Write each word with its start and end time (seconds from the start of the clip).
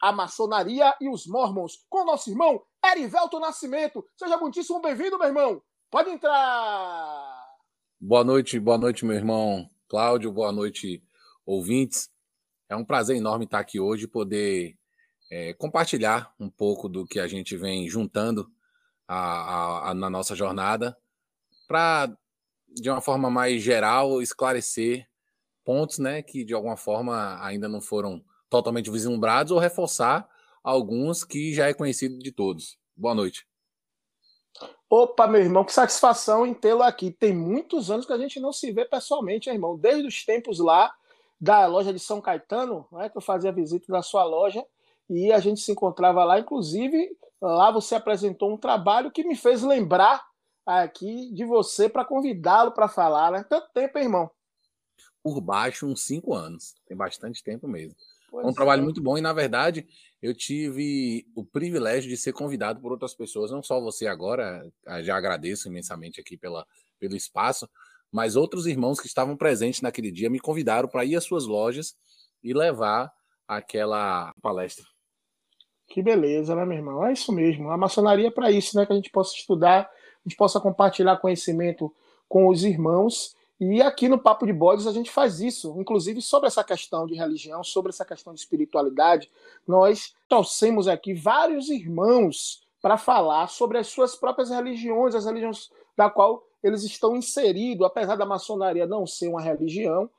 A 0.00 0.12
Maçonaria 0.12 0.94
e 1.00 1.08
os 1.08 1.26
Mormons 1.26 1.84
com 1.88 2.04
nosso 2.04 2.30
irmão 2.30 2.62
Erivelto 2.84 3.40
Nascimento. 3.40 4.04
Seja 4.16 4.36
muitíssimo 4.36 4.80
bem-vindo, 4.80 5.18
meu 5.18 5.28
irmão. 5.28 5.62
Pode 5.90 6.10
entrar. 6.10 7.46
Boa 8.00 8.22
noite, 8.22 8.60
boa 8.60 8.78
noite, 8.78 9.04
meu 9.04 9.16
irmão 9.16 9.68
Cláudio. 9.88 10.30
Boa 10.30 10.52
noite, 10.52 11.02
ouvintes. 11.44 12.10
É 12.68 12.76
um 12.76 12.84
prazer 12.84 13.16
enorme 13.16 13.44
estar 13.44 13.60
aqui 13.60 13.80
hoje 13.80 14.06
poder 14.06 14.76
é, 15.30 15.54
compartilhar 15.54 16.34
um 16.38 16.50
pouco 16.50 16.88
do 16.88 17.06
que 17.06 17.18
a 17.18 17.26
gente 17.26 17.56
vem 17.56 17.88
juntando 17.88 18.50
a, 19.08 19.16
a, 19.16 19.90
a, 19.90 19.94
na 19.94 20.10
nossa 20.10 20.34
jornada 20.34 20.96
para 21.66 22.16
de 22.68 22.90
uma 22.90 23.00
forma 23.00 23.30
mais 23.30 23.62
geral, 23.62 24.20
esclarecer 24.20 25.08
pontos 25.64 25.98
né, 25.98 26.22
que 26.22 26.44
de 26.44 26.54
alguma 26.54 26.76
forma 26.76 27.42
ainda 27.44 27.68
não 27.68 27.80
foram 27.80 28.22
totalmente 28.48 28.90
vislumbrados 28.90 29.52
ou 29.52 29.58
reforçar 29.58 30.28
alguns 30.62 31.24
que 31.24 31.54
já 31.54 31.68
é 31.68 31.74
conhecido 31.74 32.18
de 32.18 32.32
todos. 32.32 32.78
Boa 32.96 33.14
noite. 33.14 33.46
Opa, 34.88 35.26
meu 35.26 35.40
irmão, 35.40 35.64
que 35.64 35.72
satisfação 35.72 36.46
em 36.46 36.54
tê-lo 36.54 36.82
aqui. 36.82 37.10
Tem 37.10 37.34
muitos 37.34 37.90
anos 37.90 38.06
que 38.06 38.12
a 38.12 38.18
gente 38.18 38.38
não 38.38 38.52
se 38.52 38.72
vê 38.72 38.84
pessoalmente, 38.84 39.50
irmão. 39.50 39.76
Desde 39.76 40.06
os 40.06 40.24
tempos 40.24 40.58
lá 40.58 40.94
da 41.40 41.66
loja 41.66 41.92
de 41.92 41.98
São 41.98 42.20
Caetano, 42.20 42.86
né, 42.92 43.08
que 43.08 43.16
eu 43.16 43.22
fazia 43.22 43.52
visita 43.52 43.92
na 43.92 44.02
sua 44.02 44.24
loja, 44.24 44.64
e 45.10 45.32
a 45.32 45.38
gente 45.38 45.60
se 45.60 45.72
encontrava 45.72 46.24
lá. 46.24 46.38
Inclusive, 46.38 47.16
lá 47.40 47.70
você 47.70 47.94
apresentou 47.96 48.52
um 48.52 48.56
trabalho 48.56 49.10
que 49.10 49.24
me 49.24 49.36
fez 49.36 49.62
lembrar 49.62 50.24
aqui 50.64 51.32
de 51.32 51.44
você 51.44 51.88
para 51.88 52.04
convidá-lo 52.04 52.72
para 52.72 52.88
falar, 52.88 53.30
né? 53.30 53.44
Tanto 53.48 53.68
tempo, 53.72 53.98
hein, 53.98 54.04
irmão? 54.04 54.30
Por 55.22 55.40
baixo, 55.40 55.86
uns 55.86 56.04
cinco 56.04 56.34
anos. 56.34 56.74
Tem 56.86 56.96
bastante 56.96 57.42
tempo 57.42 57.68
mesmo. 57.68 57.96
Pois 58.30 58.46
um 58.46 58.50
é. 58.50 58.54
trabalho 58.54 58.82
muito 58.82 59.02
bom 59.02 59.16
e, 59.16 59.20
na 59.20 59.32
verdade, 59.32 59.86
eu 60.20 60.34
tive 60.34 61.26
o 61.34 61.44
privilégio 61.44 62.08
de 62.08 62.16
ser 62.16 62.32
convidado 62.32 62.80
por 62.80 62.92
outras 62.92 63.14
pessoas, 63.14 63.50
não 63.50 63.62
só 63.62 63.80
você 63.80 64.06
agora, 64.06 64.66
já 65.02 65.16
agradeço 65.16 65.68
imensamente 65.68 66.20
aqui 66.20 66.36
pela, 66.36 66.66
pelo 66.98 67.16
espaço, 67.16 67.68
mas 68.10 68.36
outros 68.36 68.66
irmãos 68.66 69.00
que 69.00 69.06
estavam 69.06 69.36
presentes 69.36 69.80
naquele 69.80 70.10
dia 70.10 70.30
me 70.30 70.40
convidaram 70.40 70.88
para 70.88 71.04
ir 71.04 71.16
às 71.16 71.24
suas 71.24 71.46
lojas 71.46 71.96
e 72.42 72.52
levar 72.52 73.12
aquela 73.46 74.32
palestra. 74.42 74.84
Que 75.88 76.02
beleza, 76.02 76.54
né, 76.56 76.64
meu 76.64 76.78
irmão? 76.78 77.06
É 77.06 77.12
isso 77.12 77.32
mesmo. 77.32 77.70
A 77.70 77.76
maçonaria 77.76 78.28
é 78.28 78.30
para 78.30 78.50
isso, 78.50 78.76
né? 78.76 78.84
Que 78.84 78.92
a 78.92 78.96
gente 78.96 79.10
possa 79.10 79.36
estudar 79.36 79.88
a 80.26 80.28
gente 80.28 80.36
possa 80.36 80.58
compartilhar 80.58 81.16
conhecimento 81.18 81.94
com 82.28 82.48
os 82.48 82.64
irmãos. 82.64 83.35
E 83.58 83.80
aqui 83.80 84.08
no 84.08 84.18
Papo 84.18 84.44
de 84.46 84.52
Bodes 84.52 84.86
a 84.86 84.92
gente 84.92 85.10
faz 85.10 85.40
isso, 85.40 85.74
inclusive 85.78 86.20
sobre 86.20 86.46
essa 86.46 86.62
questão 86.62 87.06
de 87.06 87.14
religião, 87.14 87.64
sobre 87.64 87.90
essa 87.90 88.04
questão 88.04 88.34
de 88.34 88.40
espiritualidade. 88.40 89.30
Nós 89.66 90.14
trouxemos 90.28 90.86
aqui 90.86 91.14
vários 91.14 91.70
irmãos 91.70 92.62
para 92.82 92.98
falar 92.98 93.48
sobre 93.48 93.78
as 93.78 93.86
suas 93.86 94.14
próprias 94.14 94.50
religiões, 94.50 95.14
as 95.14 95.24
religiões 95.24 95.70
da 95.96 96.10
qual 96.10 96.44
eles 96.62 96.82
estão 96.82 97.16
inseridos, 97.16 97.86
apesar 97.86 98.16
da 98.16 98.26
maçonaria 98.26 98.86
não 98.86 99.06
ser 99.06 99.28
uma 99.28 99.40
religião, 99.40 100.10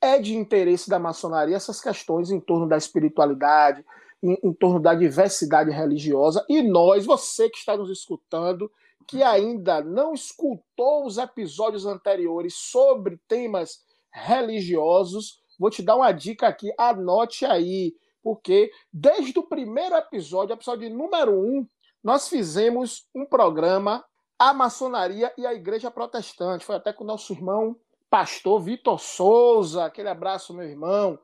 é 0.00 0.18
de 0.18 0.34
interesse 0.34 0.88
da 0.88 0.98
maçonaria 0.98 1.56
essas 1.56 1.80
questões 1.80 2.30
em 2.30 2.40
torno 2.40 2.66
da 2.66 2.76
espiritualidade, 2.76 3.84
em, 4.22 4.38
em 4.42 4.52
torno 4.52 4.80
da 4.80 4.94
diversidade 4.94 5.70
religiosa. 5.70 6.44
E 6.48 6.62
nós, 6.62 7.04
você 7.04 7.50
que 7.50 7.58
está 7.58 7.76
nos 7.76 7.90
escutando, 7.90 8.70
que 9.06 9.22
ainda 9.22 9.82
não 9.82 10.12
escutou 10.12 11.06
os 11.06 11.18
episódios 11.18 11.86
anteriores 11.86 12.54
sobre 12.54 13.18
temas 13.28 13.80
religiosos, 14.12 15.40
vou 15.58 15.70
te 15.70 15.82
dar 15.82 15.96
uma 15.96 16.12
dica 16.12 16.48
aqui, 16.48 16.72
anote 16.78 17.44
aí, 17.44 17.94
porque 18.22 18.70
desde 18.92 19.38
o 19.38 19.46
primeiro 19.46 19.94
episódio, 19.94 20.54
episódio 20.54 20.90
número 20.90 21.32
um, 21.32 21.66
nós 22.02 22.28
fizemos 22.28 23.06
um 23.14 23.26
programa 23.26 24.04
A 24.38 24.52
Maçonaria 24.54 25.32
e 25.36 25.46
a 25.46 25.54
Igreja 25.54 25.90
Protestante. 25.90 26.64
Foi 26.64 26.76
até 26.76 26.92
com 26.92 27.04
o 27.04 27.06
nosso 27.06 27.32
irmão 27.32 27.76
pastor 28.08 28.60
Vitor 28.60 28.98
Souza, 29.00 29.84
aquele 29.84 30.08
abraço, 30.08 30.54
meu 30.54 30.68
irmão. 30.68 31.18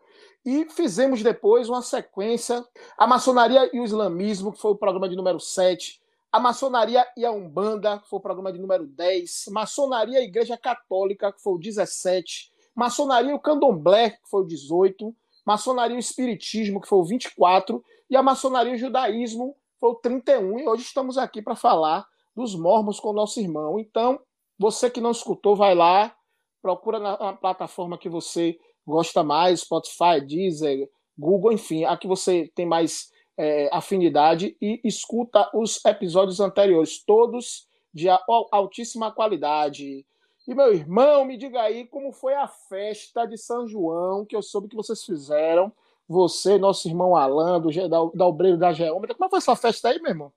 E 0.45 0.69
fizemos 0.71 1.23
depois 1.23 1.69
uma 1.69 1.83
sequência, 1.83 2.65
A 2.99 3.07
Maçonaria 3.07 3.71
e 3.73 3.81
o 3.81 3.85
Islamismo, 3.85 4.53
que 4.53 4.61
foi 4.61 4.73
o 4.73 4.77
programa 4.77 5.09
de 5.09 5.17
número 5.17 5.39
7 5.39 6.02
a 6.33 6.41
Maçonaria 6.41 7.07
e 7.15 7.27
a 7.27 7.31
Umbanda, 7.31 7.99
que 7.99 8.09
foi 8.09 8.19
o 8.19 8.23
programa 8.23 8.51
de 8.51 8.59
número 8.59 8.87
10, 8.87 9.45
Maçonaria 9.51 10.19
e 10.21 10.25
Igreja 10.25 10.57
Católica, 10.57 11.31
que 11.31 11.43
foi 11.43 11.53
o 11.53 11.59
17, 11.59 12.51
Maçonaria 12.75 13.33
e 13.33 13.35
o 13.35 13.39
Candomblé, 13.39 14.11
que 14.11 14.31
foi 14.31 14.41
o 14.41 14.47
18, 14.47 15.15
Maçonaria 15.45 15.95
e 15.95 15.99
o 15.99 16.01
Espiritismo, 16.01 16.81
que 16.81 16.89
foi 16.89 16.99
o 16.99 17.05
24, 17.05 17.85
e 18.09 18.17
a 18.17 18.23
Maçonaria 18.23 18.73
e 18.73 18.77
o 18.77 18.79
Judaísmo, 18.79 19.55
foi 19.79 19.91
o 19.91 19.95
31, 19.97 20.61
e 20.61 20.67
hoje 20.67 20.85
estamos 20.85 21.19
aqui 21.19 21.43
para 21.43 21.55
falar 21.55 22.07
dos 22.35 22.55
mormons 22.55 22.99
com 22.99 23.11
o 23.11 23.13
nosso 23.13 23.39
irmão. 23.39 23.79
Então, 23.79 24.19
você 24.59 24.89
que 24.89 25.03
não 25.03 25.11
escutou, 25.11 25.55
vai 25.55 25.75
lá, 25.75 26.17
procura 26.63 26.99
na, 26.99 27.19
na 27.19 27.33
plataforma 27.35 27.99
que 27.99 28.09
você 28.09 28.59
gosta 28.87 29.23
mais, 29.23 29.61
Spotify, 29.61 30.19
Deezer, 30.27 30.89
Google, 31.19 31.53
enfim, 31.53 31.85
a 31.85 31.95
que 31.95 32.07
você 32.07 32.51
tem 32.55 32.65
mais 32.65 33.11
é, 33.39 33.69
afinidade 33.73 34.57
e 34.61 34.81
escuta 34.85 35.51
os 35.55 35.83
episódios 35.85 36.41
anteriores, 36.41 37.03
todos 37.05 37.67
de 37.93 38.09
altíssima 38.51 39.13
qualidade. 39.13 40.07
E 40.47 40.55
meu 40.55 40.73
irmão, 40.73 41.25
me 41.25 41.37
diga 41.37 41.61
aí 41.61 41.87
como 41.87 42.13
foi 42.13 42.35
a 42.35 42.49
festa 42.49 43.27
de 43.27 43.39
São 43.39 43.67
João, 43.67 44.25
que 44.25 44.35
eu 44.35 44.43
soube 44.43 44.69
que 44.69 44.77
vocês 44.77 45.05
fizeram. 45.05 45.73
Você, 46.09 46.59
nosso 46.59 46.89
irmão 46.89 47.15
Alan, 47.15 47.61
do, 47.61 47.71
da, 47.71 47.99
da 48.15 48.27
Obreiro 48.27 48.59
da 48.59 48.73
Geômetra. 48.73 49.15
Como 49.15 49.31
foi 49.31 49.39
essa 49.39 49.55
festa 49.55 49.89
aí, 49.89 50.01
meu 50.01 50.11
irmão? 50.11 50.33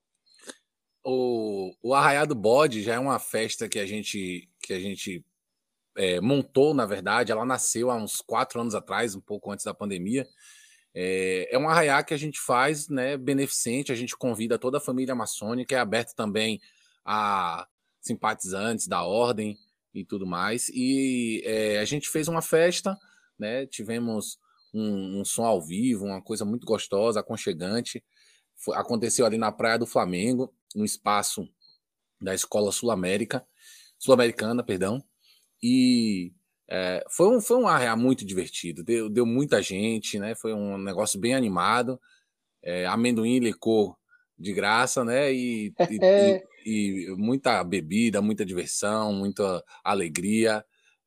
O, 1.03 1.73
o 1.81 1.94
Arraiado 1.94 2.35
Bode 2.35 2.81
já 2.81 2.95
é 2.95 3.00
uma 3.00 3.19
festa 3.19 3.67
que 3.67 3.79
a 3.79 3.85
gente, 3.85 4.50
que 4.62 4.73
a 4.73 4.79
gente 4.79 5.25
é, 5.97 6.22
montou, 6.22 6.73
na 6.73 6.85
verdade. 6.85 7.31
Ela 7.31 7.45
nasceu 7.45 7.89
há 7.89 7.95
uns 7.95 8.22
quatro 8.22 8.62
anos 8.62 8.75
atrás, 8.75 9.16
um 9.16 9.22
pouco 9.22 9.51
antes 9.51 9.66
da 9.66 9.73
pandemia. 9.73 10.27
É, 10.97 11.53
é 11.53 11.59
um 11.59 11.67
arraiá 11.67 12.01
que 12.01 12.13
a 12.13 12.17
gente 12.17 12.39
faz, 12.39 12.88
né, 12.88 13.17
beneficente, 13.17 13.91
a 13.91 13.95
gente 13.95 14.16
convida 14.16 14.57
toda 14.57 14.78
a 14.78 14.81
família 14.81 15.13
maçônica, 15.13 15.75
é 15.75 15.78
aberto 15.78 16.16
também 16.16 16.61
a 17.03 17.67
simpatizantes 18.00 18.88
da 18.88 19.03
ordem 19.03 19.57
e 19.94 20.06
tudo 20.06 20.25
mais. 20.25 20.69
E 20.69 21.41
é, 21.45 21.79
a 21.79 21.85
gente 21.85 22.09
fez 22.09 22.29
uma 22.29 22.41
festa, 22.41 22.97
né, 23.38 23.66
tivemos 23.66 24.39
um, 24.73 25.19
um, 25.19 25.25
som 25.25 25.44
ao 25.44 25.61
vivo, 25.61 26.06
uma 26.06 26.22
coisa 26.22 26.45
muito 26.45 26.66
gostosa, 26.66 27.19
aconchegante. 27.19 28.01
Foi, 28.56 28.77
aconteceu 28.77 29.25
ali 29.25 29.38
na 29.38 29.51
Praia 29.51 29.77
do 29.77 29.85
Flamengo, 29.85 30.53
um 30.73 30.85
espaço 30.85 31.45
da 32.22 32.33
Escola 32.33 32.72
Sul-América, 32.72 33.45
Sul-Americana, 34.00 34.63
perdão. 34.63 35.03
E 35.62 36.33
é, 36.70 37.03
foi, 37.09 37.36
um, 37.36 37.42
foi 37.42 37.57
um 37.57 37.68
arrear 37.68 37.98
muito 37.98 38.25
divertido, 38.25 38.84
deu, 38.84 39.10
deu 39.10 39.25
muita 39.25 39.62
gente, 39.62 40.18
né? 40.18 40.34
Foi 40.36 40.54
um 40.54 40.78
negócio 40.78 41.19
bem 41.19 41.36
animado. 41.36 42.00
É, 42.63 42.86
amendoim 42.88 43.39
licor 43.39 43.95
de 44.38 44.51
graça, 44.51 45.04
né? 45.06 45.31
E, 45.31 45.72
e, 45.89 46.00
e, 46.01 46.44
e, 46.66 47.16
muita 47.16 47.63
bebida, 47.63 48.22
muita 48.22 48.44
diversão, 48.44 49.13
muita 49.13 49.63
alegria. 49.84 50.66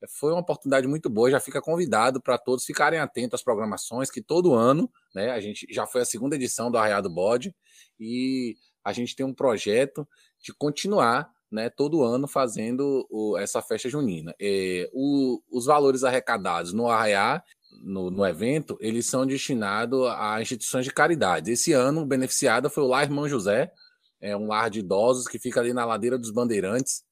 Foi 0.08 0.30
uma 0.30 0.40
oportunidade 0.40 0.86
muito 0.86 1.10
boa. 1.10 1.30
Já 1.30 1.40
fica 1.40 1.60
convidado 1.60 2.22
para 2.22 2.38
todos 2.38 2.64
ficarem 2.64 3.00
atentos 3.00 3.40
às 3.40 3.44
programações, 3.44 4.10
que 4.10 4.22
todo 4.22 4.54
ano, 4.54 4.88
né? 5.12 5.30
A 5.32 5.40
gente 5.40 5.66
já 5.70 5.86
foi 5.86 6.02
a 6.02 6.06
segunda 6.06 6.36
edição 6.36 6.70
do 6.70 6.78
Arreado 6.78 7.10
Bode 7.10 7.52
e 7.98 8.54
a 8.84 8.92
gente 8.92 9.16
tem 9.16 9.26
um 9.26 9.34
projeto 9.34 10.08
de 10.40 10.54
continuar 10.54 11.28
né, 11.50 11.70
todo 11.70 12.02
ano 12.02 12.28
fazendo 12.28 13.06
o, 13.10 13.36
essa 13.38 13.62
festa 13.62 13.88
junina. 13.88 14.34
É, 14.40 14.88
o, 14.92 15.42
os 15.50 15.66
valores 15.66 16.04
arrecadados 16.04 16.72
no 16.72 16.88
Arraiá, 16.88 17.42
no, 17.82 18.10
no, 18.10 18.26
evento, 18.26 18.76
eles 18.80 19.06
são 19.06 19.26
destinados 19.26 20.06
a 20.08 20.40
instituições 20.40 20.84
de 20.84 20.92
caridade. 20.92 21.50
Esse 21.50 21.72
ano, 21.72 22.02
o 22.02 22.06
beneficiado 22.06 22.68
foi 22.68 22.82
o 22.82 22.86
Lar 22.86 23.04
Irmão 23.04 23.28
José, 23.28 23.72
é 24.20 24.36
um 24.36 24.48
lar 24.48 24.68
de 24.68 24.80
idosos 24.80 25.28
que 25.28 25.38
fica 25.38 25.60
ali 25.60 25.72
na 25.72 25.84
ladeira 25.84 26.18
dos 26.18 26.30
Bandeirantes, 26.30 27.04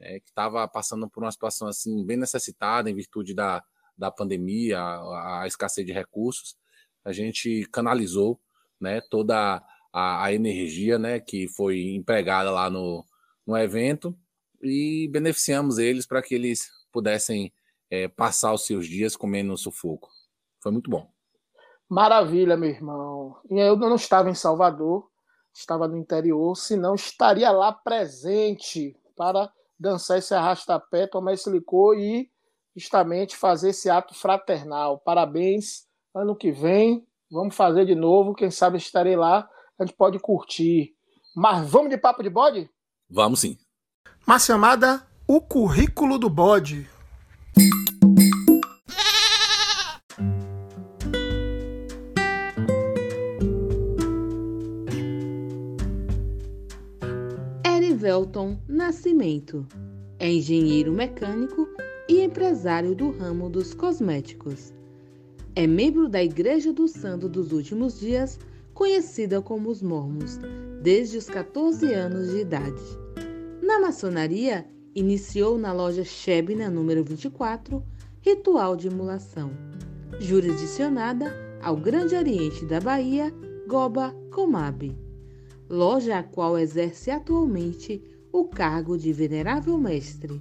é, 0.00 0.18
que 0.18 0.28
estava 0.28 0.66
passando 0.66 1.08
por 1.08 1.22
uma 1.22 1.30
situação 1.30 1.68
assim 1.68 2.04
bem 2.04 2.16
necessitada 2.16 2.90
em 2.90 2.94
virtude 2.94 3.34
da, 3.34 3.62
da 3.96 4.10
pandemia, 4.10 4.78
a, 4.80 5.42
a 5.42 5.46
escassez 5.46 5.86
de 5.86 5.92
recursos. 5.92 6.56
A 7.04 7.12
gente 7.12 7.68
canalizou 7.70 8.40
né, 8.80 9.00
toda 9.10 9.62
a, 9.92 10.24
a 10.24 10.32
energia 10.32 10.98
né, 10.98 11.20
que 11.20 11.48
foi 11.48 11.94
empregada 11.94 12.50
lá 12.50 12.70
no, 12.70 13.04
no 13.46 13.56
evento 13.56 14.16
e 14.62 15.08
beneficiamos 15.12 15.78
eles 15.78 16.06
para 16.06 16.22
que 16.22 16.34
eles 16.34 16.70
pudessem 16.92 17.52
é, 17.90 18.08
passar 18.08 18.52
os 18.52 18.66
seus 18.66 18.86
dias 18.86 19.16
comendo 19.16 19.56
sufoco. 19.56 20.08
Foi 20.60 20.72
muito 20.72 20.90
bom. 20.90 21.08
Maravilha, 21.88 22.56
meu 22.56 22.70
irmão. 22.70 23.36
E 23.50 23.58
eu 23.58 23.76
não 23.76 23.94
estava 23.94 24.30
em 24.30 24.34
Salvador, 24.34 25.08
estava 25.52 25.86
no 25.86 25.96
interior, 25.96 26.56
senão 26.56 26.94
estaria 26.94 27.50
lá 27.50 27.72
presente 27.72 28.96
para 29.16 29.52
dançar 29.78 30.18
esse 30.18 30.34
arrastapé, 30.34 31.06
tomar 31.06 31.34
esse 31.34 31.48
licor 31.50 31.98
e 31.98 32.30
justamente 32.74 33.36
fazer 33.36 33.70
esse 33.70 33.88
ato 33.90 34.14
fraternal. 34.14 34.98
Parabéns. 34.98 35.86
Ano 36.14 36.34
que 36.34 36.50
vem, 36.50 37.06
vamos 37.30 37.54
fazer 37.54 37.84
de 37.84 37.94
novo. 37.94 38.34
Quem 38.34 38.50
sabe 38.50 38.78
estarei 38.78 39.16
lá, 39.16 39.48
a 39.78 39.84
gente 39.84 39.96
pode 39.96 40.18
curtir. 40.18 40.94
Mas 41.34 41.68
vamos 41.68 41.90
de 41.90 41.98
papo 41.98 42.22
de 42.22 42.30
bode? 42.30 42.70
Vamos 43.08 43.40
sim. 43.40 43.58
Uma 44.26 44.38
chamada 44.38 45.06
O 45.26 45.40
Currículo 45.40 46.18
do 46.18 46.30
Bode. 46.30 46.88
Erivelton 57.64 58.58
Nascimento 58.66 59.66
é 60.18 60.32
engenheiro 60.32 60.92
mecânico 60.92 61.68
e 62.08 62.22
empresário 62.22 62.94
do 62.94 63.10
ramo 63.10 63.50
dos 63.50 63.74
cosméticos. 63.74 64.72
É 65.54 65.66
membro 65.66 66.08
da 66.08 66.22
Igreja 66.22 66.72
do 66.72 66.88
Santo 66.88 67.28
dos 67.28 67.52
Últimos 67.52 68.00
Dias, 68.00 68.38
conhecida 68.72 69.40
como 69.40 69.70
os 69.70 69.80
Mormons, 69.80 70.38
desde 70.84 71.16
os 71.16 71.30
14 71.30 71.94
anos 71.94 72.28
de 72.28 72.40
idade. 72.40 72.82
Na 73.62 73.80
maçonaria, 73.80 74.66
iniciou 74.94 75.56
na 75.56 75.72
loja 75.72 76.04
Shebna 76.04 76.68
número 76.68 77.02
24, 77.02 77.82
ritual 78.20 78.76
de 78.76 78.88
emulação, 78.88 79.50
jurisdicionada 80.20 81.34
ao 81.62 81.74
Grande 81.74 82.14
Oriente 82.14 82.66
da 82.66 82.80
Bahia, 82.80 83.32
Goba 83.66 84.14
Comab, 84.30 84.94
loja 85.70 86.18
a 86.18 86.22
qual 86.22 86.58
exerce 86.58 87.10
atualmente 87.10 88.04
o 88.30 88.44
cargo 88.44 88.98
de 88.98 89.10
venerável 89.10 89.78
mestre. 89.78 90.38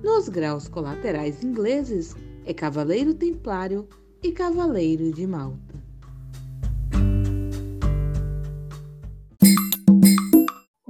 Nos 0.00 0.28
graus 0.28 0.68
colaterais 0.68 1.42
ingleses 1.42 2.14
é 2.44 2.54
cavaleiro 2.54 3.12
templário 3.12 3.88
e 4.22 4.30
cavaleiro 4.30 5.10
de 5.12 5.26
Malta. 5.26 5.65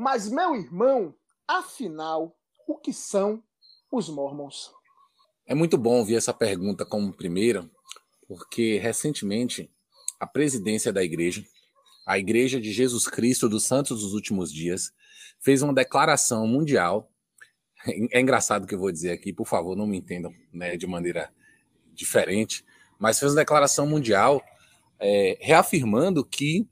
Mas 0.06 0.28
meu 0.28 0.54
irmão, 0.54 1.12
Afinal, 1.48 2.38
o 2.64 2.76
que 2.76 2.92
são 2.92 3.42
os 3.90 4.08
Mormons? 4.08 4.70
É 5.44 5.52
muito 5.52 5.76
bom 5.76 5.98
ouvir 5.98 6.14
essa 6.14 6.32
pergunta 6.32 6.86
como 6.86 7.12
primeira, 7.12 7.68
porque 8.28 8.78
recentemente 8.78 9.68
a 10.20 10.24
presidência 10.24 10.92
da 10.92 11.02
igreja, 11.02 11.44
a 12.06 12.20
Igreja 12.20 12.60
de 12.60 12.72
Jesus 12.72 13.08
Cristo 13.08 13.48
dos 13.48 13.64
Santos 13.64 14.00
dos 14.00 14.14
Últimos 14.14 14.52
Dias, 14.52 14.92
fez 15.40 15.60
uma 15.60 15.74
declaração 15.74 16.46
mundial. 16.46 17.10
É 18.12 18.20
engraçado 18.20 18.62
o 18.62 18.66
que 18.68 18.76
eu 18.76 18.78
vou 18.78 18.92
dizer 18.92 19.10
aqui, 19.10 19.32
por 19.32 19.48
favor, 19.48 19.74
não 19.74 19.88
me 19.88 19.98
entendam 19.98 20.32
né, 20.52 20.76
de 20.76 20.86
maneira 20.86 21.34
diferente, 21.92 22.64
mas 22.96 23.18
fez 23.18 23.32
uma 23.32 23.40
declaração 23.40 23.88
mundial 23.88 24.40
é, 25.00 25.36
reafirmando 25.40 26.24
que 26.24 26.64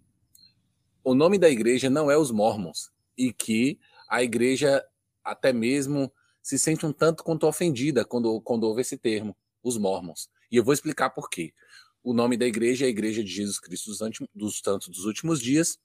o 1.03 1.17
nome 1.17 1.37
da 1.37 1.51
igreja 1.51 1.91
não 1.91 2.09
é 2.09 2.17
os 2.17 2.31
Mormons 2.31 2.94
e 3.17 3.33
que 3.33 3.79
a 4.09 4.23
igreja 4.23 4.85
até 5.23 5.53
mesmo 5.53 6.13
se 6.43 6.59
sente 6.59 6.85
um 6.85 6.93
tanto 6.93 7.25
quanto 7.25 7.47
ofendida 7.47 8.05
quando, 8.05 8.41
quando 8.43 8.65
ouve 8.65 8.83
esse 8.83 8.99
termo, 8.99 9.37
os 9.63 9.79
mormons. 9.79 10.29
E 10.51 10.57
eu 10.57 10.65
vou 10.65 10.75
explicar 10.75 11.11
por 11.11 11.31
quê. 11.31 11.55
O 12.03 12.13
nome 12.13 12.37
da 12.37 12.47
igreja 12.47 12.85
é 12.85 12.89
a 12.89 12.91
Igreja 12.91 13.25
de 13.25 13.31
Jesus 13.31 13.59
Cristo 13.59 13.89
dos, 13.89 13.99
dos 14.35 14.59
Santos 14.59 14.89
dos 14.89 15.07
Últimos 15.07 15.41
Dias. 15.41 15.79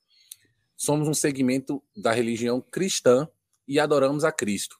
Somos 0.76 1.08
um 1.08 1.14
segmento 1.14 1.82
da 1.96 2.12
religião 2.12 2.60
cristã 2.60 3.26
e 3.66 3.80
adoramos 3.80 4.22
a 4.22 4.30
Cristo. 4.30 4.76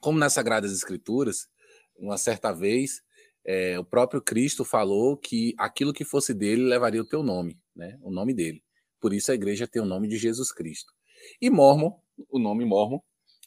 Como 0.00 0.18
nas 0.18 0.32
Sagradas 0.32 0.72
Escrituras, 0.72 1.48
uma 1.96 2.18
certa 2.18 2.52
vez, 2.52 3.02
é, 3.44 3.78
o 3.78 3.84
próprio 3.84 4.20
Cristo 4.20 4.64
falou 4.64 5.16
que 5.16 5.54
aquilo 5.56 5.92
que 5.92 6.04
fosse 6.04 6.34
dele 6.34 6.62
levaria 6.62 7.00
o 7.00 7.04
teu 7.04 7.22
nome, 7.22 7.56
né? 7.74 7.96
o 8.02 8.10
nome 8.10 8.34
dele. 8.34 8.62
Por 9.00 9.12
isso 9.12 9.30
a 9.30 9.34
igreja 9.34 9.66
tem 9.66 9.80
o 9.80 9.86
nome 9.86 10.08
de 10.08 10.16
Jesus 10.16 10.50
Cristo. 10.50 10.92
E 11.40 11.50
Mormon 11.50 11.98
o 12.28 12.38
nome 12.38 12.64
Mormon, 12.64 13.00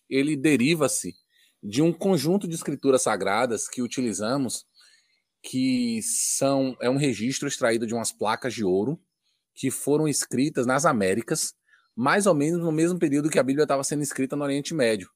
ele 0.09 0.35
deriva-se 0.35 1.15
de 1.61 1.81
um 1.81 1.91
conjunto 1.91 2.47
de 2.47 2.55
escrituras 2.55 3.03
sagradas 3.03 3.67
que 3.67 3.81
utilizamos, 3.81 4.65
que 5.43 6.01
são 6.03 6.75
é 6.81 6.89
um 6.89 6.97
registro 6.97 7.47
extraído 7.47 7.85
de 7.85 7.93
umas 7.93 8.11
placas 8.11 8.53
de 8.53 8.63
ouro 8.63 8.99
que 9.53 9.69
foram 9.69 10.07
escritas 10.07 10.65
nas 10.65 10.85
Américas, 10.85 11.53
mais 11.95 12.25
ou 12.25 12.33
menos 12.33 12.61
no 12.61 12.71
mesmo 12.71 12.97
período 12.97 13.29
que 13.29 13.39
a 13.39 13.43
Bíblia 13.43 13.63
estava 13.63 13.83
sendo 13.83 14.01
escrita 14.01 14.35
no 14.35 14.43
Oriente 14.43 14.73
Médio. 14.73 15.09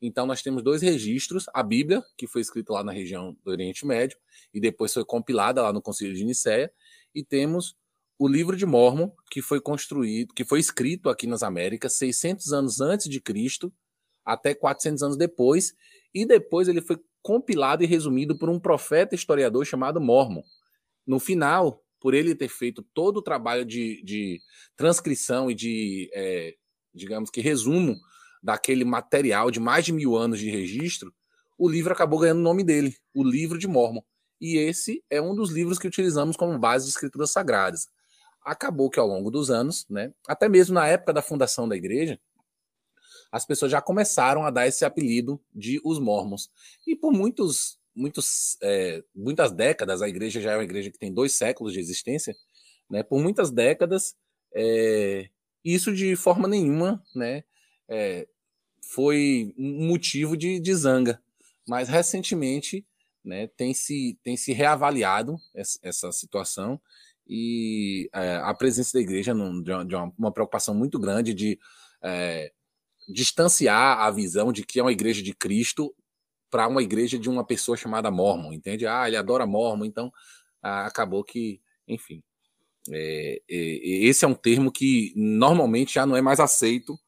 Então 0.00 0.26
nós 0.26 0.42
temos 0.42 0.62
dois 0.62 0.80
registros, 0.80 1.46
a 1.52 1.62
Bíblia, 1.62 2.02
que 2.16 2.26
foi 2.26 2.40
escrita 2.40 2.72
lá 2.72 2.84
na 2.84 2.92
região 2.92 3.36
do 3.44 3.50
Oriente 3.50 3.84
Médio 3.84 4.16
e 4.54 4.60
depois 4.60 4.94
foi 4.94 5.04
compilada 5.04 5.60
lá 5.62 5.72
no 5.72 5.82
Concílio 5.82 6.14
de 6.14 6.24
Nicéia, 6.24 6.72
e 7.14 7.24
temos 7.24 7.76
o 8.20 8.28
livro 8.28 8.54
de 8.54 8.66
Mormon, 8.66 9.10
que 9.30 9.40
foi 9.40 9.62
construído, 9.62 10.34
que 10.34 10.44
foi 10.44 10.60
escrito 10.60 11.08
aqui 11.08 11.26
nas 11.26 11.42
Américas 11.42 11.96
600 11.96 12.52
anos 12.52 12.78
antes 12.78 13.08
de 13.08 13.18
Cristo, 13.18 13.72
até 14.22 14.54
400 14.54 15.02
anos 15.02 15.16
depois, 15.16 15.72
e 16.12 16.26
depois 16.26 16.68
ele 16.68 16.82
foi 16.82 17.00
compilado 17.22 17.82
e 17.82 17.86
resumido 17.86 18.36
por 18.36 18.50
um 18.50 18.60
profeta 18.60 19.14
historiador 19.14 19.64
chamado 19.64 20.02
Mormon. 20.02 20.42
No 21.06 21.18
final, 21.18 21.82
por 21.98 22.12
ele 22.12 22.34
ter 22.34 22.48
feito 22.48 22.82
todo 22.92 23.16
o 23.16 23.22
trabalho 23.22 23.64
de, 23.64 24.02
de 24.04 24.38
transcrição 24.76 25.50
e 25.50 25.54
de, 25.54 26.10
é, 26.12 26.56
digamos 26.94 27.30
que, 27.30 27.40
resumo 27.40 27.96
daquele 28.42 28.84
material 28.84 29.50
de 29.50 29.58
mais 29.58 29.86
de 29.86 29.94
mil 29.94 30.14
anos 30.14 30.38
de 30.38 30.50
registro, 30.50 31.10
o 31.56 31.66
livro 31.66 31.90
acabou 31.90 32.18
ganhando 32.18 32.40
o 32.40 32.42
nome 32.42 32.64
dele, 32.64 32.94
o 33.14 33.24
Livro 33.24 33.56
de 33.56 33.66
Mormon. 33.66 34.02
E 34.38 34.58
esse 34.58 35.02
é 35.08 35.22
um 35.22 35.34
dos 35.34 35.50
livros 35.50 35.78
que 35.78 35.88
utilizamos 35.88 36.36
como 36.36 36.58
base 36.58 36.84
de 36.84 36.90
escrituras 36.90 37.30
sagradas 37.30 37.88
acabou 38.42 38.90
que 38.90 38.98
ao 38.98 39.06
longo 39.06 39.30
dos 39.30 39.50
anos, 39.50 39.86
né, 39.88 40.12
até 40.26 40.48
mesmo 40.48 40.74
na 40.74 40.86
época 40.86 41.12
da 41.12 41.22
fundação 41.22 41.68
da 41.68 41.76
igreja, 41.76 42.18
as 43.30 43.46
pessoas 43.46 43.70
já 43.70 43.80
começaram 43.80 44.44
a 44.44 44.50
dar 44.50 44.66
esse 44.66 44.84
apelido 44.84 45.40
de 45.54 45.80
os 45.84 45.98
mormons. 45.98 46.50
E 46.86 46.96
por 46.96 47.12
muitos, 47.12 47.78
muitos, 47.94 48.56
é, 48.62 49.04
muitas 49.14 49.52
décadas, 49.52 50.02
a 50.02 50.08
igreja 50.08 50.40
já 50.40 50.52
é 50.52 50.56
uma 50.56 50.64
igreja 50.64 50.90
que 50.90 50.98
tem 50.98 51.12
dois 51.12 51.32
séculos 51.32 51.72
de 51.72 51.78
existência, 51.78 52.34
né, 52.88 53.02
por 53.02 53.20
muitas 53.20 53.50
décadas, 53.50 54.16
é, 54.52 55.28
isso 55.64 55.94
de 55.94 56.16
forma 56.16 56.48
nenhuma 56.48 57.02
né, 57.14 57.44
é, 57.88 58.26
foi 58.82 59.54
um 59.56 59.86
motivo 59.86 60.36
de, 60.36 60.58
de 60.58 60.74
zanga. 60.74 61.22
Mas 61.68 61.88
recentemente 61.88 62.84
né, 63.24 63.46
tem, 63.48 63.72
se, 63.72 64.18
tem 64.24 64.36
se 64.36 64.52
reavaliado 64.52 65.36
essa, 65.54 65.78
essa 65.82 66.12
situação 66.12 66.80
e 67.32 68.10
é, 68.12 68.38
a 68.38 68.52
presença 68.52 68.94
da 68.94 69.00
igreja 69.00 69.32
num, 69.32 69.62
de, 69.62 69.94
uma, 69.94 70.12
uma, 70.18 70.32
preocupação 70.32 70.74
muito 70.74 70.98
grande 70.98 71.32
de 71.32 71.56
é, 72.02 72.52
distanciar 73.08 74.00
a 74.00 74.10
visão 74.10 74.52
de 74.52 74.66
que 74.66 74.80
é 74.80 74.82
uma 74.82 74.90
igreja 74.90 75.22
de 75.22 75.32
Cristo 75.32 75.94
para 76.50 76.66
uma 76.66 76.82
igreja 76.82 77.16
de 77.16 77.30
uma 77.30 77.46
pessoa 77.46 77.76
chamada 77.76 78.10
Mormon, 78.10 78.52
entende? 78.52 78.84
Ah, 78.84 79.06
ele 79.06 79.16
adora 79.16 79.46
Mormon, 79.46 79.84
então 79.84 80.12
ah, 80.60 80.86
acabou 80.86 81.22
que, 81.22 81.60
enfim. 81.86 82.20
É, 82.90 83.40
esse 83.48 84.24
é 84.24 84.28
um 84.28 84.34
termo 84.34 84.72
que 84.72 85.12
normalmente 85.14 85.94
já 85.94 86.04
não 86.04 86.16
é 86.16 86.20
mais 86.20 86.40
aceito 86.40 86.98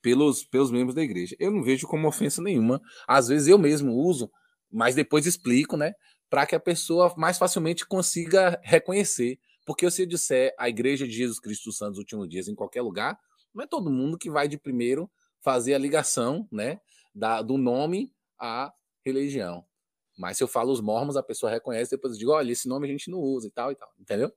pelos, 0.00 0.42
pelos 0.42 0.70
membros 0.70 0.94
da 0.94 1.02
igreja. 1.02 1.36
Eu 1.38 1.50
não 1.50 1.62
vejo 1.62 1.86
como 1.86 2.08
ofensa 2.08 2.40
nenhuma. 2.40 2.80
Às 3.06 3.28
vezes 3.28 3.48
eu 3.48 3.58
mesmo 3.58 3.92
uso, 3.92 4.30
mas 4.72 4.94
depois 4.94 5.26
explico, 5.26 5.76
né? 5.76 5.92
Para 6.30 6.46
que 6.46 6.54
a 6.54 6.60
pessoa 6.60 7.12
mais 7.18 7.36
facilmente 7.36 7.84
consiga 7.86 8.58
reconhecer 8.62 9.38
porque 9.66 9.90
se 9.90 10.02
eu 10.02 10.06
disser 10.06 10.54
a 10.56 10.68
Igreja 10.68 11.06
de 11.06 11.12
Jesus 11.12 11.40
Cristo 11.40 11.64
dos 11.64 11.76
Santos 11.76 11.98
Últimos 11.98 12.28
Dias 12.28 12.46
em 12.46 12.54
qualquer 12.54 12.82
lugar, 12.82 13.18
não 13.52 13.64
é 13.64 13.66
todo 13.66 13.90
mundo 13.90 14.16
que 14.16 14.30
vai 14.30 14.46
de 14.46 14.56
primeiro 14.56 15.10
fazer 15.40 15.74
a 15.74 15.78
ligação 15.78 16.48
né, 16.52 16.80
da, 17.12 17.42
do 17.42 17.58
nome 17.58 18.12
à 18.38 18.72
religião. 19.04 19.64
Mas 20.16 20.38
se 20.38 20.44
eu 20.44 20.48
falo 20.48 20.72
os 20.72 20.80
mormons, 20.80 21.16
a 21.16 21.22
pessoa 21.22 21.50
reconhece, 21.50 21.90
depois 21.90 22.12
eu 22.12 22.18
digo, 22.18 22.30
olha, 22.30 22.52
esse 22.52 22.68
nome 22.68 22.86
a 22.86 22.90
gente 22.90 23.10
não 23.10 23.18
usa 23.18 23.48
e 23.48 23.50
tal 23.50 23.72
e 23.72 23.74
tal, 23.74 23.90
entendeu? 23.98 24.32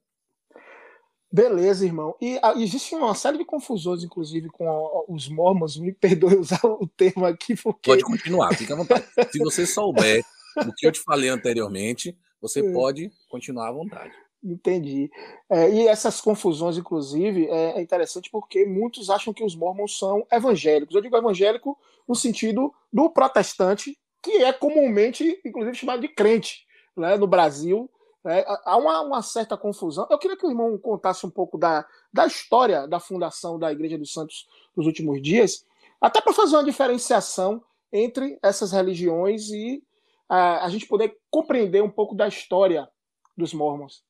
Beleza, 1.31 1.85
irmão. 1.85 2.15
E 2.19 2.39
ah, 2.41 2.55
existe 2.57 2.95
uma 2.95 3.13
série 3.13 3.37
de 3.37 3.45
confusões, 3.45 4.03
inclusive, 4.03 4.49
com 4.49 4.67
a, 4.67 5.13
os 5.13 5.29
mormons. 5.29 5.77
Me 5.77 5.93
perdoe 5.93 6.37
usar 6.37 6.59
o 6.65 6.87
termo 6.87 7.23
aqui, 7.25 7.55
porque... 7.55 7.91
Pode 7.91 8.03
continuar, 8.03 8.55
fica 8.55 8.73
à 8.73 8.77
vontade. 8.77 9.05
se 9.31 9.37
você 9.37 9.65
souber 9.67 10.25
o 10.57 10.73
que 10.73 10.87
eu 10.87 10.91
te 10.91 10.99
falei 10.99 11.29
anteriormente, 11.29 12.17
você 12.41 12.61
é. 12.61 12.73
pode 12.73 13.11
continuar 13.29 13.69
à 13.69 13.71
vontade. 13.71 14.11
Entendi. 14.41 15.11
É, 15.49 15.69
e 15.69 15.87
essas 15.87 16.21
confusões, 16.21 16.77
inclusive, 16.77 17.47
é, 17.47 17.77
é, 17.77 17.81
interessante 17.81 18.29
porque 18.31 18.65
muitos 18.65 19.09
acham 19.09 19.33
que 19.33 19.43
os 19.43 19.53
mormons 19.53 19.97
são 19.97 20.25
evangélicos. 20.31 20.95
Eu 20.95 21.01
digo 21.01 21.17
evangélico 21.17 21.77
no 22.07 22.15
sentido 22.15 22.73
do 22.91 23.09
protestante, 23.09 23.97
que 24.23 24.43
é 24.43 24.53
comumente, 24.53 25.39
inclusive, 25.45 25.75
chamado 25.75 26.01
de 26.01 26.07
crente 26.07 26.65
né, 26.95 27.17
no 27.17 27.27
Brasil. 27.27 27.89
Né, 28.23 28.45
há 28.65 28.77
uma, 28.77 29.01
uma, 29.01 29.21
certa 29.21 29.57
confusão. 29.57 30.07
Eu 30.09 30.17
queria 30.17 30.37
que 30.37 30.45
o 30.45 30.49
irmão 30.49 30.77
contasse 30.77 31.25
um 31.25 31.29
pouco 31.29 31.57
da, 31.57 31.85
da 32.11 32.25
história 32.25 32.87
da 32.87 32.99
fundação 32.99 33.59
da 33.59 33.71
Igreja 33.71 33.97
dos 33.97 34.13
Santos 34.13 34.47
nos 34.75 34.85
últimos 34.85 35.21
dias, 35.21 35.65
até 35.99 36.21
para 36.21 36.33
fazer 36.33 36.55
uma 36.55 36.63
diferenciação 36.63 37.61
entre 37.91 38.39
essas 38.41 38.71
religiões 38.71 39.49
e 39.49 39.83
a, 40.29 40.65
a 40.65 40.69
gente 40.69 40.85
poder 40.85 41.17
compreender 41.29 41.83
um 41.83 41.89
pouco 41.89 42.15
da 42.15 42.27
história 42.27 42.89
dos 43.35 43.53
mormons. 43.53 44.07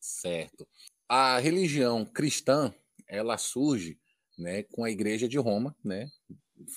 Certo. 0.00 0.66
A 1.08 1.38
religião 1.38 2.04
cristã, 2.04 2.74
ela 3.06 3.36
surge 3.36 3.98
né, 4.38 4.62
com 4.62 4.84
a 4.84 4.90
Igreja 4.90 5.28
de 5.28 5.38
Roma, 5.38 5.76
né, 5.84 6.08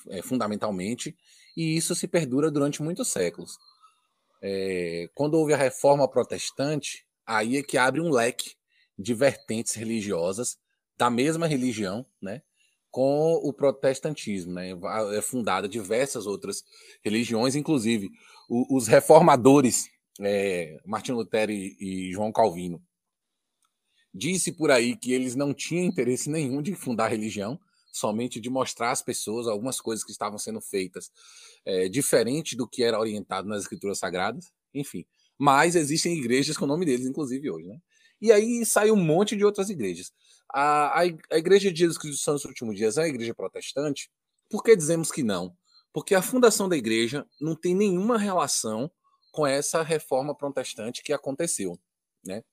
é, 0.10 0.22
fundamentalmente, 0.22 1.16
e 1.56 1.78
isso 1.78 1.96
se 1.96 2.08
perdura 2.08 2.52
durante 2.52 2.84
muitos 2.84 3.10
séculos. 3.10 3.58
É, 4.42 5.10
quando 5.16 5.36
houve 5.36 5.54
a 5.54 5.58
reforma 5.58 6.08
protestante, 6.10 7.06
aí 7.26 7.58
é 7.58 7.64
que 7.64 7.78
abre 7.78 8.02
um 8.02 8.10
leque 8.10 8.56
de 9.00 9.14
vertentes 9.14 9.74
religiosas 9.74 10.58
da 10.98 11.10
mesma 11.10 11.48
religião, 11.48 12.06
né, 12.22 12.42
com 12.92 13.34
o 13.36 13.54
protestantismo. 13.54 14.54
Né, 14.54 14.72
é 15.16 15.22
fundada 15.22 15.68
diversas 15.68 16.26
outras 16.26 16.64
religiões, 17.04 17.56
inclusive 17.56 18.10
os 18.50 18.88
reformadores, 18.88 19.90
é, 20.20 20.78
Martin 20.86 21.14
Lutero 21.14 21.52
e, 21.52 21.78
e 21.80 22.12
João 22.12 22.32
Calvino, 22.32 22.84
disse 24.14 24.52
por 24.52 24.70
aí 24.70 24.96
que 24.96 25.12
eles 25.12 25.36
não 25.36 25.54
tinham 25.54 25.86
interesse 25.86 26.30
nenhum 26.30 26.62
de 26.62 26.76
fundar 26.76 27.10
religião, 27.10 27.60
somente 27.92 28.40
de 28.40 28.50
mostrar 28.50 28.92
às 28.92 29.02
pessoas 29.02 29.48
algumas 29.48 29.80
coisas 29.80 30.04
que 30.04 30.12
estavam 30.12 30.38
sendo 30.38 30.62
feitas 30.62 31.12
é, 31.66 31.88
diferente 31.88 32.56
do 32.56 32.68
que 32.68 32.84
era 32.84 33.00
orientado 33.00 33.48
nas 33.48 33.62
escrituras 33.64 34.00
sagradas, 34.00 34.52
enfim. 34.74 35.06
Mas 35.38 35.76
existem 35.76 36.18
igrejas 36.18 36.58
com 36.58 36.66
o 36.66 36.68
nome 36.68 36.86
deles, 36.86 37.06
inclusive 37.06 37.50
hoje, 37.50 37.68
né? 37.68 37.80
E 38.22 38.32
aí 38.32 38.66
sai 38.66 38.90
um 38.90 38.96
monte 38.96 39.36
de 39.36 39.44
outras 39.44 39.70
igrejas. 39.70 40.14
A, 40.50 41.02
a, 41.02 41.04
a 41.32 41.38
Igreja 41.38 41.72
de 41.72 41.80
Jesus 41.80 41.98
Cristo 41.98 42.32
dos 42.32 42.46
Últimos 42.46 42.76
Dias 42.76 42.98
é 42.98 43.02
uma 43.02 43.08
igreja 43.08 43.34
protestante? 43.34 44.10
Por 44.50 44.64
que 44.64 44.76
dizemos 44.76 45.12
que 45.12 45.24
não? 45.24 45.54
Porque 45.92 46.16
a 46.16 46.22
fundação 46.22 46.70
da 46.70 46.78
igreja 46.78 47.28
não 47.42 47.56
tem 47.56 47.76
nenhuma 47.76 48.18
relação 48.18 48.90
com 49.32 49.46
essa 49.46 49.82
reforma 49.84 50.34
protestante 50.34 51.04
que 51.04 51.12
aconteceu, 51.12 51.78
né? 52.24 52.44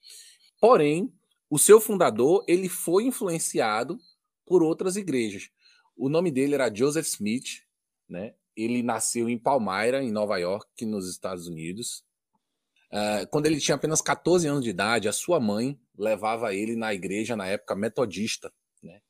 Porém, 0.60 1.12
o 1.50 1.58
seu 1.58 1.80
fundador 1.80 2.44
ele 2.46 2.68
foi 2.68 3.04
influenciado 3.04 3.98
por 4.46 4.62
outras 4.62 4.96
igrejas. 4.96 5.50
O 5.96 6.08
nome 6.08 6.30
dele 6.30 6.54
era 6.54 6.72
Joseph 6.72 7.06
Smith, 7.06 7.62
né? 8.08 8.34
Ele 8.56 8.82
nasceu 8.82 9.28
em 9.28 9.36
Palmyra, 9.36 10.02
em 10.02 10.12
Nova 10.12 10.38
York, 10.38 10.86
nos 10.86 11.10
Estados 11.10 11.48
Unidos. 11.48 12.04
Uh, 12.92 13.26
quando 13.30 13.46
ele 13.46 13.60
tinha 13.60 13.74
apenas 13.74 14.00
14 14.00 14.46
anos 14.46 14.64
de 14.64 14.70
idade, 14.70 15.08
a 15.08 15.12
sua 15.12 15.38
mãe 15.40 15.78
levava 15.96 16.54
ele 16.54 16.76
na 16.76 16.94
igreja 16.94 17.36
na 17.36 17.46
época 17.46 17.74
metodista, 17.74 18.52
né? 18.82 19.00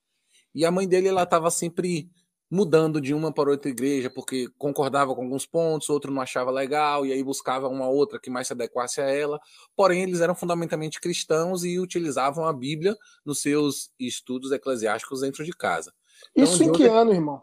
E 0.55 0.65
a 0.65 0.71
mãe 0.71 0.89
dele 0.89 1.09
ela 1.09 1.23
estava 1.23 1.51
sempre 1.51 2.11
mudando 2.51 3.01
de 3.01 3.15
uma 3.15 3.33
para 3.33 3.51
outra 3.51 3.71
igreja, 3.71 4.11
porque 4.11 4.49
concordava 4.59 5.15
com 5.15 5.23
alguns 5.23 5.47
pontos, 5.47 5.89
outro 5.89 6.13
não 6.13 6.21
achava 6.21 6.51
legal, 6.51 7.07
e 7.07 7.13
aí 7.13 7.23
buscava 7.23 7.69
uma 7.69 7.89
outra 7.89 8.19
que 8.19 8.29
mais 8.29 8.49
se 8.49 8.53
adequasse 8.53 9.01
a 9.01 9.09
ela. 9.09 9.39
Porém, 9.77 10.03
eles 10.03 10.21
eram 10.21 10.35
fundamentalmente 10.35 11.01
cristãos 11.01 11.65
e 11.65 11.79
utilizavam 11.79 12.45
a 12.45 12.53
Bíblia 12.53 12.97
nos 13.25 13.41
seus 13.41 13.91
estudos 13.99 14.51
eclesiásticos 14.51 15.21
dentro 15.21 15.45
de 15.45 15.53
casa. 15.53 15.93
Então, 16.33 16.45
Isso 16.45 16.65
em 16.65 16.73
que 16.73 16.85
ano, 16.87 17.13
irmão? 17.13 17.43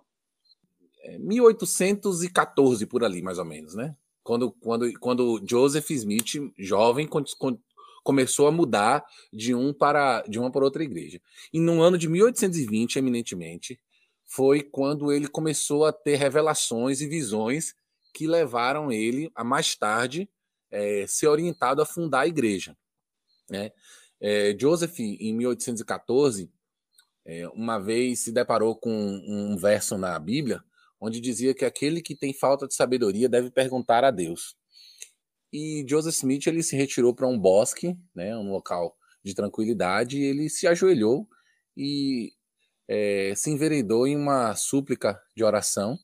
1814 1.20 2.86
por 2.86 3.04
ali, 3.04 3.22
mais 3.22 3.40
ou 3.40 3.46
menos, 3.46 3.74
né? 3.74 3.96
Quando, 4.24 4.52
quando, 4.52 4.92
quando 5.00 5.42
Joseph 5.48 5.90
Smith, 5.92 6.52
jovem, 6.58 7.08
começou 8.04 8.48
a 8.48 8.52
mudar 8.52 9.06
de 9.32 9.56
um 9.56 9.72
para 9.72 10.22
de 10.24 10.38
uma 10.38 10.52
para 10.52 10.66
outra 10.66 10.84
igreja. 10.84 11.22
E 11.54 11.62
no 11.62 11.82
ano 11.82 11.98
de 11.98 12.10
1820, 12.10 13.00
eminentemente, 13.00 13.80
foi 14.28 14.62
quando 14.62 15.12
ele 15.12 15.28
começou 15.28 15.86
a 15.86 15.94
ter 15.94 16.16
revelações 16.16 17.02
e 17.02 17.08
visões 17.08 17.74
que 18.14 18.28
levaram 18.28 18.92
ele 18.92 19.32
a 19.34 19.44
mais 19.44 19.76
tarde 19.76 20.30
é, 20.70 21.06
ser 21.08 21.28
orientado 21.28 21.82
a 21.82 21.86
fundar 21.86 22.22
a 22.22 22.28
igreja. 22.28 22.78
Né? 23.50 23.72
É, 24.20 24.56
Joseph, 24.60 25.00
em 25.00 25.34
1814, 25.34 26.52
é, 27.26 27.48
uma 27.50 27.80
vez 27.80 28.20
se 28.20 28.32
deparou 28.32 28.76
com 28.76 28.92
um 28.92 29.56
verso 29.58 29.98
na 29.98 30.18
Bíblia 30.20 30.64
onde 31.00 31.22
dizia 31.22 31.54
que 31.54 31.66
aquele 31.66 32.02
que 32.02 32.16
tem 32.16 32.34
falta 32.34 32.68
de 32.68 32.74
sabedoria 32.74 33.30
deve 33.30 33.52
perguntar 33.52 34.04
a 34.04 34.12
Deus. 34.12 34.56
E 35.54 35.86
Joseph 35.88 36.16
Smith 36.16 36.48
ele 36.48 36.64
se 36.64 36.76
retirou 36.76 37.14
para 37.14 37.28
um 37.28 37.40
bosque, 37.40 37.98
né, 38.14 38.36
um 38.36 38.52
local 38.52 38.96
de 39.24 39.34
tranquilidade, 39.34 40.18
e 40.18 40.24
ele 40.24 40.50
se 40.50 40.68
ajoelhou 40.68 41.28
e 41.76 42.34
é, 42.88 43.34
se 43.36 43.50
enveredou 43.50 44.08
em 44.08 44.16
uma 44.16 44.56
súplica 44.56 45.22
de 45.36 45.44
oração, 45.44 45.98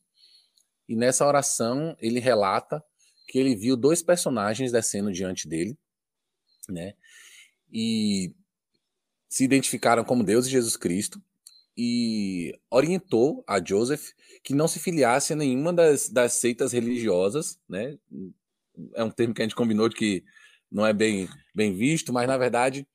e 0.88 0.96
nessa 0.96 1.25
oração 1.25 1.96
ele 2.00 2.20
relata 2.20 2.84
que 3.28 3.40
ele 3.40 3.56
viu 3.56 3.78
dois 3.78 4.04
personagens 4.04 4.72
descendo 4.72 5.12
diante 5.12 5.48
dele, 5.48 5.78
né? 6.70 6.94
E 7.72 8.36
se 9.30 9.44
identificaram 9.44 10.04
como 10.04 10.24
Deus 10.24 10.46
e 10.46 10.52
Jesus 10.52 10.78
Cristo, 10.78 11.22
e 11.75 12.54
orientou 12.70 13.44
a 13.48 13.63
Joseph 13.63 14.12
que 14.44 14.54
não 14.54 14.68
se 14.68 14.80
filiasse 14.80 15.34
a 15.34 15.36
nenhuma 15.36 15.74
das, 15.74 16.08
das 16.10 16.34
seitas 16.34 16.72
religiosas, 16.72 17.60
né? 17.68 17.98
É 18.94 19.04
um 19.04 19.10
termo 19.10 19.34
que 19.34 19.42
a 19.42 19.46
gente 19.46 19.56
combinou 19.56 19.90
de 19.90 19.96
que 19.96 20.24
não 20.72 20.86
é 20.86 20.94
bem, 20.94 21.28
bem 21.54 21.74
visto, 21.74 22.12
mas 22.12 22.28
na 22.28 22.38
verdade 22.38 22.88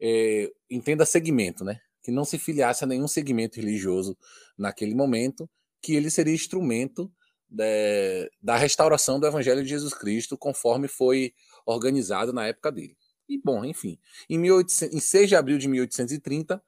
é, 0.00 0.50
entenda 0.70 1.04
segmento, 1.04 1.64
né? 1.64 1.80
Que 2.02 2.10
não 2.10 2.24
se 2.24 2.38
filiasse 2.38 2.84
a 2.84 2.86
nenhum 2.86 3.08
segmento 3.08 3.60
religioso 3.60 4.16
naquele 4.56 4.94
momento, 4.94 5.48
que 5.80 5.94
ele 5.94 6.10
seria 6.10 6.34
instrumento 6.34 7.10
de, 7.48 7.64
é, 7.64 8.30
da 8.40 8.56
restauração 8.56 9.20
do 9.20 9.26
Evangelho 9.26 9.62
de 9.62 9.68
Jesus 9.68 9.94
Cristo, 9.94 10.36
conforme 10.36 10.88
foi 10.88 11.34
organizado 11.66 12.32
na 12.32 12.46
época 12.46 12.72
dele. 12.72 12.96
E 13.28 13.38
bom, 13.38 13.64
enfim, 13.64 13.98
em, 14.28 14.38
1800, 14.38 14.96
em 14.96 15.00
6 15.00 15.28
de 15.28 15.36
abril 15.36 15.58
de 15.58 15.68
1830, 15.68 16.62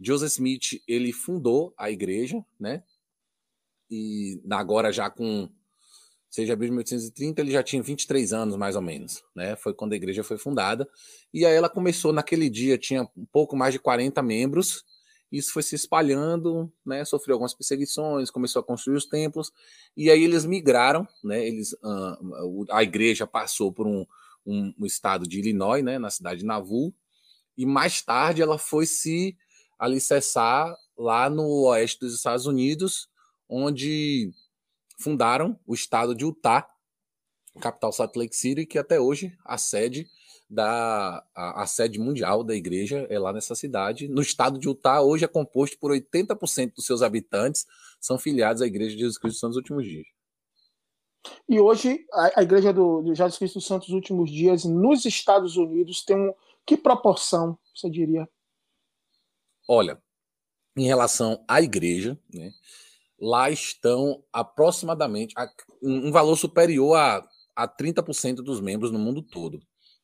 Joseph 0.00 0.32
Smith 0.32 0.82
ele 0.86 1.12
fundou 1.12 1.72
a 1.76 1.90
igreja, 1.90 2.44
né? 2.58 2.82
E 3.90 4.40
agora 4.50 4.92
já 4.92 5.08
com 5.08 5.48
6 6.34 6.46
de 6.48 6.52
abril 6.52 6.68
de 6.68 6.72
1830, 6.72 7.40
ele 7.40 7.52
já 7.52 7.62
tinha 7.62 7.80
23 7.80 8.32
anos, 8.32 8.56
mais 8.56 8.74
ou 8.74 8.82
menos, 8.82 9.22
né? 9.36 9.54
Foi 9.54 9.72
quando 9.72 9.92
a 9.92 9.96
igreja 9.96 10.24
foi 10.24 10.36
fundada. 10.36 10.88
E 11.32 11.46
aí 11.46 11.54
ela 11.54 11.68
começou, 11.68 12.12
naquele 12.12 12.50
dia, 12.50 12.76
tinha 12.76 13.08
um 13.16 13.24
pouco 13.26 13.56
mais 13.56 13.72
de 13.72 13.78
40 13.78 14.20
membros. 14.20 14.84
Isso 15.30 15.52
foi 15.52 15.62
se 15.62 15.76
espalhando, 15.76 16.72
né? 16.84 17.04
Sofreu 17.04 17.34
algumas 17.34 17.54
perseguições, 17.54 18.32
começou 18.32 18.58
a 18.58 18.64
construir 18.64 18.96
os 18.96 19.06
templos. 19.06 19.52
E 19.96 20.10
aí 20.10 20.24
eles 20.24 20.44
migraram, 20.44 21.06
né? 21.22 21.46
Eles, 21.46 21.72
uh, 21.74 22.66
a 22.70 22.82
igreja 22.82 23.28
passou 23.28 23.72
por 23.72 23.86
um, 23.86 24.04
um, 24.44 24.74
um, 24.76 24.86
estado 24.86 25.28
de 25.28 25.38
Illinois, 25.38 25.84
né? 25.84 26.00
Na 26.00 26.10
cidade 26.10 26.40
de 26.40 26.46
Nauvoo. 26.46 26.92
E 27.56 27.64
mais 27.64 28.02
tarde 28.02 28.42
ela 28.42 28.58
foi 28.58 28.86
se 28.86 29.36
alicerçar 29.78 30.74
lá 30.98 31.30
no 31.30 31.68
oeste 31.68 32.00
dos 32.00 32.12
Estados 32.12 32.46
Unidos, 32.46 33.08
onde 33.48 34.32
fundaram 34.96 35.58
o 35.66 35.74
estado 35.74 36.14
de 36.14 36.24
Utah, 36.24 36.68
capital 37.60 37.92
Salt 37.92 38.16
Lake 38.16 38.34
City, 38.34 38.66
que 38.66 38.78
até 38.78 39.00
hoje 39.00 39.36
a 39.44 39.56
sede 39.58 40.08
da 40.48 41.24
a, 41.34 41.62
a, 41.62 41.66
sede 41.66 41.98
mundial 41.98 42.44
da 42.44 42.54
igreja 42.54 43.06
é 43.08 43.18
lá 43.18 43.32
nessa 43.32 43.54
cidade. 43.54 44.08
No 44.08 44.20
estado 44.20 44.58
de 44.58 44.68
Utah, 44.68 45.02
hoje 45.02 45.24
é 45.24 45.28
composto 45.28 45.78
por 45.78 45.90
80% 45.90 46.74
dos 46.74 46.84
seus 46.84 47.02
habitantes 47.02 47.66
são 48.00 48.18
filiados 48.18 48.60
à 48.60 48.66
Igreja 48.66 48.90
de 48.90 49.00
Jesus 49.00 49.18
Cristo 49.18 49.34
dos 49.34 49.40
Santos 49.40 49.56
Últimos 49.56 49.84
Dias. 49.84 50.06
E 51.48 51.58
hoje 51.58 52.04
a, 52.12 52.40
a 52.40 52.42
Igreja 52.42 52.72
do, 52.72 53.00
do 53.00 53.14
Jesus 53.14 53.38
Cristo 53.38 53.54
dos 53.54 53.66
Santos 53.66 53.88
Últimos 53.88 54.30
Dias 54.30 54.64
nos 54.64 55.04
Estados 55.04 55.56
Unidos 55.56 56.04
tem 56.04 56.16
um 56.16 56.34
que 56.66 56.76
proporção, 56.76 57.58
você 57.74 57.90
diria? 57.90 58.28
Olha, 59.68 60.02
em 60.76 60.86
relação 60.86 61.42
à 61.46 61.60
igreja, 61.60 62.18
né, 62.32 62.52
lá 63.20 63.50
estão 63.50 64.22
aproximadamente 64.32 65.34
um 65.82 66.10
valor 66.10 66.36
superior 66.36 66.96
a, 66.96 67.26
a 67.54 67.68
30% 67.68 68.36
dos 68.36 68.60
membros 68.60 68.90
no 68.90 68.98
mundo 68.98 69.22
todo, 69.22 69.60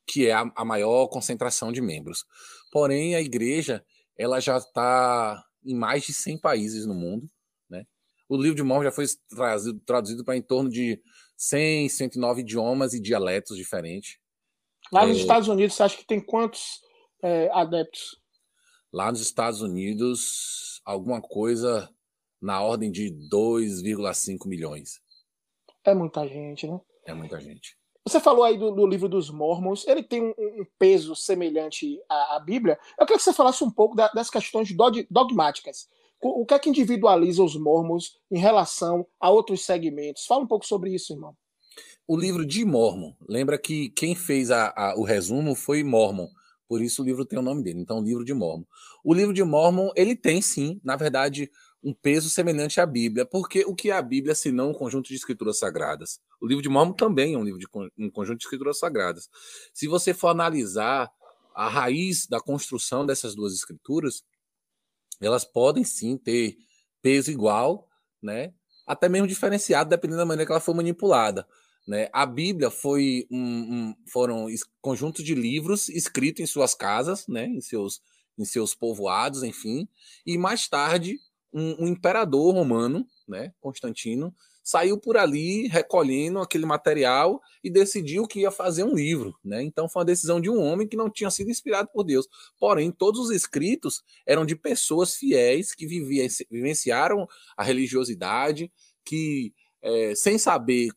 que 0.06 0.26
é 0.26 0.32
a, 0.32 0.50
a 0.54 0.64
maior 0.64 1.08
concentração 1.08 1.72
de 1.72 1.80
membros. 1.80 2.24
Porém, 2.72 3.14
a 3.14 3.20
igreja 3.20 3.84
ela 4.16 4.40
já 4.40 4.58
está 4.58 5.42
em 5.64 5.74
mais 5.74 6.04
de 6.04 6.12
100 6.12 6.38
países 6.40 6.86
no 6.86 6.94
mundo. 6.94 7.26
Né? 7.68 7.84
O 8.28 8.36
livro 8.36 8.56
de 8.56 8.62
Mormon 8.62 8.84
já 8.84 8.92
foi 8.92 9.06
trazido, 9.28 9.80
traduzido 9.80 10.24
para 10.24 10.36
em 10.36 10.42
torno 10.42 10.70
de 10.70 11.00
100, 11.36 11.88
109 11.88 12.42
idiomas 12.42 12.92
e 12.92 13.00
dialetos 13.00 13.56
diferentes. 13.56 14.18
Lá 14.92 15.06
nos 15.06 15.18
é... 15.18 15.20
Estados 15.20 15.48
Unidos, 15.48 15.74
você 15.74 15.82
acha 15.82 15.96
que 15.96 16.06
tem 16.06 16.20
quantos 16.20 16.80
é, 17.22 17.50
adeptos? 17.52 18.20
Lá 18.92 19.10
nos 19.10 19.20
Estados 19.20 19.62
Unidos, 19.62 20.82
alguma 20.84 21.20
coisa 21.20 21.88
na 22.40 22.62
ordem 22.62 22.90
de 22.90 23.10
2,5 23.30 24.46
milhões. 24.46 25.00
É 25.84 25.94
muita 25.94 26.26
gente, 26.26 26.66
né? 26.66 26.80
É 27.06 27.14
muita 27.14 27.40
gente. 27.40 27.76
Você 28.04 28.18
falou 28.18 28.44
aí 28.44 28.58
do, 28.58 28.70
do 28.70 28.86
livro 28.86 29.08
dos 29.08 29.30
Mormons, 29.30 29.86
ele 29.86 30.02
tem 30.02 30.22
um, 30.22 30.30
um 30.38 30.64
peso 30.78 31.14
semelhante 31.14 32.00
à, 32.08 32.36
à, 32.36 32.40
Bíblia. 32.40 32.78
Eu 32.98 33.06
queria 33.06 33.18
que 33.18 33.22
você 33.22 33.32
falasse 33.32 33.62
um 33.62 33.70
pouco 33.70 33.94
da, 33.94 34.08
das 34.08 34.30
questões 34.30 34.74
dogmáticas. 35.10 35.88
O, 36.22 36.42
o 36.42 36.46
que 36.46 36.54
é 36.54 36.58
que 36.58 36.70
individualiza 36.70 37.42
os 37.42 37.56
Mormons 37.56 38.18
em 38.30 38.38
relação 38.38 39.06
a 39.20 39.30
outros 39.30 39.64
segmentos? 39.64 40.24
Fala 40.24 40.42
um 40.42 40.46
pouco 40.46 40.66
sobre 40.66 40.94
isso, 40.94 41.12
irmão. 41.12 41.36
O 42.06 42.16
livro 42.16 42.44
de 42.44 42.64
Mormon, 42.64 43.14
lembra 43.28 43.58
que 43.58 43.90
quem 43.90 44.14
fez 44.14 44.50
a, 44.50 44.72
a, 44.74 44.98
o 44.98 45.04
resumo 45.04 45.54
foi 45.54 45.84
Mormon, 45.84 46.26
por 46.66 46.80
isso 46.80 47.02
o 47.02 47.04
livro 47.04 47.24
tem 47.24 47.38
o 47.38 47.42
nome 47.42 47.62
dele. 47.62 47.80
Então, 47.80 47.98
o 47.98 48.02
livro 48.02 48.24
de 48.24 48.32
Mormon. 48.32 48.64
O 49.04 49.12
livro 49.12 49.34
de 49.34 49.44
Mormon, 49.44 49.90
ele 49.94 50.16
tem 50.16 50.40
sim, 50.40 50.80
na 50.82 50.96
verdade, 50.96 51.50
um 51.82 51.94
peso 51.94 52.28
semelhante 52.28 52.80
à 52.80 52.86
Bíblia, 52.86 53.24
porque 53.24 53.64
o 53.64 53.74
que 53.74 53.90
é 53.90 53.94
a 53.94 54.02
Bíblia 54.02 54.34
se 54.34 54.52
não 54.52 54.70
um 54.70 54.74
conjunto 54.74 55.08
de 55.08 55.14
escrituras 55.14 55.58
sagradas? 55.58 56.20
O 56.40 56.46
livro 56.46 56.62
de 56.62 56.68
Mormon 56.68 56.92
também 56.92 57.34
é 57.34 57.38
um 57.38 57.44
livro 57.44 57.58
de 57.58 57.66
um 57.98 58.10
conjunto 58.10 58.38
de 58.38 58.44
escrituras 58.44 58.78
sagradas. 58.78 59.28
Se 59.72 59.88
você 59.88 60.12
for 60.12 60.28
analisar 60.28 61.10
a 61.54 61.68
raiz 61.68 62.26
da 62.26 62.40
construção 62.40 63.04
dessas 63.04 63.34
duas 63.34 63.54
escrituras, 63.54 64.22
elas 65.20 65.44
podem 65.44 65.84
sim 65.84 66.16
ter 66.16 66.56
peso 67.02 67.30
igual, 67.30 67.88
né? 68.22 68.52
Até 68.86 69.08
mesmo 69.08 69.26
diferenciado, 69.26 69.90
dependendo 69.90 70.18
da 70.18 70.26
maneira 70.26 70.46
que 70.46 70.52
ela 70.52 70.60
foi 70.60 70.74
manipulada. 70.74 71.46
Né? 71.86 72.08
A 72.12 72.26
Bíblia 72.26 72.70
foi 72.70 73.26
um, 73.30 73.38
um, 73.38 73.94
foram 74.08 74.46
conjuntos 74.80 75.24
de 75.24 75.34
livros 75.34 75.88
escritos 75.88 76.40
em 76.40 76.46
suas 76.46 76.74
casas, 76.74 77.26
né? 77.26 77.46
em, 77.46 77.60
seus, 77.60 78.00
em 78.38 78.44
seus 78.44 78.74
povoados, 78.74 79.42
enfim, 79.42 79.88
e 80.26 80.36
mais 80.36 80.68
tarde 80.68 81.18
um, 81.52 81.84
um 81.84 81.86
imperador 81.86 82.54
romano, 82.54 83.06
né, 83.28 83.52
Constantino, 83.60 84.34
saiu 84.62 84.98
por 84.98 85.16
ali 85.16 85.66
recolhendo 85.68 86.38
aquele 86.38 86.66
material 86.66 87.40
e 87.64 87.70
decidiu 87.70 88.26
que 88.26 88.40
ia 88.40 88.50
fazer 88.50 88.84
um 88.84 88.94
livro, 88.94 89.34
né? 89.44 89.62
Então 89.62 89.88
foi 89.88 90.00
uma 90.00 90.06
decisão 90.06 90.40
de 90.40 90.50
um 90.50 90.60
homem 90.60 90.86
que 90.86 90.96
não 90.96 91.10
tinha 91.10 91.30
sido 91.30 91.50
inspirado 91.50 91.88
por 91.92 92.04
Deus. 92.04 92.28
Porém, 92.58 92.92
todos 92.92 93.20
os 93.20 93.30
escritos 93.30 94.02
eram 94.26 94.44
de 94.44 94.54
pessoas 94.54 95.16
fiéis 95.16 95.74
que 95.74 95.86
viviam, 95.86 96.26
vivenciaram 96.50 97.26
a 97.56 97.64
religiosidade, 97.64 98.70
que 99.04 99.52
é, 99.82 100.14
sem 100.14 100.38
saber 100.38 100.90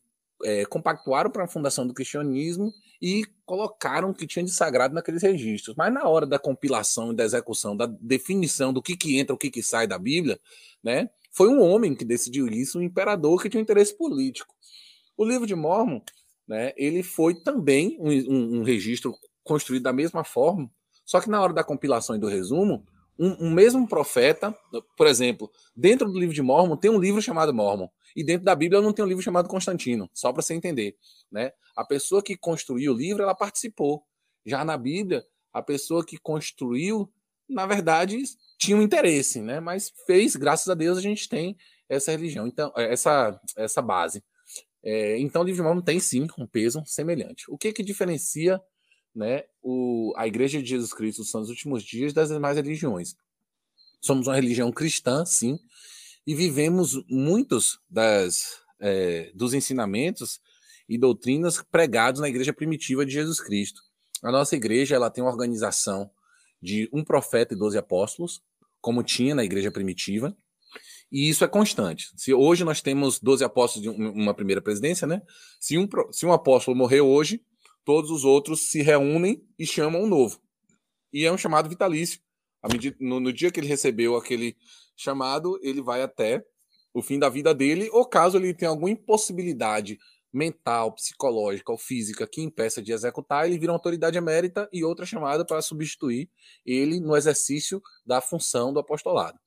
é, 0.44 0.66
compactuaram 0.66 1.32
para 1.32 1.46
a 1.46 1.48
fundação 1.48 1.88
do 1.88 1.94
cristianismo 1.94 2.72
e 3.04 3.26
colocaram 3.46 4.12
o 4.12 4.14
que 4.14 4.26
tinha 4.26 4.46
de 4.46 4.52
sagrado 4.52 4.96
naqueles 4.96 5.22
registros. 5.22 5.76
Mas 5.76 5.94
na 5.94 6.08
hora 6.08 6.26
da 6.26 6.40
compilação 6.40 7.12
e 7.12 7.16
da 7.16 7.26
execução, 7.26 7.76
da 7.76 7.86
definição 7.86 8.72
do 8.72 8.82
que, 8.82 8.96
que 8.96 9.20
entra, 9.20 9.36
o 9.36 9.38
que, 9.38 9.52
que 9.52 9.62
sai 9.62 9.86
da 9.86 10.00
Bíblia, 10.00 10.40
né, 10.82 11.10
foi 11.30 11.50
um 11.50 11.62
homem 11.62 11.94
que 11.94 12.06
decidiu 12.06 12.48
isso, 12.48 12.80
um 12.80 12.82
imperador 12.82 13.42
que 13.42 13.50
tinha 13.50 13.60
um 13.60 13.62
interesse 13.62 13.94
político. 13.94 14.56
O 15.18 15.26
livro 15.26 15.46
de 15.46 15.54
Mormon, 15.54 16.00
né, 16.48 16.72
ele 16.78 17.04
foi 17.04 17.36
também 17.44 17.98
um, 18.00 18.10
um, 18.10 18.60
um 18.60 18.64
registro 18.64 19.14
construído 19.44 19.84
da 19.84 19.92
mesma 19.92 20.24
forma, 20.24 20.72
só 21.06 21.20
que 21.20 21.30
na 21.30 21.42
hora 21.42 21.52
da 21.52 21.64
compilação 21.64 22.16
e 22.16 22.20
do 22.20 22.28
resumo, 22.28 22.86
um, 23.18 23.48
um, 23.48 23.52
mesmo 23.52 23.88
profeta, 23.88 24.56
por 24.98 25.08
exemplo, 25.08 25.52
dentro 25.76 26.12
do 26.12 26.20
livro 26.20 26.34
de 26.34 26.42
Mormon 26.42 26.78
tem 26.78 26.90
um 26.90 27.00
livro 27.00 27.22
chamado 27.22 27.54
Mormon. 27.54 27.88
E 28.16 28.24
dentro 28.24 28.46
da 28.46 28.56
Bíblia 28.56 28.82
não 28.82 28.94
tem 28.94 29.04
um 29.04 29.08
livro 29.08 29.24
chamado 29.24 29.48
Constantino, 29.48 30.10
só 30.14 30.32
para 30.32 30.42
você 30.42 30.54
entender. 30.54 30.96
Né? 31.32 31.52
A 31.76 31.84
pessoa 31.84 32.22
que 32.22 32.38
construiu 32.38 32.94
o 32.94 32.96
livro, 32.96 33.24
ela 33.24 33.36
participou. 33.36 34.04
Já 34.46 34.64
na 34.64 34.78
Bíblia, 34.78 35.26
a 35.52 35.62
pessoa 35.62 36.06
que 36.06 36.18
construiu, 36.18 37.12
na 37.50 37.66
verdade, 37.66 38.22
tinha 38.58 38.78
um 38.78 38.82
interesse, 38.82 39.42
né? 39.42 39.60
mas 39.60 39.92
fez, 40.06 40.36
graças 40.36 40.68
a 40.70 40.74
Deus, 40.74 40.98
a 40.98 41.02
gente 41.02 41.28
tem 41.28 41.56
essa 41.90 42.12
religião, 42.12 42.48
então 42.48 42.72
essa, 42.76 43.40
essa 43.58 43.82
base. 43.82 44.24
É, 44.84 45.18
então 45.18 45.42
o 45.42 45.46
livro 45.46 45.62
de 45.62 45.64
Mormon 45.64 45.82
tem 45.82 46.00
sim 46.00 46.28
um 46.38 46.46
peso 46.46 46.84
semelhante. 46.86 47.46
O 47.50 47.58
que, 47.58 47.72
que 47.72 47.84
diferencia 47.84 48.62
né, 49.16 49.44
o, 49.62 50.14
a 50.18 50.28
Igreja 50.28 50.62
de 50.62 50.70
Jesus 50.70 50.94
Cristo 50.94 51.20
dos 51.22 51.32
Santos 51.32 51.50
Últimos 51.50 51.84
Dias 51.84 52.14
das 52.14 52.30
demais 52.30 52.58
religiões? 52.58 53.16
Somos 54.02 54.28
uma 54.28 54.36
religião 54.36 54.72
cristã, 54.72 55.26
sim, 55.26 55.58
e 56.26 56.36
vivemos 56.36 57.04
muitos 57.08 57.80
das, 57.90 58.62
é, 58.80 59.32
dos 59.34 59.54
ensinamentos 59.54 60.42
e 60.88 60.98
doutrinas 60.98 61.64
pregados 61.72 62.20
na 62.20 62.28
igreja 62.28 62.54
primitiva 62.54 63.06
de 63.06 63.14
Jesus 63.14 63.40
Cristo. 63.40 63.82
A 64.22 64.32
nossa 64.32 64.56
igreja 64.56 64.96
ela 64.96 65.10
tem 65.10 65.24
uma 65.24 65.32
organização 65.32 66.10
de 66.62 66.90
um 66.94 67.04
profeta 67.04 67.54
e 67.54 67.58
doze 67.58 67.78
apóstolos, 67.78 68.42
como 68.80 69.04
tinha 69.04 69.36
na 69.36 69.44
igreja 69.44 69.72
primitiva, 69.72 70.36
e 71.12 71.30
isso 71.30 71.44
é 71.44 71.48
constante. 71.48 72.10
Se 72.16 72.34
hoje 72.34 72.64
nós 72.64 72.82
temos 72.82 73.20
12 73.20 73.44
apóstolos 73.44 73.84
de 73.84 73.90
uma 73.90 74.34
primeira 74.34 74.62
presidência, 74.62 75.06
né? 75.06 75.22
Se 75.60 75.78
um, 75.78 75.88
se 76.12 76.26
um 76.26 76.32
apóstolo 76.34 76.76
morreu 76.76 77.08
hoje, 77.08 77.40
todos 77.86 78.10
os 78.12 78.24
outros 78.24 78.70
se 78.70 78.82
reúnem 78.82 79.46
e 79.58 79.66
chamam 79.66 80.04
um 80.04 80.08
novo. 80.08 80.40
E 81.12 81.26
é 81.26 81.32
um 81.32 81.38
chamado 81.38 81.70
vitalício. 81.70 82.20
Medida, 82.72 82.96
no, 83.00 83.20
no, 83.20 83.34
dia 83.34 83.52
que 83.52 83.60
ele 83.60 83.68
recebeu 83.68 84.16
aquele 84.16 84.56
chamado, 84.96 85.60
ele 85.62 85.82
vai 85.82 86.02
até 86.02 86.44
o 86.94 87.02
fim 87.02 87.20
da 87.20 87.28
vida 87.28 87.54
dele, 87.54 87.90
ou 87.92 88.06
caso 88.06 88.38
ele 88.38 88.54
tenha 88.54 88.70
alguma 88.70 88.90
impossibilidade 88.90 89.98
mental, 90.32 90.92
psicológica 90.94 91.72
ou 91.72 91.78
física 91.78 92.26
que 92.26 92.42
impeça 92.42 92.82
de 92.82 92.92
executar, 92.92 93.46
ele 93.46 93.60
vira 93.60 93.72
uma 93.72 93.78
autoridade 93.78 94.18
emérita 94.18 94.68
e 94.74 94.84
outra 94.84 95.06
chamada 95.06 95.46
para 95.46 95.62
substituir 95.62 96.30
ele 96.66 97.00
no 97.00 97.16
exercício 97.16 97.82
da 98.06 98.20
função 98.20 98.74
do 98.74 98.80
apostolado. 98.80 99.40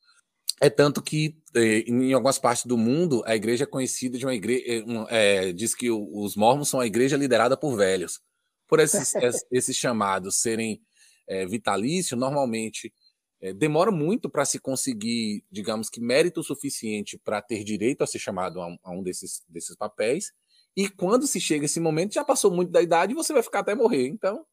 É 0.60 0.70
tanto 0.70 1.02
que 1.02 1.36
eh, 1.54 1.84
em 1.86 2.12
algumas 2.14 2.38
partes 2.38 2.64
do 2.64 2.78
mundo 2.78 3.22
a 3.26 3.36
igreja 3.36 3.64
é 3.64 3.66
conhecida 3.66 4.16
de 4.16 4.24
uma 4.24 4.34
igreja, 4.34 4.84
é, 5.10 5.52
diz 5.52 5.74
que 5.74 5.90
os 5.90 6.34
mormons 6.34 6.68
são 6.68 6.80
a 6.80 6.86
igreja 6.86 7.16
liderada 7.16 7.56
por 7.56 7.76
velhos. 7.76 8.20
Por 8.66 8.80
esses, 8.80 9.12
esses 9.52 9.76
chamados 9.76 10.36
serem 10.36 10.80
é, 11.28 11.44
vitalícios, 11.46 12.18
normalmente 12.18 12.92
é, 13.40 13.52
demora 13.52 13.90
muito 13.90 14.30
para 14.30 14.44
se 14.44 14.58
conseguir, 14.58 15.44
digamos 15.50 15.90
que, 15.90 16.00
mérito 16.00 16.42
suficiente 16.42 17.18
para 17.18 17.42
ter 17.42 17.62
direito 17.62 18.02
a 18.02 18.06
ser 18.06 18.18
chamado 18.18 18.60
a 18.60 18.66
um, 18.66 18.78
a 18.82 18.90
um, 18.92 19.02
desses, 19.02 19.42
desses 19.48 19.76
papéis. 19.76 20.32
E 20.74 20.88
quando 20.88 21.26
se 21.26 21.40
chega 21.40 21.66
esse 21.66 21.80
momento, 21.80 22.14
já 22.14 22.24
passou 22.24 22.50
muito 22.50 22.70
da 22.70 22.82
idade 22.82 23.12
e 23.12 23.16
você 23.16 23.32
vai 23.32 23.42
ficar 23.42 23.60
até 23.60 23.74
morrer. 23.74 24.08
Então, 24.08 24.44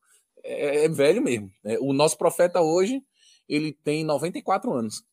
é, 0.43 0.85
é 0.85 0.89
velho 0.89 1.21
mesmo. 1.21 1.51
Né? 1.63 1.77
O 1.79 1.93
nosso 1.93 2.17
profeta 2.17 2.61
hoje, 2.61 3.01
ele 3.47 3.71
tem 3.71 4.03
94 4.03 4.71
anos. 4.73 5.03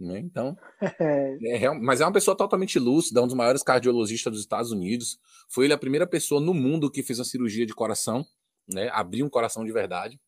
Né? 0.00 0.18
Então, 0.18 0.56
é, 0.98 1.70
mas 1.74 2.00
é 2.00 2.04
uma 2.06 2.12
pessoa 2.12 2.36
totalmente 2.36 2.78
lúcida, 2.78 3.22
um 3.22 3.26
dos 3.26 3.36
maiores 3.36 3.62
cardiologistas 3.62 4.32
dos 4.32 4.40
Estados 4.40 4.72
Unidos. 4.72 5.20
Foi 5.48 5.66
ele 5.66 5.74
a 5.74 5.78
primeira 5.78 6.06
pessoa 6.06 6.40
no 6.40 6.54
mundo 6.54 6.90
que 6.90 7.02
fez 7.02 7.18
uma 7.18 7.24
cirurgia 7.24 7.66
de 7.66 7.74
coração, 7.74 8.24
né? 8.66 8.88
abriu 8.92 9.26
um 9.26 9.30
coração 9.30 9.64
de 9.64 9.72
verdade. 9.72 10.18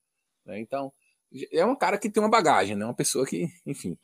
Né? 0.45 0.61
Então, 0.61 0.93
é 1.51 1.65
um 1.65 1.75
cara 1.75 1.97
que 1.97 2.11
tem 2.11 2.23
uma 2.23 2.29
bagagem, 2.29 2.77
né? 2.77 2.85
Uma 2.85 2.95
pessoa 2.95 3.25
que, 3.25 3.49
enfim. 3.65 3.97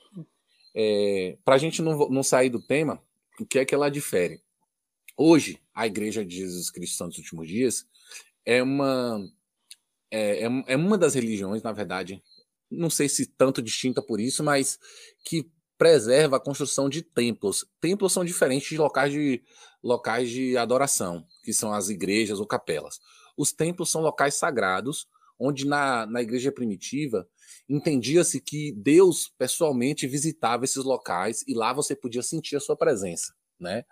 É, 0.75 1.37
Para 1.45 1.57
a 1.57 1.59
gente 1.59 1.83
não, 1.83 2.09
não 2.09 2.23
sair 2.23 2.49
do 2.49 2.65
tema, 2.65 3.03
o 3.39 3.45
que 3.45 3.59
é 3.59 3.65
que 3.65 3.75
ela 3.75 3.91
difere? 3.91 4.41
Hoje, 5.17 5.61
a 5.75 5.87
Igreja 5.87 6.25
de 6.25 6.37
Jesus 6.37 6.71
Cristo 6.71 6.97
Santos 6.97 7.19
Últimos 7.19 7.47
Dias 7.47 7.87
é 8.47 8.63
uma 8.63 9.21
é, 10.11 10.45
é, 10.45 10.65
é 10.69 10.77
uma 10.77 10.97
das 10.97 11.15
religiões, 11.15 11.63
na 11.63 11.73
verdade, 11.73 12.23
não 12.71 12.89
sei 12.89 13.09
se 13.09 13.27
tanto 13.27 13.63
distinta 13.63 14.03
por 14.03 14.21
isso, 14.21 14.43
mas 14.43 14.79
que 15.25 15.51
preserva 15.79 16.37
a 16.37 16.41
construção 16.41 16.89
de 16.89 17.01
templos. 17.01 17.65
Templos 17.81 18.13
são 18.13 18.25
diferentes 18.25 18.69
de 18.69 18.77
locais 18.77 19.13
de 19.13 19.43
locais 19.83 20.29
de 20.29 20.57
adoração, 20.57 21.25
que 21.45 21.53
são 21.53 21.73
as 21.73 21.89
igrejas 21.89 22.41
ou 22.41 22.47
capelas. 22.47 22.99
Os 23.37 23.53
templos 23.53 23.91
são 23.91 24.03
locais 24.03 24.35
sagrados 24.35 25.07
onde 25.39 25.65
na, 25.65 26.05
na 26.05 26.21
igreja 26.21 26.51
primitiva 26.51 27.29
entendia-se 27.69 28.41
que 28.41 28.73
Deus 28.73 29.33
pessoalmente 29.39 30.07
visitava 30.07 30.65
esses 30.65 30.83
locais 30.85 31.45
e 31.47 31.55
lá 31.55 31.73
você 31.73 31.95
podia 31.95 32.23
sentir 32.23 32.57
a 32.57 32.61
sua 32.61 32.77
presença, 32.77 33.33
né? 33.61 33.85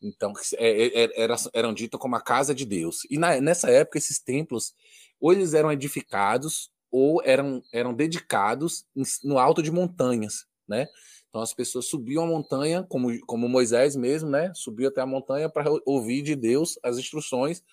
Então, 0.00 0.32
é, 0.56 0.68
é, 0.68 1.04
é, 1.04 1.22
era, 1.22 1.36
eram 1.54 1.72
ditos 1.72 1.98
como 1.98 2.16
a 2.16 2.20
casa 2.20 2.54
de 2.54 2.64
Deus. 2.64 3.06
E 3.08 3.18
na, 3.18 3.40
nessa 3.40 3.70
época, 3.70 3.98
esses 3.98 4.18
templos, 4.18 4.74
ou 5.20 5.32
eles 5.32 5.54
eram 5.54 5.70
edificados, 5.72 6.70
ou 6.90 7.22
eram, 7.24 7.62
eram 7.72 7.94
dedicados 7.94 8.84
no 9.24 9.38
alto 9.38 9.62
de 9.62 9.70
montanhas, 9.70 10.44
né? 10.68 10.86
Então, 11.32 11.40
as 11.40 11.54
pessoas 11.54 11.86
subiam 11.86 12.24
a 12.24 12.26
montanha, 12.26 12.82
como, 12.82 13.08
como 13.24 13.48
Moisés 13.48 13.96
mesmo, 13.96 14.28
né? 14.28 14.52
Subiu 14.54 14.90
até 14.90 15.00
a 15.00 15.06
montanha 15.06 15.48
para 15.48 15.64
ouvir 15.86 16.20
de 16.20 16.36
Deus 16.36 16.78
as 16.82 16.98
instruções 16.98 17.64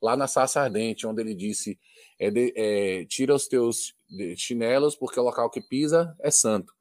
lá 0.00 0.16
na 0.16 0.28
Sarça 0.28 0.60
Ardente, 0.60 1.04
onde 1.04 1.20
ele 1.20 1.34
disse: 1.34 1.76
é 2.16 2.30
de, 2.30 2.52
é, 2.56 3.04
tira 3.06 3.34
os 3.34 3.48
teus 3.48 3.92
chinelos, 4.36 4.94
porque 4.94 5.18
o 5.18 5.24
local 5.24 5.50
que 5.50 5.60
pisa 5.60 6.16
é 6.20 6.30
santo. 6.30 6.72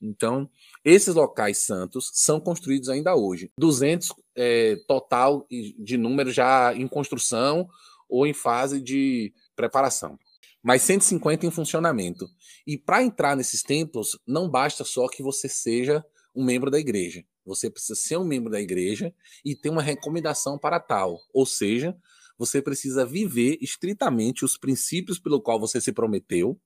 Então, 0.00 0.48
esses 0.82 1.14
locais 1.14 1.58
santos 1.58 2.10
são 2.14 2.40
construídos 2.40 2.88
ainda 2.88 3.14
hoje. 3.14 3.52
200 3.58 4.14
é, 4.34 4.76
total 4.88 5.46
de 5.50 5.98
número 5.98 6.32
já 6.32 6.72
em 6.74 6.88
construção 6.88 7.68
ou 8.08 8.26
em 8.26 8.32
fase 8.32 8.80
de 8.80 9.30
preparação. 9.54 10.18
Mas 10.62 10.82
150 10.82 11.46
em 11.46 11.50
funcionamento. 11.50 12.28
E 12.66 12.78
para 12.78 13.02
entrar 13.02 13.36
nesses 13.36 13.62
templos, 13.62 14.18
não 14.26 14.48
basta 14.48 14.84
só 14.84 15.08
que 15.08 15.22
você 15.22 15.48
seja 15.48 16.04
um 16.34 16.44
membro 16.44 16.70
da 16.70 16.78
igreja. 16.78 17.24
Você 17.44 17.68
precisa 17.68 17.94
ser 17.94 18.16
um 18.16 18.24
membro 18.24 18.50
da 18.50 18.60
igreja 18.60 19.12
e 19.44 19.56
ter 19.56 19.68
uma 19.68 19.82
recomendação 19.82 20.58
para 20.58 20.78
tal. 20.78 21.20
Ou 21.34 21.44
seja, 21.44 21.96
você 22.38 22.62
precisa 22.62 23.04
viver 23.04 23.58
estritamente 23.60 24.44
os 24.44 24.56
princípios 24.56 25.18
pelo 25.18 25.40
qual 25.40 25.58
você 25.58 25.80
se 25.80 25.92
prometeu, 25.92 26.58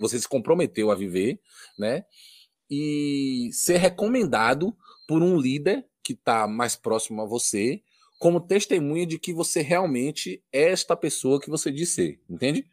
você 0.00 0.18
se 0.18 0.28
comprometeu 0.28 0.90
a 0.90 0.94
viver, 0.94 1.40
né? 1.78 2.04
E 2.70 3.50
ser 3.52 3.76
recomendado 3.76 4.76
por 5.06 5.22
um 5.22 5.38
líder 5.38 5.84
que 6.02 6.12
está 6.12 6.46
mais 6.46 6.76
próximo 6.76 7.22
a 7.22 7.26
você, 7.26 7.82
como 8.18 8.40
testemunha 8.40 9.06
de 9.06 9.18
que 9.18 9.32
você 9.32 9.60
realmente 9.60 10.42
é 10.52 10.70
esta 10.70 10.96
pessoa 10.96 11.40
que 11.40 11.50
você 11.50 11.70
diz 11.70 11.90
ser, 11.90 12.20
entende? 12.28 12.66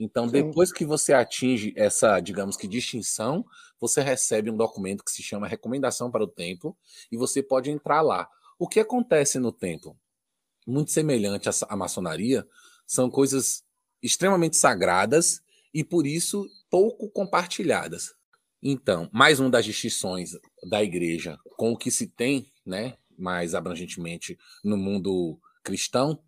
Então, 0.00 0.26
Sim. 0.26 0.32
depois 0.32 0.72
que 0.72 0.86
você 0.86 1.12
atinge 1.12 1.74
essa, 1.76 2.18
digamos 2.20 2.56
que, 2.56 2.66
distinção, 2.66 3.44
você 3.78 4.00
recebe 4.00 4.50
um 4.50 4.56
documento 4.56 5.04
que 5.04 5.12
se 5.12 5.22
chama 5.22 5.46
Recomendação 5.46 6.10
para 6.10 6.24
o 6.24 6.26
Templo 6.26 6.74
e 7.12 7.18
você 7.18 7.42
pode 7.42 7.70
entrar 7.70 8.00
lá. 8.00 8.26
O 8.58 8.66
que 8.66 8.80
acontece 8.80 9.38
no 9.38 9.52
templo? 9.52 9.94
Muito 10.66 10.90
semelhante 10.90 11.50
à 11.68 11.76
maçonaria, 11.76 12.48
são 12.86 13.10
coisas 13.10 13.62
extremamente 14.02 14.56
sagradas 14.56 15.42
e, 15.72 15.84
por 15.84 16.06
isso, 16.06 16.48
pouco 16.70 17.10
compartilhadas. 17.10 18.14
Então, 18.62 19.08
mais 19.12 19.38
uma 19.38 19.50
das 19.50 19.66
distinções 19.66 20.30
da 20.68 20.82
igreja 20.82 21.38
com 21.58 21.72
o 21.72 21.76
que 21.76 21.90
se 21.90 22.06
tem, 22.06 22.50
né, 22.64 22.96
mais 23.18 23.54
abrangentemente 23.54 24.38
no 24.64 24.78
mundo 24.78 25.38
cristão, 25.62 26.22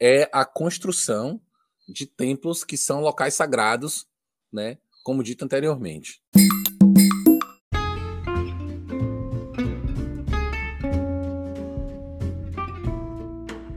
é 0.00 0.28
a 0.32 0.46
construção 0.46 1.40
de 1.88 2.06
templos 2.06 2.64
que 2.64 2.76
são 2.76 3.00
locais 3.00 3.34
sagrados, 3.34 4.06
né, 4.52 4.78
como 5.02 5.22
dito 5.22 5.44
anteriormente. 5.44 6.22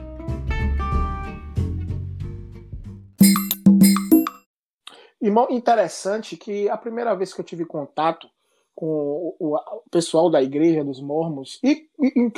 Irmão, 5.21 5.47
interessante 5.49 6.37
que 6.37 6.69
a 6.69 6.77
primeira 6.77 7.13
vez 7.15 7.33
que 7.33 7.41
eu 7.41 7.45
tive 7.45 7.65
contato 7.65 8.29
com 8.77 9.35
o, 9.39 9.57
pessoal 9.89 10.29
da 10.29 10.39
igreja 10.39 10.83
dos 10.83 11.01
mormons 11.01 11.59
e, 11.63 11.89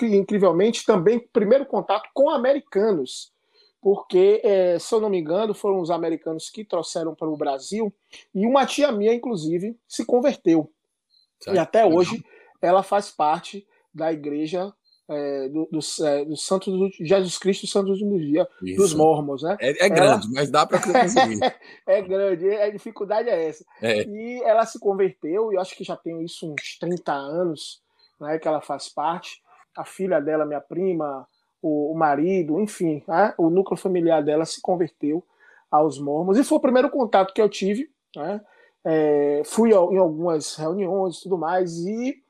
incrivelmente, 0.01 0.85
também 0.85 1.19
primeiro 1.19 1.65
contato 1.65 2.09
com 2.13 2.29
americanos, 2.29 3.33
porque, 3.81 4.39
é, 4.41 4.79
se 4.79 4.95
eu 4.95 5.01
não 5.01 5.09
me 5.09 5.19
engano, 5.19 5.53
foram 5.53 5.81
os 5.81 5.91
americanos 5.91 6.49
que 6.49 6.63
trouxeram 6.63 7.13
para 7.13 7.27
o 7.27 7.35
Brasil 7.35 7.93
e 8.33 8.47
uma 8.47 8.65
tia 8.65 8.89
minha, 8.89 9.13
inclusive, 9.13 9.77
se 9.85 10.05
converteu. 10.05 10.71
Certo. 11.41 11.57
E 11.57 11.59
até 11.59 11.85
hoje 11.85 12.23
ela 12.61 12.83
faz 12.83 13.11
parte 13.11 13.67
da 13.93 14.13
igreja 14.13 14.73
é, 15.09 15.49
do, 15.49 15.67
dos, 15.71 15.99
é, 15.99 16.23
do 16.23 16.37
Santos 16.37 16.71
do 16.71 16.89
Jesus 17.03 17.37
Cristo, 17.39 17.65
Santos 17.65 17.99
do 17.99 18.05
último 18.05 18.19
dia, 18.19 18.47
Isso. 18.61 18.77
dos 18.77 18.93
Mormons, 18.93 19.41
né? 19.41 19.57
É, 19.59 19.85
é 19.85 19.89
grande, 19.89 20.27
ela... 20.27 20.33
mas 20.33 20.51
dá 20.51 20.67
para 20.67 20.79
conseguir. 20.79 21.39
é 21.87 22.01
grande, 22.01 22.47
a 22.55 22.69
dificuldade 22.69 23.27
é 23.27 23.47
essa. 23.47 23.65
É. 23.81 24.03
E 24.03 24.43
ela 24.43 24.65
se 24.65 24.79
converteu, 24.79 25.51
e 25.51 25.57
acho 25.57 25.75
que 25.75 25.83
já 25.83 25.97
tem 25.97 26.23
isso 26.23 26.51
uns 26.51 26.77
30 26.79 27.11
anos, 27.11 27.81
né, 28.21 28.37
que 28.37 28.47
ela 28.47 28.61
faz 28.61 28.87
parte. 28.87 29.41
A 29.75 29.83
filha 29.83 30.21
dela, 30.21 30.45
minha 30.45 30.61
prima, 30.61 31.27
o, 31.61 31.91
o 31.91 31.97
marido, 31.97 32.59
enfim, 32.59 33.03
né, 33.07 33.33
o 33.37 33.49
núcleo 33.49 33.77
familiar 33.77 34.23
dela 34.23 34.45
se 34.45 34.61
converteu 34.61 35.23
aos 35.71 35.99
Mormons. 35.99 36.37
E 36.37 36.43
foi 36.43 36.59
o 36.59 36.61
primeiro 36.61 36.89
contato 36.89 37.33
que 37.33 37.41
eu 37.41 37.49
tive, 37.49 37.89
né? 38.15 38.41
É, 38.85 39.41
fui 39.45 39.71
em 39.71 39.97
algumas 39.97 40.55
reuniões 40.55 41.17
e 41.17 41.23
tudo 41.23 41.37
mais, 41.37 41.79
e 41.79 42.23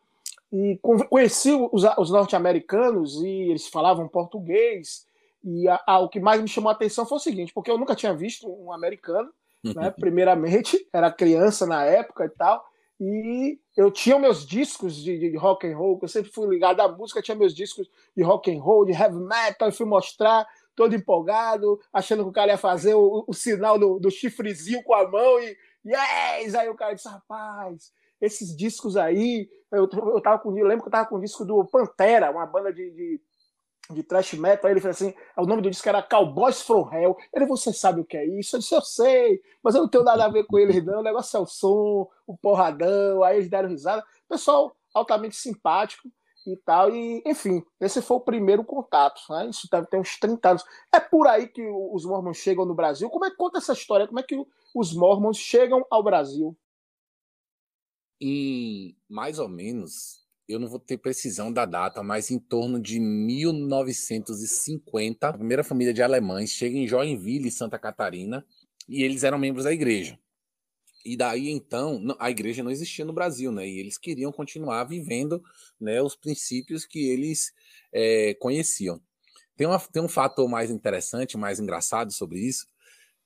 e 0.52 0.80
conheci 1.10 1.52
os, 1.52 1.84
os 1.98 2.10
norte-americanos 2.10 3.22
e 3.22 3.28
eles 3.28 3.68
falavam 3.68 4.08
português. 4.08 5.06
E 5.44 5.68
a, 5.68 5.82
a, 5.86 6.00
o 6.00 6.10
que 6.10 6.20
mais 6.20 6.42
me 6.42 6.48
chamou 6.48 6.70
a 6.70 6.74
atenção 6.74 7.06
foi 7.06 7.18
o 7.18 7.22
seguinte, 7.22 7.54
porque 7.54 7.72
eu 7.72 7.78
nunca 7.78 7.96
tinha 7.96 8.14
visto 8.14 8.48
um 8.48 8.72
americano, 8.72 9.30
né? 9.64 9.92
Primeiramente, 9.92 10.88
era 10.92 11.12
criança 11.12 11.66
na 11.66 11.86
época 11.86 12.26
e 12.26 12.30
tal. 12.30 12.66
E 13.00 13.60
eu 13.78 13.90
tinha 13.90 14.20
meus 14.20 14.46
discos 14.46 14.96
de, 14.96 15.18
de, 15.18 15.38
rock 15.38 15.66
and 15.66 15.78
roll, 15.78 15.98
eu 16.02 16.08
sempre 16.08 16.30
fui 16.32 16.48
ligado 16.50 16.82
à 16.82 16.88
música, 16.90 17.22
tinha 17.22 17.36
meus 17.36 17.56
discos 17.56 17.90
de 18.16 18.22
rock 18.22 18.54
and 18.54 18.62
roll, 18.62 18.86
de 18.86 18.92
heavy 18.92 19.20
metal, 19.20 19.70
e 19.70 19.72
fui 19.72 19.86
mostrar, 19.86 20.46
todo 20.76 20.96
empolgado, 20.96 21.80
achando 21.94 22.24
que 22.24 22.30
o 22.30 22.34
cara 22.34 22.52
ia 22.52 22.58
fazer 22.58 22.94
o, 22.96 23.24
o 23.26 23.34
sinal 23.34 23.80
do, 23.80 24.00
do, 24.00 24.12
chifrezinho 24.12 24.84
com 24.84 24.94
a 24.94 25.10
mão 25.10 25.40
e 25.40 25.58
yes! 25.86 26.56
Aí 26.56 26.70
o 26.70 26.76
cara 26.76 26.94
disse, 26.94 27.08
rapaz, 27.08 27.94
esses 28.22 28.56
discos 28.56 28.98
aí. 28.98 29.50
Eu, 29.72 29.88
eu, 29.92 30.22
tava 30.22 30.40
com, 30.40 30.58
eu 30.58 30.66
lembro 30.66 30.84
que 30.84 30.88
eu 30.88 30.92
tava 30.92 31.08
com 31.08 31.16
o 31.16 31.22
disco 31.22 31.46
do 31.46 31.64
Pantera, 31.66 32.32
uma 32.32 32.46
banda 32.46 32.74
de, 32.74 32.90
de, 32.92 33.22
de 33.92 34.04
thrash 34.04 34.34
metal. 34.34 34.68
Aí 34.68 34.74
ele 34.74 34.82
falou 34.82 34.92
assim: 34.92 35.14
o 35.38 35.46
nome 35.46 35.62
do 35.62 35.70
disco 35.70 35.88
era 35.88 36.02
Cowboys 36.02 36.62
from 36.62 36.90
Hell. 36.92 37.18
Ele, 37.34 37.46
você 37.46 37.72
sabe 37.72 38.02
o 38.02 38.06
que 38.06 38.18
é 38.18 38.26
isso? 38.26 38.56
Eu 38.56 38.60
disse: 38.60 38.76
eu 38.76 38.82
sei, 38.82 39.42
mas 39.64 39.76
eu 39.76 39.82
não 39.82 39.90
tenho 39.90 40.04
nada 40.04 40.26
a 40.26 40.30
ver 40.30 40.46
com 40.46 40.58
eles, 40.58 40.84
não. 40.84 41.00
O 41.00 41.04
negócio 41.04 41.38
é 41.38 41.40
o 41.40 41.46
som, 41.46 42.10
o 42.26 42.38
porradão. 42.38 43.24
Aí 43.24 43.38
eles 43.38 43.50
deram 43.50 43.70
risada. 43.70 44.04
Pessoal 44.28 44.76
altamente 44.94 45.36
simpático 45.36 46.10
e 46.46 46.58
tal. 46.58 46.94
E, 46.94 47.22
enfim, 47.26 47.64
esse 47.80 48.02
foi 48.02 48.18
o 48.18 48.22
primeiro 48.22 48.64
contato. 48.64 49.22
Né? 49.30 49.50
Isso 49.50 49.68
deve 49.72 49.88
ter 49.88 50.00
uns 50.00 50.18
30 50.20 50.50
anos. 50.50 50.66
É 50.94 51.00
por 51.00 51.28
aí 51.28 51.48
que 51.48 51.66
os 51.92 52.06
mormons 52.06 52.38
chegam 52.38 52.66
no 52.66 52.74
Brasil. 52.74 53.10
Como 53.10 53.26
é 53.26 53.30
que 53.30 53.38
conta 53.38 53.58
essa 53.58 53.74
história? 53.74 54.08
Como 54.08 54.20
é 54.20 54.24
que 54.24 54.36
os 54.74 54.94
mormons 54.94 55.38
chegam 55.38 55.86
ao 55.90 56.04
Brasil? 56.04 56.56
Em 58.20 58.98
mais 59.08 59.40
ou 59.40 59.48
menos, 59.48 60.28
eu 60.48 60.60
não 60.60 60.68
vou 60.68 60.80
ter 60.80 60.98
precisão 60.98 61.54
da 61.54 61.66
data, 61.66 62.02
mas 62.02 62.32
em 62.32 62.40
torno 62.40 62.80
de 62.80 63.00
1950, 63.00 65.30
a 65.30 65.34
primeira 65.34 65.64
família 65.64 65.94
de 65.94 66.02
alemães 66.02 66.50
chega 66.50 66.76
em 66.78 66.88
Joinville, 66.88 67.52
Santa 67.52 67.78
Catarina, 67.78 68.44
e 68.88 69.04
eles 69.04 69.24
eram 69.24 69.38
membros 69.38 69.66
da 69.66 69.72
igreja. 69.72 70.18
E 71.06 71.16
daí 71.16 71.50
então, 71.50 72.04
a 72.20 72.30
igreja 72.30 72.64
não 72.64 72.72
existia 72.72 73.06
no 73.06 73.14
Brasil, 73.14 73.52
né? 73.52 73.68
E 73.68 73.80
eles 73.80 73.98
queriam 73.98 74.32
continuar 74.32 74.84
vivendo 74.84 75.42
né, 75.80 76.02
os 76.02 76.16
princípios 76.16 76.86
que 76.86 77.10
eles 77.10 77.54
é, 77.94 78.34
conheciam. 78.36 79.02
Tem, 79.56 79.68
uma, 79.68 79.80
tem 79.80 80.02
um 80.02 80.10
fator 80.10 80.50
mais 80.50 80.72
interessante, 80.72 81.38
mais 81.38 81.60
engraçado 81.60 82.12
sobre 82.12 82.40
isso, 82.40 82.68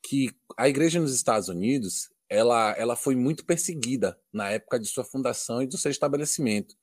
que 0.02 0.32
a 0.58 0.68
igreja 0.68 1.00
nos 1.00 1.16
Estados 1.16 1.48
Unidos 1.48 2.10
ela, 2.34 2.72
ela 2.72 2.96
foi 2.96 3.15
muito 3.15 3.46
perseguida 3.46 4.19
na 4.34 4.50
época 4.50 4.80
de 4.80 4.88
sua 4.88 5.04
fundação 5.04 5.62
e 5.62 5.67
do 5.67 5.78
seu 5.78 5.91
estabelecimento. 5.91 6.76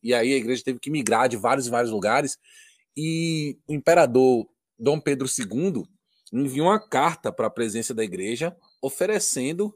E 0.00 0.14
aí 0.14 0.32
a 0.32 0.36
igreja 0.36 0.62
teve 0.64 0.78
que 0.78 0.90
migrar 0.90 1.28
de 1.28 1.36
vários 1.36 1.66
e 1.66 1.70
vários 1.70 1.90
lugares. 1.90 2.38
E 2.96 3.58
o 3.66 3.74
imperador 3.74 4.48
Dom 4.78 5.00
Pedro 5.00 5.26
II 5.26 5.82
enviou 6.32 6.68
uma 6.68 6.78
carta 6.78 7.32
para 7.32 7.48
a 7.48 7.50
presença 7.50 7.92
da 7.92 8.04
igreja 8.04 8.56
oferecendo 8.80 9.74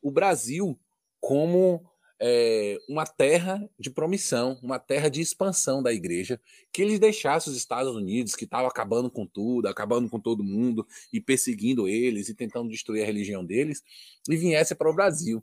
o 0.00 0.10
Brasil 0.10 0.78
como 1.20 1.86
é, 2.24 2.78
uma 2.88 3.04
terra 3.04 3.68
de 3.76 3.90
promissão, 3.90 4.56
uma 4.62 4.78
terra 4.78 5.08
de 5.08 5.20
expansão 5.20 5.82
da 5.82 5.92
igreja, 5.92 6.40
que 6.72 6.80
eles 6.80 7.00
deixassem 7.00 7.50
os 7.50 7.58
Estados 7.58 7.96
Unidos, 7.96 8.36
que 8.36 8.44
estavam 8.44 8.68
acabando 8.68 9.10
com 9.10 9.26
tudo, 9.26 9.66
acabando 9.66 10.08
com 10.08 10.20
todo 10.20 10.44
mundo, 10.44 10.86
e 11.12 11.20
perseguindo 11.20 11.88
eles, 11.88 12.28
e 12.28 12.34
tentando 12.34 12.70
destruir 12.70 13.02
a 13.02 13.06
religião 13.06 13.44
deles, 13.44 13.82
e 14.30 14.36
viessem 14.36 14.76
para 14.76 14.88
o 14.88 14.94
Brasil. 14.94 15.42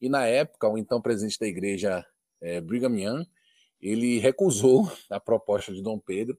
E 0.00 0.08
na 0.08 0.24
época, 0.24 0.68
o 0.68 0.78
então 0.78 1.02
presidente 1.02 1.36
da 1.36 1.48
igreja, 1.48 2.06
é, 2.40 2.60
Brigham 2.60 2.96
Young, 2.96 3.26
ele 3.80 4.20
recusou 4.20 4.88
a 5.10 5.18
proposta 5.18 5.72
de 5.72 5.82
Dom 5.82 5.98
Pedro, 5.98 6.38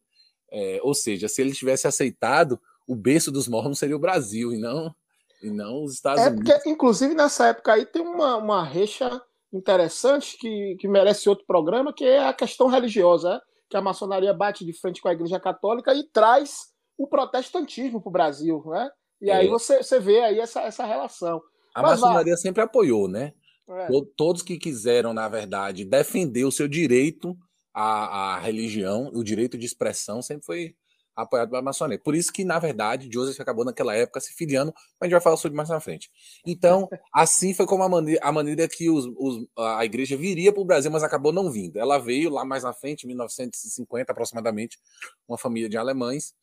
é, 0.50 0.80
ou 0.84 0.94
seja, 0.94 1.28
se 1.28 1.42
ele 1.42 1.52
tivesse 1.52 1.86
aceitado, 1.86 2.58
o 2.88 2.96
berço 2.96 3.30
dos 3.30 3.50
mormons 3.50 3.78
seria 3.78 3.98
o 3.98 4.00
Brasil, 4.00 4.54
e 4.54 4.58
não, 4.58 4.96
e 5.44 5.50
não 5.50 5.84
os 5.84 5.96
Estados 5.96 6.24
é 6.24 6.30
Unidos. 6.30 6.54
Porque, 6.54 6.70
inclusive, 6.70 7.14
nessa 7.14 7.48
época 7.48 7.74
aí 7.74 7.86
tem 7.86 8.02
uma, 8.02 8.38
uma 8.38 8.64
recha 8.64 9.22
interessante 9.54 10.38
que, 10.38 10.76
que 10.80 10.88
merece 10.88 11.30
outro 11.30 11.46
programa, 11.46 11.94
que 11.94 12.06
é 12.06 12.26
a 12.26 12.34
questão 12.34 12.68
religiosa, 12.68 13.34
né? 13.34 13.42
que 13.70 13.78
a 13.78 13.82
maçonaria 13.82 14.34
bate 14.34 14.66
de 14.66 14.74
frente 14.74 15.02
com 15.02 15.08
a 15.08 15.14
Igreja 15.14 15.40
Católica 15.40 15.94
e 15.94 16.04
traz 16.04 16.72
o 16.98 17.08
protestantismo 17.08 18.02
para 18.02 18.10
o 18.10 18.12
Brasil, 18.12 18.62
né? 18.66 18.90
E 19.22 19.30
é. 19.30 19.34
aí 19.34 19.48
você, 19.48 19.82
você 19.82 20.00
vê 20.00 20.20
aí 20.20 20.40
essa, 20.40 20.62
essa 20.62 20.86
relação. 20.86 21.42
A 21.74 21.82
Mas, 21.82 22.02
maçonaria 22.02 22.36
sempre 22.36 22.62
apoiou, 22.62 23.08
né? 23.08 23.34
É. 23.70 23.88
Todos 24.18 24.42
que 24.42 24.58
quiseram, 24.58 25.14
na 25.14 25.30
verdade, 25.30 25.86
defender 25.86 26.44
o 26.44 26.52
seu 26.52 26.68
direito 26.68 27.38
à, 27.74 28.36
à 28.36 28.40
religião, 28.40 29.10
o 29.14 29.24
direito 29.24 29.58
de 29.58 29.66
expressão, 29.66 30.22
sempre 30.22 30.46
foi, 30.46 30.76
apoiado 31.16 31.50
pela 31.50 31.62
maçonaria. 31.62 32.00
Por 32.00 32.16
isso 32.16 32.32
que, 32.32 32.44
na 32.44 32.60
verdade, 32.60 33.10
Joseph 33.12 33.40
acabou 33.40 33.66
naquela 33.66 33.96
época 33.96 34.20
se 34.20 34.34
filiando, 34.34 34.74
mas 34.76 35.02
a 35.02 35.06
gente 35.06 35.14
vai 35.14 35.22
falar 35.22 35.38
sobre 35.38 35.56
mais 35.56 35.70
na 35.70 35.80
frente. 35.80 36.10
Então, 36.46 36.90
assim 37.14 37.54
foi 37.54 37.66
como 37.66 37.84
a 37.84 37.90
maneira, 37.90 38.20
a 38.24 38.32
maneira 38.32 38.68
que 38.68 38.90
os, 38.90 39.06
os, 39.18 39.48
a 39.58 39.84
igreja 39.86 40.16
viria 40.18 40.52
para 40.52 40.62
o 40.62 40.66
Brasil, 40.66 40.92
mas 40.92 41.04
acabou 41.04 41.32
não 41.32 41.52
vindo. 41.52 41.78
Ela 41.78 41.98
veio 41.98 42.30
lá 42.30 42.46
mais 42.46 42.64
na 42.64 42.74
frente, 42.74 43.04
em 43.04 43.08
1950 43.08 44.12
aproximadamente, 44.12 44.80
uma 45.28 45.38
família 45.38 45.70
de 45.70 45.78
alemães, 45.78 46.34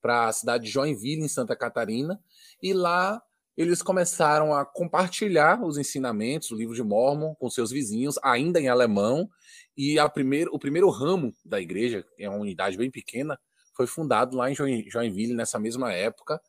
para 0.00 0.28
a 0.28 0.32
cidade 0.32 0.64
de 0.64 0.70
Joinville, 0.70 1.22
em 1.22 1.28
Santa 1.28 1.56
Catarina, 1.56 2.20
e 2.62 2.72
lá 2.72 3.20
eles 3.56 3.82
começaram 3.82 4.54
a 4.54 4.64
compartilhar 4.64 5.64
os 5.64 5.78
ensinamentos 5.78 6.50
do 6.50 6.56
livro 6.56 6.74
de 6.74 6.82
Mormon 6.82 7.34
com 7.36 7.48
seus 7.48 7.70
vizinhos, 7.70 8.18
ainda 8.22 8.60
em 8.60 8.68
alemão, 8.68 9.28
e 9.76 9.98
a 9.98 10.08
primeiro, 10.08 10.50
o 10.54 10.58
primeiro 10.58 10.90
ramo 10.90 11.32
da 11.44 11.60
igreja, 11.60 12.04
é 12.18 12.28
uma 12.28 12.38
unidade 12.38 12.76
bem 12.76 12.90
pequena, 12.90 13.38
foi 13.76 13.86
fundado 13.86 14.36
lá 14.36 14.50
em 14.50 14.54
Joinville 14.54 15.34
nessa 15.34 15.58
mesma 15.58 15.92
época, 15.92 16.40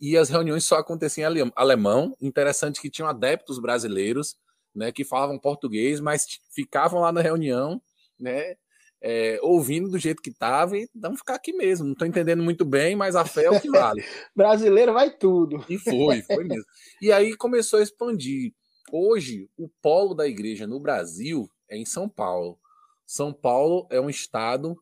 e 0.00 0.16
as 0.16 0.28
reuniões 0.28 0.64
só 0.64 0.76
aconteciam 0.76 1.34
em 1.34 1.52
alemão. 1.56 2.16
Interessante 2.20 2.80
que 2.80 2.90
tinham 2.90 3.08
adeptos 3.08 3.58
brasileiros, 3.58 4.36
né, 4.74 4.92
que 4.92 5.04
falavam 5.04 5.38
português, 5.38 6.00
mas 6.00 6.26
ficavam 6.50 7.00
lá 7.00 7.12
na 7.12 7.20
reunião, 7.20 7.80
né, 8.18 8.56
é, 9.00 9.38
ouvindo 9.42 9.90
do 9.90 9.98
jeito 9.98 10.22
que 10.22 10.30
estava 10.30 10.78
e 10.78 10.88
vamos 10.94 11.18
ficar 11.18 11.34
aqui 11.34 11.52
mesmo. 11.52 11.84
Não 11.84 11.92
estou 11.92 12.08
entendendo 12.08 12.42
muito 12.42 12.64
bem, 12.64 12.96
mas 12.96 13.14
a 13.14 13.24
fé 13.24 13.44
é 13.44 13.50
o 13.50 13.60
que 13.60 13.70
vale. 13.70 14.02
Brasileiro 14.34 14.94
vai 14.94 15.10
tudo. 15.10 15.64
E 15.68 15.78
foi, 15.78 16.22
foi 16.22 16.42
mesmo. 16.44 16.64
E 17.02 17.12
aí 17.12 17.36
começou 17.36 17.78
a 17.78 17.82
expandir. 17.82 18.52
Hoje, 18.90 19.48
o 19.58 19.68
polo 19.82 20.14
da 20.14 20.26
igreja 20.26 20.66
no 20.66 20.80
Brasil 20.80 21.48
é 21.68 21.76
em 21.76 21.84
São 21.84 22.08
Paulo. 22.08 22.58
São 23.06 23.32
Paulo 23.32 23.86
é 23.90 24.00
um 24.00 24.08
estado 24.08 24.74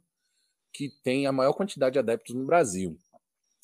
que 0.72 0.90
tem 1.02 1.26
a 1.26 1.32
maior 1.32 1.52
quantidade 1.52 1.94
de 1.94 1.98
adeptos 1.98 2.34
no 2.34 2.46
Brasil. 2.46 2.96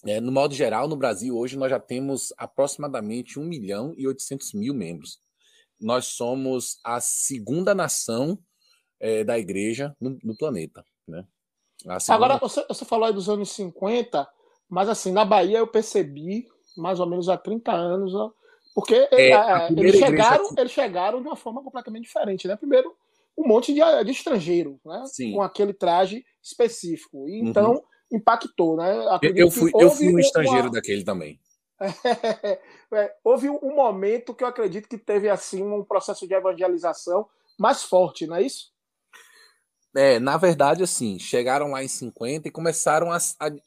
É, 0.07 0.21
no 0.21 0.31
modo 0.31 0.55
geral, 0.55 0.87
no 0.87 0.97
Brasil, 0.97 1.37
hoje 1.37 1.57
nós 1.57 1.71
já 1.71 1.81
temos 1.81 2.33
aproximadamente 2.37 3.39
1 3.39 3.45
milhão 3.45 3.95
e 3.97 4.07
800 4.07 4.53
mil 4.53 4.73
membros. 4.73 5.19
Nós 5.81 6.07
somos 6.07 6.79
a 6.85 7.01
segunda 7.01 7.75
nação 7.75 8.39
é, 9.01 9.25
da 9.25 9.39
igreja 9.39 9.97
no, 10.01 10.19
no 10.23 10.37
planeta. 10.37 10.85
Né? 11.07 11.25
Agora, 12.09 12.39
você, 12.39 12.65
você 12.67 12.85
falou 12.85 13.07
aí 13.07 13.13
dos 13.13 13.29
anos 13.29 13.51
50, 13.51 14.29
mas 14.69 14.89
assim, 14.89 15.13
na 15.13 15.25
Bahia 15.25 15.59
eu 15.59 15.67
percebi, 15.67 16.47
mais 16.77 17.01
ou 17.01 17.07
menos 17.07 17.29
há 17.29 17.37
30 17.37 17.73
anos, 17.73 18.13
porque 18.75 18.95
é, 18.95 19.31
é 19.33 19.73
eles, 19.73 19.97
chegaram, 19.97 20.45
igreja... 20.45 20.61
eles 20.61 20.73
chegaram 20.73 21.21
de 21.21 21.27
uma 21.27 21.37
forma 21.37 21.63
completamente 21.63 22.05
diferente. 22.05 22.47
Né? 22.47 22.55
Primeiro, 22.57 22.95
um 23.37 23.47
monte 23.47 23.73
de, 23.73 23.81
de 24.05 24.11
estrangeiro, 24.11 24.81
né? 24.85 25.05
com 25.33 25.43
aquele 25.43 25.73
traje 25.73 26.25
específico. 26.49 27.29
E, 27.29 27.41
uhum. 27.41 27.49
então, 27.49 27.73
uhum. 27.73 27.83
impactou. 28.13 28.77
Né? 28.77 28.95
eu, 29.35 29.51
fui, 29.51 29.71
eu 29.75 29.91
fui 29.91 30.15
um 30.15 30.19
estrangeiro 30.19 30.69
uma... 30.69 30.73
daquele 30.73 31.05
também. 31.05 31.41
é, 32.93 33.15
houve 33.23 33.49
um 33.49 33.75
momento 33.75 34.35
que 34.35 34.43
eu 34.43 34.49
acredito 34.49 34.89
que 34.89 34.99
teve 34.99 35.29
assim 35.29 35.63
um 35.63 35.85
processo 35.85 36.27
de 36.27 36.35
evangelização 36.35 37.29
mais 37.59 37.85
forte, 37.85 38.27
não 38.27 38.37
é 38.37 38.43
isso? 38.43 38.73
É, 39.97 40.19
na 40.19 40.37
verdade, 40.37 40.83
assim, 40.83 41.19
chegaram 41.19 41.71
lá 41.71 41.83
em 41.83 41.89
50 41.89 42.47
e 42.47 42.53
começaram 42.53 43.11
a, 43.11 43.19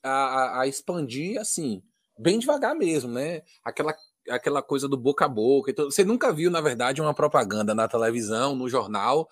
a, 0.03 0.61
a, 0.61 0.67
expandir, 0.67 1.39
assim, 1.39 1.81
bem 2.17 2.37
devagar 2.37 2.75
mesmo, 2.75 3.11
né? 3.11 3.41
Aquela, 3.63 3.93
aquela 4.29 4.61
coisa 4.61 4.87
do 4.87 4.95
boca 4.95 5.25
a 5.25 5.29
boca. 5.29 5.71
Então, 5.71 5.85
você 5.85 6.05
nunca 6.05 6.31
viu, 6.31 6.51
na 6.51 6.61
verdade, 6.61 7.01
uma 7.01 7.13
propaganda 7.13 7.73
na 7.73 7.87
televisão, 7.87 8.55
no 8.55 8.69
jornal, 8.69 9.27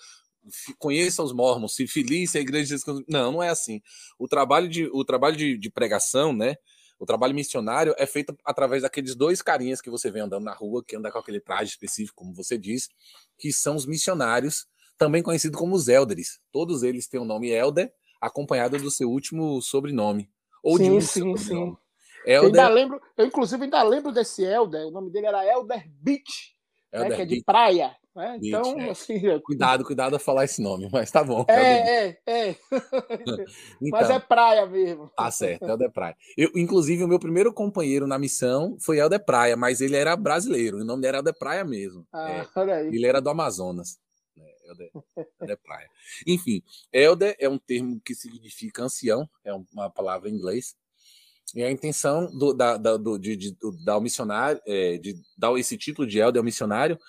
conheça 0.78 1.24
os 1.24 1.34
mormons, 1.34 1.76
se 1.76 1.88
feliz 1.88 2.36
a 2.36 2.40
igreja 2.40 2.76
Não, 3.08 3.34
não 3.34 3.44
é 3.44 3.50
assim. 3.50 3.82
O 4.18 4.28
trabalho 4.28 4.68
de, 4.68 4.86
o 4.88 5.04
trabalho 5.04 5.36
de, 5.36 5.58
de 5.58 5.70
pregação, 5.70 6.34
né? 6.34 6.56
O 7.00 7.06
trabalho 7.06 7.34
missionário 7.34 7.96
é 7.98 8.06
feito 8.06 8.38
através 8.44 8.82
daqueles 8.82 9.16
dois 9.16 9.42
carinhas 9.42 9.80
que 9.80 9.90
você 9.90 10.12
vê 10.12 10.20
andando 10.20 10.44
na 10.44 10.54
rua, 10.54 10.84
que 10.86 10.98
anda 10.98 11.10
com 11.12 11.18
aquele 11.18 11.40
traje 11.40 11.72
específico, 11.72 12.16
como 12.16 12.34
você 12.34 12.58
diz, 12.58 12.90
que 13.38 13.54
são 13.54 13.76
os 13.76 13.86
missionários 13.86 14.68
também 14.98 15.24
conhecido 15.24 15.58
como 15.58 15.76
os 15.76 15.88
Elders. 15.88 16.42
Todos 16.52 16.84
eles 16.84 17.08
têm 17.08 17.22
o 17.22 17.26
nome 17.26 17.50
Elder, 17.50 17.90
acompanhado 18.20 18.78
do 18.78 18.92
seu 18.92 19.10
último 19.10 19.62
sobrenome. 19.62 20.30
Ou 20.62 20.78
sim, 20.78 20.84
de 20.84 20.92
um 20.92 21.02
sim, 21.02 21.38
sim. 21.38 21.56
Elder... 21.56 21.78
Eu, 22.26 22.44
ainda 22.44 22.68
lembro, 22.68 23.02
eu, 23.18 23.26
inclusive, 23.26 23.64
ainda 23.64 23.82
lembro 23.82 24.12
desse 24.12 24.44
Elder. 24.44 24.88
O 24.88 24.92
nome 24.92 25.10
dele 25.10 25.28
era 25.28 25.46
Elder 25.46 25.90
Beach, 25.90 26.54
Elder 26.92 27.10
né, 27.12 27.16
que 27.16 27.22
é 27.22 27.26
de 27.26 27.44
praia. 27.46 27.96
Né? 28.16 28.38
Beach, 28.40 28.48
então, 28.48 28.80
é. 28.80 28.90
assim. 28.90 29.40
Cuidado, 29.42 29.84
cuidado 29.84 30.16
a 30.16 30.20
falar 30.20 30.46
esse 30.46 30.62
nome, 30.62 30.90
mas 30.92 31.12
tá 31.12 31.24
bom. 31.24 31.46
É, 31.48 32.08
é, 32.08 32.20
é. 32.26 32.56
então, 33.82 34.00
mas 34.00 34.10
é 34.10 34.20
praia 34.20 34.66
mesmo. 34.66 35.10
Tá 35.16 35.32
certo, 35.32 35.66
Elder 35.66 35.92
Praia. 35.92 36.16
Eu, 36.38 36.52
inclusive, 36.56 37.04
o 37.04 37.08
meu 37.08 37.20
primeiro 37.20 37.54
companheiro 37.54 38.08
na 38.08 38.20
missão 38.20 38.78
foi 38.80 39.00
Elder 39.00 39.24
Praia, 39.24 39.56
mas 39.56 39.82
ele 39.82 39.96
era 39.96 40.16
brasileiro. 40.16 40.78
O 40.78 40.86
nome 40.86 41.02
dele 41.02 41.10
era 41.10 41.18
Elder 41.20 41.38
Praia 41.38 41.64
mesmo. 41.64 42.06
Ah, 42.12 42.30
é, 42.30 42.48
olha 42.56 42.76
aí. 42.76 42.88
Ele 42.88 43.06
era 43.06 43.22
do 43.22 43.30
Amazonas. 43.30 44.00
Elder, 44.70 44.92
Elder 45.42 45.58
Praia. 45.58 45.90
Enfim, 46.28 46.62
Elder 46.94 47.36
é 47.40 47.50
um 47.50 47.58
termo 47.58 48.00
que 48.04 48.14
significa 48.14 48.84
ancião, 48.84 49.28
é 49.44 49.54
uma 49.54 49.90
palavra 49.90 50.30
em 50.30 50.34
inglês. 50.34 50.76
E 51.56 51.64
a 51.64 51.72
intenção 51.72 52.28
do, 52.38 52.54
da, 52.54 52.78
da, 52.78 52.96
do, 52.96 53.18
de, 53.18 53.36
de, 53.36 53.52
do, 53.56 53.72
dar 53.84 54.00
missionário, 54.00 54.62
é, 54.68 54.98
de 54.98 55.16
dar 55.36 55.58
esse 55.58 55.76
título 55.78 56.08
de 56.08 56.20
Elder 56.20 56.40
ao 56.40 56.44
missionário, 56.44 57.00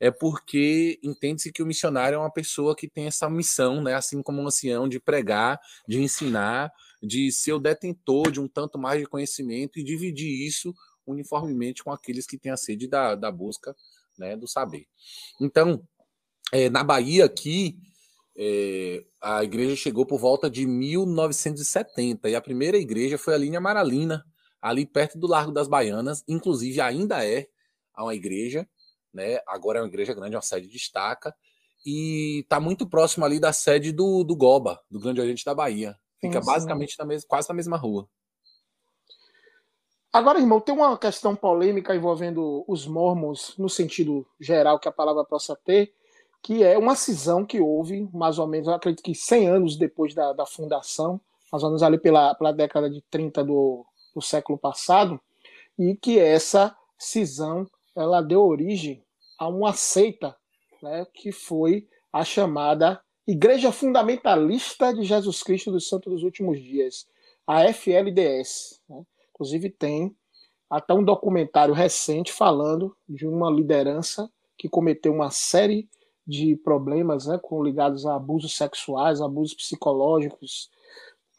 é 0.00 0.10
porque 0.10 0.98
entende-se 1.02 1.52
que 1.52 1.62
o 1.62 1.66
missionário 1.66 2.16
é 2.16 2.18
uma 2.18 2.32
pessoa 2.32 2.76
que 2.76 2.88
tem 2.88 3.06
essa 3.06 3.28
missão, 3.28 3.82
né, 3.82 3.94
assim 3.94 4.22
como 4.22 4.40
um 4.40 4.46
ancião, 4.46 4.88
de 4.88 5.00
pregar, 5.00 5.60
de 5.88 6.00
ensinar, 6.00 6.72
de 7.02 7.32
ser 7.32 7.52
o 7.52 7.58
detentor 7.58 8.30
de 8.30 8.40
um 8.40 8.48
tanto 8.48 8.78
mais 8.78 9.00
de 9.00 9.06
conhecimento 9.06 9.78
e 9.78 9.84
dividir 9.84 10.46
isso 10.46 10.74
uniformemente 11.06 11.82
com 11.82 11.90
aqueles 11.90 12.26
que 12.26 12.38
têm 12.38 12.52
a 12.52 12.56
sede 12.56 12.86
da, 12.86 13.14
da 13.14 13.30
busca 13.30 13.74
né, 14.18 14.36
do 14.36 14.46
saber. 14.46 14.86
Então, 15.40 15.82
é, 16.52 16.68
na 16.68 16.84
Bahia, 16.84 17.24
aqui, 17.24 17.78
é, 18.36 19.04
a 19.20 19.42
igreja 19.42 19.76
chegou 19.76 20.06
por 20.06 20.18
volta 20.18 20.50
de 20.50 20.66
1970 20.66 22.28
e 22.28 22.34
a 22.34 22.40
primeira 22.40 22.76
igreja 22.76 23.18
foi 23.18 23.34
ali 23.34 23.48
em 23.48 23.56
Amaralina, 23.56 24.24
ali 24.60 24.86
perto 24.86 25.18
do 25.18 25.26
Largo 25.26 25.52
das 25.52 25.68
Baianas. 25.68 26.22
Inclusive, 26.28 26.80
ainda 26.80 27.24
é 27.24 27.48
uma 27.96 28.14
igreja, 28.14 28.68
né? 29.12 29.38
agora 29.46 29.78
é 29.78 29.82
uma 29.82 29.88
igreja 29.88 30.14
grande, 30.14 30.36
uma 30.36 30.42
sede 30.42 30.68
destaca, 30.68 31.34
e 31.84 32.40
está 32.40 32.60
muito 32.60 32.88
próximo 32.88 33.24
ali 33.24 33.40
da 33.40 33.52
sede 33.52 33.92
do, 33.92 34.24
do 34.24 34.36
Goba, 34.36 34.80
do 34.90 35.00
Grande 35.00 35.20
Oriente 35.20 35.44
da 35.44 35.54
Bahia. 35.54 35.96
Fica 36.20 36.40
sim, 36.40 36.46
basicamente 36.46 36.96
Na 36.98 37.04
mesma, 37.04 37.28
quase 37.28 37.48
na 37.48 37.54
mesma 37.54 37.76
rua. 37.76 38.08
Agora, 40.12 40.40
irmão, 40.40 40.60
tem 40.60 40.74
uma 40.74 40.96
questão 40.98 41.36
polêmica 41.36 41.94
envolvendo 41.94 42.64
os 42.66 42.86
mormons, 42.86 43.54
no 43.58 43.68
sentido 43.68 44.26
geral 44.40 44.78
que 44.78 44.88
a 44.88 44.92
palavra 44.92 45.24
possa 45.24 45.54
ter, 45.54 45.92
que 46.42 46.62
é 46.62 46.78
uma 46.78 46.96
cisão 46.96 47.44
que 47.44 47.60
houve, 47.60 48.08
mais 48.12 48.38
ou 48.38 48.46
menos, 48.46 48.68
eu 48.68 48.74
acredito 48.74 49.02
que 49.02 49.14
100 49.14 49.48
anos 49.48 49.76
depois 49.76 50.14
da, 50.14 50.32
da 50.32 50.46
fundação, 50.46 51.20
mais 51.52 51.62
ou 51.62 51.70
menos 51.70 51.82
ali 51.82 51.98
pela, 51.98 52.34
pela 52.34 52.52
década 52.52 52.88
de 52.88 53.02
30 53.10 53.44
do, 53.44 53.84
do 54.14 54.22
século 54.22 54.58
passado, 54.58 55.20
e 55.78 55.94
que 55.94 56.18
essa 56.18 56.74
cisão 56.98 57.68
ela 58.00 58.20
deu 58.20 58.42
origem 58.42 59.04
a 59.38 59.48
uma 59.48 59.72
seita 59.72 60.36
né, 60.82 61.06
que 61.12 61.32
foi 61.32 61.88
a 62.12 62.24
chamada 62.24 63.00
Igreja 63.26 63.70
Fundamentalista 63.70 64.94
de 64.94 65.02
Jesus 65.02 65.42
Cristo 65.42 65.70
dos 65.70 65.88
Santos 65.88 66.12
dos 66.12 66.22
Últimos 66.22 66.58
Dias, 66.60 67.06
a 67.46 67.64
FLDS. 67.64 68.80
Né? 68.88 69.02
Inclusive 69.30 69.70
tem 69.70 70.16
até 70.70 70.94
um 70.94 71.04
documentário 71.04 71.74
recente 71.74 72.32
falando 72.32 72.96
de 73.08 73.26
uma 73.26 73.50
liderança 73.50 74.30
que 74.56 74.68
cometeu 74.68 75.12
uma 75.12 75.30
série 75.30 75.88
de 76.26 76.56
problemas 76.56 77.26
né, 77.26 77.38
com, 77.40 77.62
ligados 77.62 78.04
a 78.04 78.16
abusos 78.16 78.54
sexuais, 78.54 79.20
abusos 79.20 79.54
psicológicos, 79.54 80.70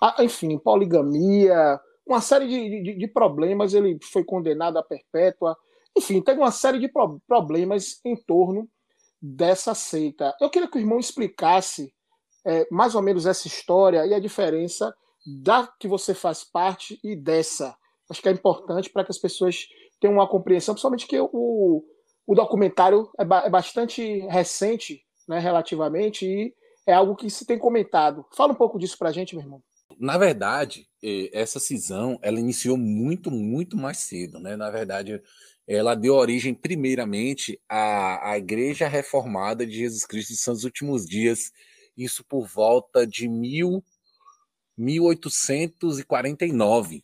a, 0.02 0.24
enfim, 0.24 0.58
poligamia, 0.58 1.80
uma 2.08 2.22
série 2.22 2.48
de, 2.48 2.82
de, 2.82 2.96
de, 2.98 3.08
problemas. 3.08 3.74
Ele 3.74 4.00
foi 4.02 4.24
condenado 4.24 4.78
à 4.78 4.84
perpétua. 4.84 5.56
Enfim, 5.98 6.22
teve 6.22 6.40
uma 6.40 6.52
série 6.52 6.80
de 6.80 6.88
pro, 6.88 7.20
problemas 7.28 8.00
em 8.06 8.16
torno 8.16 8.70
dessa 9.22 9.74
seita. 9.74 10.36
Eu 10.40 10.50
queria 10.50 10.70
que 10.70 10.78
o 10.78 10.82
irmão 10.82 11.00
explicasse 11.00 11.94
é, 12.46 12.68
mais 12.72 12.96
ou 12.96 13.02
menos 13.02 13.26
essa 13.26 13.48
história 13.48 14.06
e 14.06 14.14
a 14.14 14.20
diferença 14.20 14.96
da 15.44 15.68
que 15.80 15.88
você 15.88 16.14
faz 16.14 16.44
parte 16.44 17.00
e 17.04 17.16
dessa. 17.16 17.76
Acho 18.10 18.22
que 18.22 18.30
é 18.30 18.32
importante 18.32 18.90
para 18.90 19.04
que 19.04 19.12
as 19.12 19.18
pessoas 19.18 19.68
tenham 20.00 20.16
uma 20.16 20.28
compreensão, 20.28 20.74
principalmente 20.74 21.08
que 21.08 21.20
o, 21.20 21.84
o 22.26 22.36
documentário 22.36 23.10
é, 23.20 23.26
ba 23.26 23.44
é 23.46 23.50
bastante 23.50 24.20
recente, 24.28 25.04
né, 25.28 25.40
relativamente, 25.40 26.26
e 26.26 26.54
é 26.88 26.94
algo 26.94 27.16
que 27.16 27.30
se 27.30 27.46
tem 27.46 27.60
comentado. 27.60 28.26
Fala 28.36 28.54
um 28.54 28.56
pouco 28.56 28.80
disso 28.80 28.98
para 28.98 29.10
a 29.10 29.12
gente, 29.12 29.36
meu 29.36 29.44
irmão. 29.44 29.62
Na 30.00 30.18
verdade, 30.18 30.88
essa 31.34 31.60
cisão 31.60 32.18
ela 32.22 32.40
iniciou 32.40 32.78
muito, 32.78 33.30
muito 33.30 33.76
mais 33.76 33.98
cedo. 33.98 34.40
Né? 34.40 34.56
Na 34.56 34.70
verdade, 34.70 35.22
ela 35.70 35.94
deu 35.94 36.16
origem, 36.16 36.56
primeiramente, 36.56 37.62
à, 37.70 38.32
à 38.32 38.38
Igreja 38.40 38.88
Reformada 38.88 39.68
de 39.68 39.74
Jesus 39.74 40.04
Cristo 40.04 40.34
dos 40.34 40.42
Santos 40.42 40.64
Últimos 40.64 41.06
Dias, 41.06 41.52
isso 41.96 42.26
por 42.26 42.48
volta 42.48 43.06
de 43.06 43.28
mil, 43.28 43.84
1849, 44.76 47.04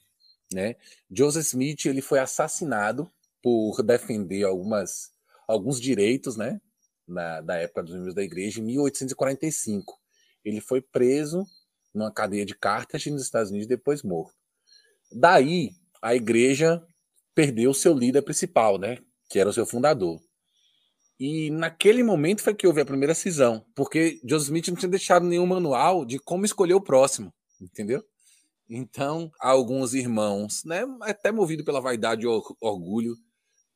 né? 0.52 0.76
Joseph 1.12 1.46
Smith 1.46 1.86
ele 1.86 2.02
foi 2.02 2.18
assassinado 2.18 3.08
por 3.40 3.84
defender 3.84 4.44
algumas 4.44 5.14
alguns 5.48 5.80
direitos, 5.80 6.36
né? 6.36 6.60
Na, 7.08 7.42
da 7.42 7.58
época 7.58 7.84
dos 7.84 7.94
membros 7.94 8.16
da 8.16 8.24
igreja, 8.24 8.60
em 8.60 8.64
1845. 8.64 10.02
Ele 10.44 10.60
foi 10.60 10.82
preso 10.82 11.46
numa 11.94 12.12
cadeia 12.12 12.44
de 12.44 12.56
Carthage 12.56 13.12
nos 13.12 13.22
Estados 13.22 13.52
Unidos, 13.52 13.68
depois 13.68 14.02
morto. 14.02 14.34
Daí, 15.12 15.70
a 16.02 16.16
igreja 16.16 16.84
perdeu 17.36 17.74
seu 17.74 17.94
líder 17.94 18.22
principal, 18.24 18.78
né? 18.80 18.98
Que 19.30 19.38
era 19.38 19.50
o 19.50 19.54
seu 19.54 19.66
fundador. 19.66 20.20
E 21.20 21.50
naquele 21.50 22.04
momento 22.04 22.42
foi 22.42 22.54
que 22.54 22.68
houve 22.68 22.82
a 22.82 22.86
primeira 22.86 23.14
cisão, 23.14 23.66
porque 23.76 24.20
Joseph 24.28 24.48
Smith 24.48 24.68
não 24.68 24.76
tinha 24.76 24.90
deixado 24.90 25.26
nenhum 25.26 25.46
manual 25.46 26.06
de 26.06 26.20
como 26.20 26.46
escolher 26.46 26.74
o 26.74 26.82
próximo, 26.82 27.34
entendeu? 27.62 28.04
Então, 28.70 29.32
alguns 29.40 29.94
irmãos, 29.94 30.64
né, 30.66 30.84
até 31.02 31.32
movido 31.32 31.64
pela 31.64 31.80
vaidade 31.80 32.26
e 32.26 32.28
orgulho, 32.60 33.16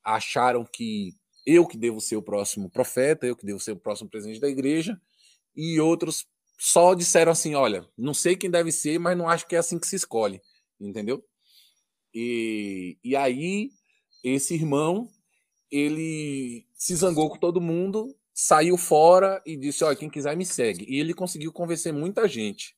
acharam 0.04 0.66
que 0.66 1.14
eu 1.46 1.66
que 1.66 1.78
devo 1.78 2.02
ser 2.02 2.18
o 2.18 2.24
próximo 2.24 2.70
profeta, 2.70 3.26
eu 3.26 3.36
que 3.36 3.46
devo 3.46 3.60
ser 3.60 3.72
o 3.72 3.80
próximo 3.80 4.10
presidente 4.10 4.42
da 4.42 4.50
igreja, 4.50 5.00
e 5.56 5.80
outros 5.80 6.26
só 6.60 6.94
disseram 6.94 7.32
assim: 7.32 7.56
olha, 7.56 7.88
não 7.98 8.14
sei 8.14 8.36
quem 8.36 8.50
deve 8.50 8.72
ser, 8.72 9.00
mas 9.00 9.18
não 9.18 9.30
acho 9.30 9.48
que 9.48 9.56
é 9.56 9.60
assim 9.60 9.80
que 9.80 9.88
se 9.88 9.96
escolhe, 9.96 10.42
entendeu? 10.80 11.24
E, 12.14 12.98
e 13.04 13.16
aí, 13.16 13.70
esse 14.24 14.54
irmão, 14.54 15.08
ele 15.72 16.66
se 16.74 16.96
zangou 16.96 17.30
com 17.30 17.38
todo 17.38 17.62
mundo, 17.62 18.16
saiu 18.34 18.78
fora 18.78 19.42
e 19.46 19.56
disse: 19.56 19.84
olha, 19.84 19.96
quem 19.96 20.10
quiser 20.10 20.36
me 20.36 20.46
segue. 20.46 20.86
E 20.88 21.00
ele 21.00 21.14
conseguiu 21.14 21.52
convencer 21.52 21.94
muita 21.94 22.28
gente. 22.28 22.76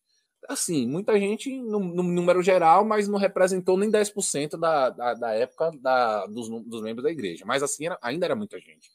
Assim, 0.49 0.87
muita 0.87 1.17
gente 1.19 1.55
no, 1.61 1.79
no 1.79 2.03
número 2.03 2.41
geral, 2.41 2.83
mas 2.83 3.07
não 3.07 3.19
representou 3.19 3.77
nem 3.77 3.91
10% 3.91 4.57
da, 4.57 4.89
da, 4.89 5.13
da 5.13 5.31
época 5.33 5.71
da, 5.79 6.25
dos, 6.25 6.49
dos 6.65 6.81
membros 6.81 7.03
da 7.03 7.11
igreja. 7.11 7.45
Mas 7.45 7.61
assim, 7.61 7.85
era, 7.85 7.97
ainda 8.01 8.25
era 8.25 8.35
muita 8.35 8.59
gente. 8.59 8.89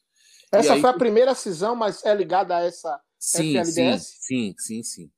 Essa 0.51 0.73
aí, 0.73 0.81
foi 0.81 0.89
a 0.89 0.93
primeira 0.93 1.33
cisão, 1.33 1.75
mas 1.75 2.05
é 2.05 2.13
ligada 2.13 2.57
a 2.57 2.63
essa 2.63 2.99
sim, 3.17 3.57
FLDS? 3.57 4.17
Sim, 4.19 4.19
sim, 4.19 4.55
sim, 4.57 4.83
sim. 4.83 5.11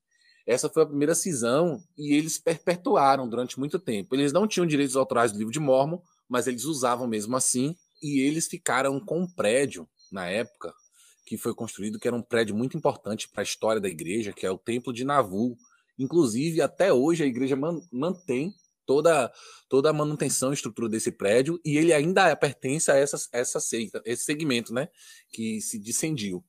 Essa 0.49 0.67
foi 0.67 0.81
a 0.81 0.85
primeira 0.87 1.13
cisão 1.13 1.79
e 1.95 2.15
eles 2.15 2.39
perpetuaram 2.39 3.29
durante 3.29 3.59
muito 3.59 3.77
tempo. 3.77 4.15
Eles 4.15 4.33
não 4.33 4.47
tinham 4.47 4.65
direitos 4.65 4.95
autorais 4.95 5.31
do 5.31 5.37
livro 5.37 5.53
de 5.53 5.59
Mormon, 5.59 6.01
mas 6.27 6.47
eles 6.47 6.65
usavam 6.65 7.07
mesmo 7.07 7.37
assim. 7.37 7.75
E 8.01 8.21
eles 8.21 8.47
ficaram 8.47 8.99
com 8.99 9.19
um 9.19 9.27
prédio 9.27 9.87
na 10.11 10.27
época 10.27 10.73
que 11.23 11.37
foi 11.37 11.53
construído, 11.53 11.99
que 11.99 12.07
era 12.07 12.17
um 12.17 12.21
prédio 12.23 12.55
muito 12.55 12.75
importante 12.75 13.29
para 13.29 13.41
a 13.41 13.43
história 13.43 13.79
da 13.79 13.87
igreja, 13.87 14.33
que 14.33 14.43
é 14.43 14.49
o 14.49 14.57
Templo 14.57 14.91
de 14.91 15.05
Navu. 15.05 15.55
Inclusive, 15.99 16.63
até 16.63 16.91
hoje 16.91 17.23
a 17.23 17.27
igreja 17.27 17.55
man 17.55 17.79
mantém 17.91 18.51
toda, 18.87 19.31
toda 19.69 19.91
a 19.91 19.93
manutenção 19.93 20.49
e 20.49 20.55
estrutura 20.55 20.89
desse 20.89 21.11
prédio 21.11 21.61
e 21.63 21.77
ele 21.77 21.93
ainda 21.93 22.35
pertence 22.35 22.89
a 22.89 22.95
essa, 22.95 23.17
essa 23.31 23.59
seita, 23.59 24.01
esse 24.03 24.23
segmento 24.23 24.73
né, 24.73 24.89
que 25.31 25.61
se 25.61 25.77
discendiu. 25.77 26.43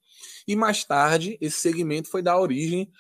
E 0.48 0.56
mais 0.56 0.84
tarde, 0.84 1.36
esse 1.38 1.60
segmento 1.60 2.08
foi 2.08 2.22
dar 2.22 2.40
origem 2.40 2.90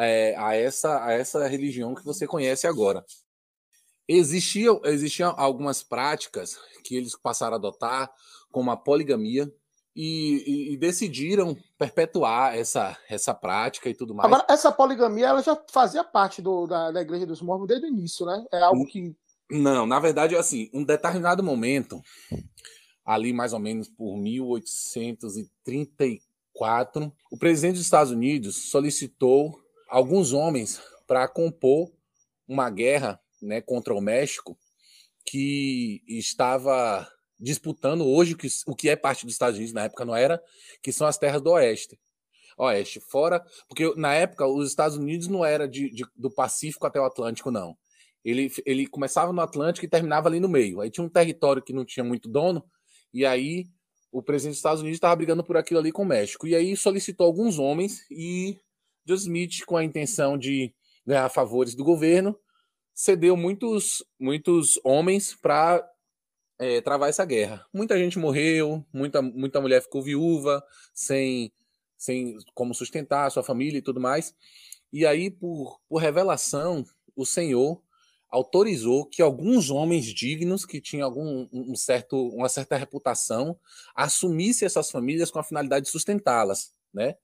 é, 0.00 0.34
a, 0.36 0.56
essa, 0.56 1.04
a 1.04 1.12
essa 1.12 1.46
religião 1.46 1.94
que 1.94 2.04
você 2.04 2.26
conhece 2.26 2.66
agora. 2.66 3.04
Existiam, 4.08 4.80
existiam 4.84 5.34
algumas 5.36 5.82
práticas 5.82 6.58
que 6.82 6.96
eles 6.96 7.14
passaram 7.16 7.52
a 7.54 7.58
adotar, 7.58 8.10
como 8.50 8.70
a 8.70 8.76
poligamia, 8.76 9.52
e, 9.94 10.42
e, 10.46 10.72
e, 10.72 10.76
decidiram 10.76 11.54
perpetuar 11.76 12.56
essa, 12.56 12.96
essa 13.08 13.34
prática 13.34 13.90
e 13.90 13.94
tudo 13.94 14.14
mais. 14.14 14.26
Agora, 14.26 14.46
essa 14.48 14.72
poligamia 14.72 15.26
ela 15.26 15.42
já 15.42 15.60
fazia 15.70 16.02
parte 16.04 16.40
do, 16.40 16.66
da, 16.66 16.90
da 16.92 17.02
Igreja 17.02 17.26
dos 17.26 17.42
Mormons 17.42 17.68
desde 17.68 17.86
o 17.86 17.90
início, 17.90 18.24
né? 18.24 18.42
É 18.52 18.62
algo 18.62 18.86
que. 18.86 19.14
Não, 19.50 19.84
na 19.86 19.98
verdade, 19.98 20.36
assim, 20.36 20.70
um 20.72 20.84
determinado 20.84 21.42
momento, 21.42 22.00
ali 23.04 23.32
mais 23.32 23.52
ou 23.52 23.58
menos 23.58 23.88
por 23.88 24.16
1834, 24.16 27.12
o 27.30 27.36
presidente 27.36 27.74
dos 27.74 27.84
Estados 27.84 28.12
Unidos 28.12 28.70
solicitou 28.70 29.60
alguns 29.90 30.32
homens 30.32 30.80
para 31.06 31.28
compor 31.28 31.92
uma 32.46 32.70
guerra 32.70 33.20
né, 33.42 33.60
contra 33.60 33.92
o 33.92 34.00
México 34.00 34.56
que 35.26 36.02
estava 36.06 37.06
disputando 37.38 38.06
hoje 38.06 38.36
o 38.66 38.76
que 38.76 38.88
é 38.88 38.96
parte 38.96 39.24
dos 39.24 39.34
Estados 39.34 39.56
Unidos, 39.56 39.74
na 39.74 39.84
época 39.84 40.04
não 40.04 40.14
era, 40.14 40.42
que 40.82 40.92
são 40.92 41.06
as 41.06 41.18
terras 41.18 41.42
do 41.42 41.50
Oeste. 41.50 41.98
Oeste, 42.56 43.00
fora. 43.00 43.44
Porque 43.66 43.94
na 43.96 44.14
época 44.14 44.46
os 44.46 44.68
Estados 44.68 44.96
Unidos 44.96 45.26
não 45.28 45.44
era 45.44 45.66
de, 45.66 45.90
de, 45.90 46.04
do 46.14 46.30
Pacífico 46.30 46.86
até 46.86 47.00
o 47.00 47.04
Atlântico, 47.04 47.50
não. 47.50 47.76
Ele, 48.24 48.52
ele 48.66 48.86
começava 48.86 49.32
no 49.32 49.40
Atlântico 49.40 49.86
e 49.86 49.88
terminava 49.88 50.28
ali 50.28 50.38
no 50.38 50.48
meio. 50.48 50.80
Aí 50.80 50.90
tinha 50.90 51.04
um 51.04 51.08
território 51.08 51.62
que 51.62 51.72
não 51.72 51.84
tinha 51.84 52.04
muito 52.04 52.28
dono, 52.28 52.62
e 53.12 53.24
aí 53.24 53.66
o 54.12 54.22
presidente 54.22 54.52
dos 54.52 54.58
Estados 54.58 54.82
Unidos 54.82 54.96
estava 54.96 55.16
brigando 55.16 55.42
por 55.42 55.56
aquilo 55.56 55.80
ali 55.80 55.90
com 55.90 56.02
o 56.02 56.06
México. 56.06 56.46
E 56.46 56.54
aí 56.54 56.76
solicitou 56.76 57.26
alguns 57.26 57.58
homens 57.58 58.04
e 58.10 58.58
Smith, 59.14 59.64
com 59.66 59.76
a 59.76 59.84
intenção 59.84 60.38
de 60.38 60.74
ganhar 61.06 61.28
favores 61.28 61.74
do 61.74 61.84
governo, 61.84 62.38
cedeu 62.94 63.36
muitos, 63.36 64.04
muitos 64.18 64.78
homens 64.84 65.34
para 65.34 65.86
é, 66.58 66.80
travar 66.80 67.08
essa 67.08 67.24
guerra. 67.24 67.66
Muita 67.72 67.98
gente 67.98 68.18
morreu, 68.18 68.84
muita, 68.92 69.22
muita 69.22 69.60
mulher 69.60 69.82
ficou 69.82 70.02
viúva, 70.02 70.62
sem, 70.92 71.52
sem 71.96 72.36
como 72.54 72.74
sustentar 72.74 73.26
a 73.26 73.30
sua 73.30 73.42
família 73.42 73.78
e 73.78 73.82
tudo 73.82 74.00
mais. 74.00 74.34
E 74.92 75.06
aí, 75.06 75.30
por, 75.30 75.80
por 75.88 75.98
revelação, 75.98 76.84
o 77.16 77.24
Senhor 77.24 77.82
autorizou 78.28 79.06
que 79.06 79.22
alguns 79.22 79.70
homens 79.70 80.04
dignos, 80.06 80.64
que 80.64 80.80
tinham 80.80 81.06
algum, 81.06 81.48
um 81.52 81.74
certo, 81.74 82.28
uma 82.28 82.48
certa 82.48 82.76
reputação, 82.76 83.58
assumissem 83.94 84.66
essas 84.66 84.90
famílias 84.90 85.30
com 85.30 85.38
a 85.38 85.44
finalidade 85.44 85.86
de 85.86 85.90
sustentá-las. 85.90 86.72
Né? 86.92 87.16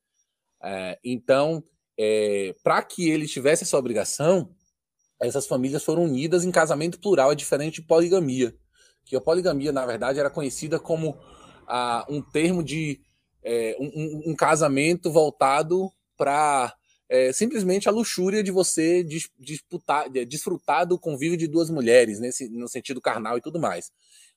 É, 0.62 0.98
então, 1.04 1.62
é, 1.98 2.54
para 2.62 2.82
que 2.82 3.10
ele 3.10 3.26
tivesse 3.26 3.64
essa 3.64 3.78
obrigação, 3.78 4.50
essas 5.20 5.46
famílias 5.46 5.82
foram 5.84 6.04
unidas 6.04 6.44
em 6.44 6.50
casamento 6.50 7.00
plural, 7.00 7.32
é 7.32 7.34
diferente 7.34 7.80
de 7.80 7.86
poligamia 7.86 8.54
que 9.06 9.14
a 9.14 9.20
poligamia, 9.20 9.72
na 9.72 9.86
verdade, 9.86 10.18
era 10.18 10.28
conhecida 10.28 10.80
como 10.80 11.16
ah, 11.66 12.04
um 12.10 12.20
termo 12.20 12.62
de 12.62 13.00
é, 13.42 13.76
um, 13.78 14.32
um, 14.32 14.34
casamento 14.34 15.10
voltado 15.10 15.88
para 16.16 16.74
é, 17.08 17.32
simplesmente 17.32 17.88
a 17.88 17.92
luxúria 17.92 18.42
de 18.42 18.50
você 18.50 19.06
disputar, 19.38 20.10
desfrutar 20.10 20.84
do 20.84 20.98
convívio 20.98 21.38
de 21.38 21.46
duas 21.46 21.70
mulheres, 21.70 22.18
nesse, 22.18 22.48
no 22.48 22.68
sentido 22.68 23.00
carnal 23.00 23.38
e 23.38 23.40
tudo 23.40 23.60
mais. 23.60 23.92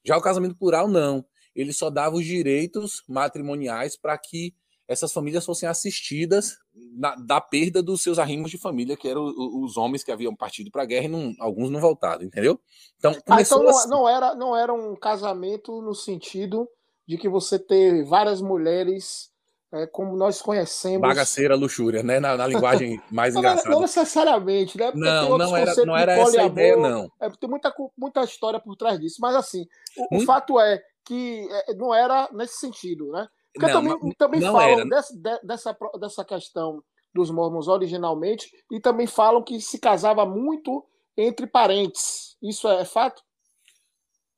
Já 0.06 0.16
o 0.16 0.22
casamento 0.22 0.56
plural, 0.56 0.88
não. 0.88 1.26
Ele 1.56 1.74
só 1.74 1.90
dava 1.90 2.16
os 2.16 2.26
direitos 2.26 3.04
matrimoniais 3.08 3.98
para 3.98 4.16
que 4.20 4.54
essas 4.90 5.14
famílias 5.14 5.46
fossem 5.46 5.70
assistidas 5.70 6.58
na, 6.74 7.14
da 7.14 7.40
perda 7.40 7.82
dos 7.82 8.02
seus 8.02 8.18
arrimos 8.18 8.50
de 8.50 8.58
família, 8.58 8.98
que 8.98 9.08
eram 9.08 9.24
os, 9.24 9.78
homens 9.78 10.04
que 10.04 10.12
haviam 10.12 10.36
partido 10.36 10.72
para 10.72 10.82
a 10.82 10.86
guerra 10.86 11.06
e 11.06 11.10
não, 11.10 11.36
alguns 11.40 11.70
não 11.70 11.80
voltaram, 11.80 12.24
entendeu? 12.24 12.60
Então, 12.98 13.12
ah, 13.30 13.40
então 13.40 13.62
não, 13.62 13.70
assim. 13.70 13.88
não, 13.88 14.10
era, 14.10 14.34
não 14.34 14.58
era 14.58 14.74
um 14.74 14.96
casamento 14.96 15.80
no 15.80 15.94
sentido 15.94 16.68
de 17.08 17.20
que 17.20 17.30
você 17.30 17.60
ter 17.60 18.04
várias 18.04 18.42
mulheres 18.42 19.30
é, 19.72 19.86
como 19.86 20.18
nós 20.18 20.42
conhecemos. 20.42 21.02
Bagaceira, 21.02 21.56
luxúria, 21.56 22.02
né? 22.02 22.20
Na, 22.20 22.36
na 22.36 22.48
linguagem 22.48 23.00
mais 23.12 23.36
não, 23.36 23.42
engraçada. 23.42 23.70
Não 23.70 23.82
necessariamente, 23.82 24.76
né? 24.76 24.86
Porque 24.92 25.06
não, 25.06 25.38
não 25.38 25.56
era, 25.56 25.76
não 25.86 25.96
era 25.96 26.14
essa 26.14 26.42
a 26.42 26.46
ideia, 26.48 26.76
não. 26.76 27.12
É, 27.22 27.30
tem 27.30 27.48
muita, 27.48 27.72
muita 27.96 28.24
história 28.24 28.60
por 28.60 28.76
trás 28.76 29.00
disso. 29.00 29.18
Mas 29.22 29.36
assim, 29.36 29.68
o, 29.96 30.16
hum? 30.16 30.18
o 30.18 30.26
fato 30.26 30.60
é 30.60 30.82
que 31.06 31.48
é, 31.52 31.76
não 31.76 31.94
era 31.94 32.28
nesse 32.34 32.58
sentido, 32.58 33.12
né? 33.12 33.28
Porque 33.54 33.72
não, 33.72 33.82
também, 33.82 34.14
também 34.18 34.40
não 34.40 34.54
falam 34.54 34.88
dessa, 34.88 35.40
dessa, 35.44 35.78
dessa 36.00 36.26
questão 36.26 36.84
dos 37.14 37.32
mormons 37.32 37.68
originalmente 37.68 38.50
e 38.72 38.80
também 38.80 39.08
falam 39.08 39.44
que 39.44 39.60
se 39.60 39.80
casava 39.80 40.26
muito 40.26 40.86
entre 41.18 41.48
parentes. 41.48 42.38
Isso 42.42 42.68
é 42.68 42.86
fato? 42.86 43.22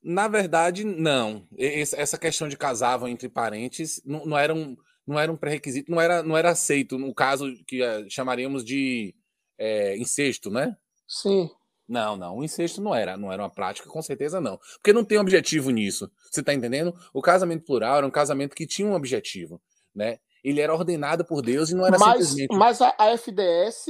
Na 0.02 0.28
verdade, 0.28 0.84
não. 0.84 1.48
Essa 1.58 2.18
questão 2.18 2.48
de 2.48 2.58
casavam 2.58 3.08
entre 3.08 3.30
parentes 3.30 4.02
não, 4.04 4.26
não 4.26 4.38
era 4.38 4.54
um, 4.54 4.76
não 5.06 5.20
era 5.20 5.32
um 5.32 5.38
pré-requisito, 5.38 5.92
não 5.92 6.02
era, 6.02 6.24
não 6.24 6.36
era 6.36 6.50
aceito 6.50 6.98
no 6.98 7.14
caso 7.14 7.54
que 7.68 7.84
uh, 7.84 8.10
chamaríamos 8.10 8.66
de 8.66 9.14
é, 9.60 9.96
incesto, 9.98 10.50
né? 10.50 10.76
Sim. 11.08 11.50
Não, 11.92 12.16
não. 12.16 12.38
O 12.38 12.44
incesto 12.44 12.80
não 12.80 12.96
era, 12.96 13.18
não 13.18 13.34
era 13.34 13.44
uma 13.44 13.50
prática, 13.50 13.90
com 13.90 14.02
certeza 14.02 14.40
não. 14.40 14.58
Porque 14.76 14.94
não 14.94 15.04
tem 15.04 15.18
objetivo 15.18 15.72
nisso. 15.72 16.10
Você 16.32 16.42
tá 16.42 16.54
entendendo? 16.54 16.96
O 17.14 17.22
casamento 17.22 17.66
plural 17.66 17.98
era 17.98 18.08
um 18.08 18.12
casamento 18.12 18.56
que 18.56 18.66
tinha 18.66 18.88
um 18.88 18.94
objetivo, 18.94 19.62
né? 19.94 20.20
Ele 20.42 20.62
era 20.62 20.74
ordenado 20.74 21.26
por 21.26 21.42
Deus 21.42 21.70
e 21.70 21.76
não 21.76 21.86
era 21.86 22.00
mas, 22.00 22.30
simplesmente. 22.30 22.56
Mas 22.56 22.82
a, 22.82 22.96
a 22.98 23.10
FDS, 23.10 23.88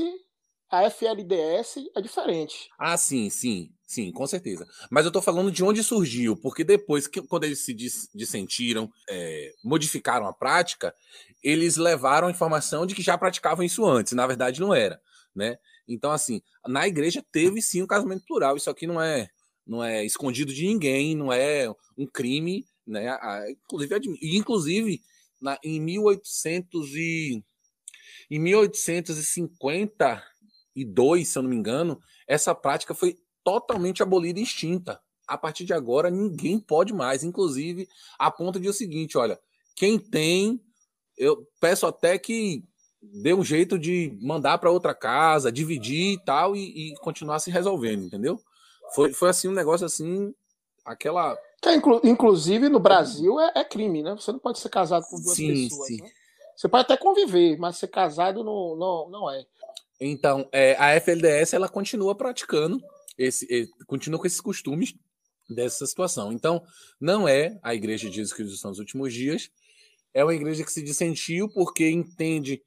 a 0.72 0.84
FLDS 0.86 1.76
é 1.96 2.02
diferente. 2.02 2.70
Ah, 2.80 2.98
sim, 2.98 3.30
sim, 3.30 3.70
sim, 3.86 4.12
com 4.12 4.26
certeza. 4.26 4.66
Mas 4.90 5.06
eu 5.06 5.12
tô 5.12 5.22
falando 5.22 5.52
de 5.52 5.64
onde 5.64 5.84
surgiu, 5.84 6.36
porque 6.36 6.64
depois 6.64 7.08
que 7.08 7.22
quando 7.22 7.44
eles 7.44 7.64
se 7.64 7.72
dissentiram, 8.16 8.92
é, 9.08 9.54
modificaram 9.64 10.26
a 10.26 10.34
prática, 10.34 10.92
eles 11.44 11.78
levaram 11.78 12.30
a 12.30 12.32
informação 12.32 12.88
de 12.88 12.96
que 12.96 13.04
já 13.04 13.16
praticavam 13.16 13.64
isso 13.64 13.86
antes. 13.86 14.14
Na 14.14 14.26
verdade, 14.26 14.60
não 14.60 14.74
era, 14.74 15.00
né? 15.36 15.60
Então, 15.94 16.12
assim, 16.12 16.42
na 16.68 16.88
igreja 16.88 17.24
teve 17.32 17.62
sim 17.62 17.82
um 17.82 17.88
casamento 17.88 18.26
plural. 18.26 18.58
Isso 18.58 18.70
aqui 18.70 18.88
não 18.88 19.02
é 19.02 19.30
não 19.66 19.84
é 19.84 20.04
escondido 20.04 20.54
de 20.54 20.66
ninguém, 20.66 21.16
não 21.16 21.32
é 21.32 21.70
um 21.98 22.06
crime, 22.06 22.66
né? 22.86 23.18
Inclusive, 23.50 24.20
inclusive 24.22 25.02
na, 25.40 25.58
em 25.64 25.80
1800 25.80 26.96
e 26.96 27.42
em 28.30 28.40
1852, 28.40 31.28
se 31.28 31.38
eu 31.38 31.44
não 31.44 31.50
me 31.50 31.56
engano, 31.56 32.00
essa 32.26 32.56
prática 32.56 32.94
foi 32.94 33.18
totalmente 33.44 34.02
abolida 34.02 34.40
e 34.40 34.44
extinta. 34.44 35.02
A 35.28 35.38
partir 35.38 35.66
de 35.66 35.74
agora, 35.74 36.10
ninguém 36.10 36.58
pode 36.58 36.94
mais. 36.94 37.24
Inclusive, 37.24 37.90
a 38.18 38.32
ponto 38.32 38.58
de 38.60 38.70
o 38.70 38.74
seguinte: 38.74 39.18
olha, 39.18 39.38
quem 39.76 40.00
tem, 40.00 40.62
eu 41.18 41.46
peço 41.60 41.86
até 41.86 42.18
que 42.18 42.64
dê 43.02 43.34
um 43.34 43.44
jeito 43.44 43.80
de 43.80 44.18
mandar 44.22 44.58
para 44.60 44.72
outra 44.72 44.94
casa, 44.94 45.52
dividir 45.52 46.14
e 46.14 46.24
tal, 46.24 46.56
e, 46.56 46.92
e, 46.92 46.96
continuar 46.98 47.40
se 47.40 47.50
resolvendo, 47.50 48.06
entendeu? 48.06 48.40
Foi, 48.94 49.12
foi 49.12 49.30
assim 49.30 49.48
um 49.48 49.54
negócio 49.54 49.86
assim, 49.86 50.34
aquela. 50.86 51.38
Que, 51.62 51.74
inclu 51.74 52.00
inclusive 52.04 52.70
no 52.70 52.80
Brasil 52.80 53.40
é, 53.40 53.52
é, 53.56 53.64
crime, 53.64 54.04
né? 54.04 54.16
Você 54.16 54.32
não 54.32 54.40
pode 54.40 54.60
ser 54.60 54.70
casado 54.70 55.06
com 55.10 55.20
duas 55.20 55.36
sim, 55.36 55.68
pessoas. 55.68 55.88
Sim. 55.88 56.02
Né? 56.02 56.10
Você 56.56 56.68
pode 56.68 56.84
até 56.84 56.98
conviver, 56.98 57.58
mas 57.58 57.78
ser 57.78 57.88
casado 57.88 58.44
não, 58.44 58.76
não, 58.76 59.10
não 59.10 59.32
é. 59.32 59.46
Então, 60.00 60.48
é, 60.52 60.76
a 60.78 60.96
FLDS 60.96 61.54
ela 61.54 61.70
continua 61.70 62.16
praticando 62.16 62.82
esse, 63.18 63.70
continua 63.88 64.20
com 64.20 64.28
esses 64.28 64.42
costumes 64.42 64.94
dessa 65.50 65.86
situação. 65.86 66.32
Então, 66.32 66.62
não 67.00 67.28
é 67.28 67.60
a 67.62 67.74
Igreja 67.74 68.10
de 68.10 68.16
Jesus 68.16 68.34
Cristo 68.34 68.68
dos 68.68 68.80
Últimos 68.80 69.14
Dias, 69.14 69.50
é 70.14 70.24
uma 70.24 70.34
igreja 70.34 70.64
que 70.64 70.72
se 70.72 70.82
dissentiu 70.82 71.48
porque 71.50 71.90
entende 71.90 72.62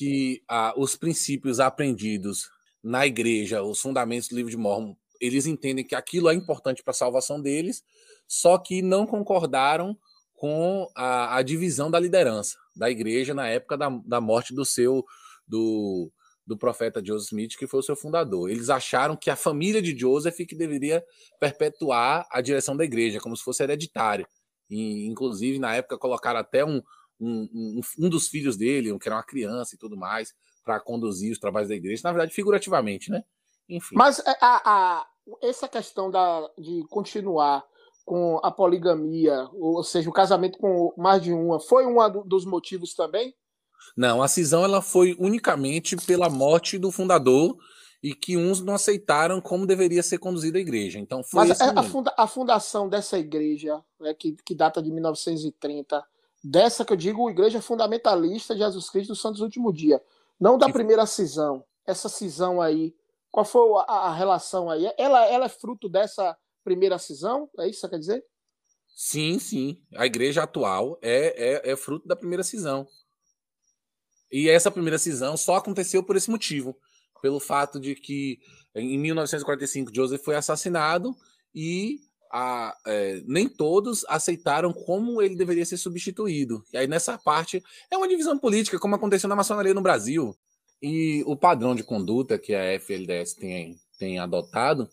que 0.00 0.42
ah, 0.48 0.72
os 0.78 0.96
princípios 0.96 1.60
aprendidos 1.60 2.50
na 2.82 3.06
igreja, 3.06 3.62
os 3.62 3.82
fundamentos 3.82 4.30
do 4.30 4.34
livro 4.34 4.50
de 4.50 4.56
Mormon, 4.56 4.96
eles 5.20 5.44
entendem 5.44 5.84
que 5.84 5.94
aquilo 5.94 6.30
é 6.30 6.34
importante 6.34 6.82
para 6.82 6.92
a 6.92 6.94
salvação 6.94 7.38
deles, 7.38 7.84
só 8.26 8.56
que 8.56 8.80
não 8.80 9.06
concordaram 9.06 9.94
com 10.32 10.90
a, 10.96 11.36
a, 11.36 11.42
divisão 11.42 11.90
da 11.90 12.00
liderança 12.00 12.56
da 12.74 12.90
igreja 12.90 13.34
na 13.34 13.46
época 13.46 13.76
da, 13.76 13.90
da 14.06 14.22
morte 14.22 14.54
do 14.54 14.64
seu 14.64 15.04
do, 15.46 16.10
do 16.46 16.56
profeta 16.56 17.04
Joseph 17.04 17.32
Smith, 17.32 17.58
que 17.58 17.66
foi 17.66 17.80
o 17.80 17.82
seu 17.82 17.94
fundador. 17.94 18.48
Eles 18.48 18.70
acharam 18.70 19.14
que 19.14 19.28
a 19.28 19.36
família 19.36 19.82
de 19.82 19.94
Joseph 19.94 20.38
que 20.48 20.54
deveria 20.54 21.04
perpetuar 21.38 22.26
a 22.30 22.40
direção 22.40 22.74
da 22.74 22.84
igreja, 22.84 23.20
como 23.20 23.36
se 23.36 23.44
fosse 23.44 23.62
hereditário. 23.62 24.26
E, 24.70 25.06
inclusive, 25.06 25.58
na 25.58 25.74
época, 25.74 25.98
colocaram 25.98 26.40
até 26.40 26.64
um, 26.64 26.80
um, 27.20 27.48
um, 27.52 27.80
um 27.98 28.08
dos 28.08 28.28
filhos 28.28 28.56
dele, 28.56 28.96
que 28.98 29.08
era 29.08 29.16
uma 29.16 29.22
criança 29.22 29.74
e 29.74 29.78
tudo 29.78 29.96
mais, 29.96 30.32
para 30.64 30.80
conduzir 30.80 31.32
os 31.32 31.38
trabalhos 31.38 31.68
da 31.68 31.74
igreja. 31.74 32.02
Na 32.04 32.12
verdade, 32.12 32.34
figurativamente, 32.34 33.10
né? 33.10 33.22
Enfim. 33.68 33.94
Mas 33.94 34.18
é, 34.20 34.36
a, 34.40 34.62
a, 34.64 35.06
essa 35.42 35.68
questão 35.68 36.10
da, 36.10 36.48
de 36.58 36.84
continuar 36.88 37.64
com 38.04 38.40
a 38.42 38.50
poligamia, 38.50 39.48
ou 39.52 39.84
seja, 39.84 40.08
o 40.08 40.12
casamento 40.12 40.58
com 40.58 40.92
mais 40.96 41.22
de 41.22 41.32
uma, 41.32 41.60
foi 41.60 41.86
um 41.86 41.96
dos 42.26 42.44
motivos 42.44 42.94
também? 42.94 43.34
Não, 43.96 44.22
a 44.22 44.28
cisão 44.28 44.64
ela 44.64 44.82
foi 44.82 45.16
unicamente 45.18 45.96
pela 45.96 46.28
morte 46.28 46.78
do 46.78 46.90
fundador 46.90 47.56
e 48.02 48.14
que 48.14 48.36
uns 48.36 48.60
não 48.60 48.74
aceitaram 48.74 49.40
como 49.40 49.66
deveria 49.66 50.02
ser 50.02 50.18
conduzida 50.18 50.58
a 50.58 50.60
igreja. 50.60 50.98
Então 50.98 51.22
foi 51.22 51.46
Mas 51.46 51.60
a, 51.60 51.82
funda 51.82 52.14
a, 52.16 52.26
fundação 52.26 52.88
dessa 52.88 53.18
igreja, 53.18 53.80
né, 54.00 54.14
que, 54.14 54.34
que 54.44 54.54
data 54.54 54.82
de 54.82 54.90
1930, 54.90 56.02
dessa 56.42 56.84
que 56.84 56.92
eu 56.92 56.96
digo, 56.96 57.30
igreja 57.30 57.60
fundamentalista 57.60 58.54
de 58.54 58.60
Jesus 58.60 58.88
Cristo 58.90 59.08
dos 59.08 59.20
Santos 59.20 59.40
Último 59.40 59.72
Dia, 59.72 60.02
não 60.38 60.56
da 60.56 60.68
primeira 60.68 61.06
cisão. 61.06 61.64
Essa 61.86 62.08
cisão 62.08 62.60
aí, 62.60 62.94
qual 63.30 63.44
foi 63.44 63.62
a, 63.88 64.08
a, 64.08 64.14
relação 64.14 64.70
aí? 64.70 64.90
Ela, 64.96 65.26
ela 65.26 65.46
é 65.46 65.48
fruto 65.48 65.88
dessa 65.88 66.36
primeira 66.64 66.98
cisão? 66.98 67.48
É 67.58 67.68
isso 67.68 67.80
que 67.80 67.80
você 67.80 67.88
quer 67.88 67.98
dizer? 67.98 68.24
Sim, 68.88 69.38
sim. 69.38 69.82
A 69.96 70.06
igreja 70.06 70.42
atual 70.42 70.98
é, 71.02 71.68
é, 71.68 71.72
é 71.72 71.76
fruto 71.76 72.06
da 72.06 72.16
primeira 72.16 72.42
cisão. 72.42 72.86
E 74.30 74.48
essa 74.48 74.70
primeira 74.70 74.98
cisão 74.98 75.36
só 75.36 75.56
aconteceu 75.56 76.02
por 76.02 76.16
esse 76.16 76.30
motivo 76.30 76.76
pelo 77.20 77.40
fato 77.40 77.78
de 77.78 77.94
que 77.94 78.38
em 78.74 78.98
1945 78.98 79.94
Joseph 79.94 80.22
foi 80.22 80.36
assassinado 80.36 81.14
e 81.54 81.98
a, 82.30 82.76
é, 82.86 83.22
nem 83.26 83.48
todos 83.48 84.04
aceitaram 84.08 84.72
como 84.72 85.20
ele 85.20 85.34
deveria 85.34 85.66
ser 85.66 85.76
substituído. 85.76 86.64
E 86.72 86.76
aí 86.76 86.86
nessa 86.86 87.18
parte 87.18 87.62
é 87.90 87.96
uma 87.96 88.08
divisão 88.08 88.38
política, 88.38 88.78
como 88.78 88.94
aconteceu 88.94 89.28
na 89.28 89.36
maçonaria 89.36 89.74
no 89.74 89.82
Brasil. 89.82 90.36
E 90.80 91.22
o 91.26 91.36
padrão 91.36 91.74
de 91.74 91.82
conduta 91.82 92.38
que 92.38 92.54
a 92.54 92.78
FLDS 92.78 93.34
tem, 93.34 93.78
tem 93.98 94.18
adotado, 94.18 94.88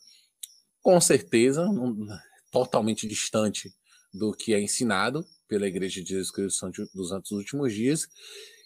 com 0.82 1.00
certeza, 1.00 1.66
um, 1.66 2.08
totalmente 2.52 3.08
distante 3.08 3.72
do 4.14 4.34
que 4.34 4.54
é 4.54 4.62
ensinado 4.62 5.24
pela 5.48 5.68
Igreja 5.68 6.02
de 6.02 6.10
Jesus 6.10 6.32
Cristo 6.32 6.72
dos 6.94 7.10
Santos 7.10 7.32
Últimos 7.32 7.74
Dias. 7.74 8.08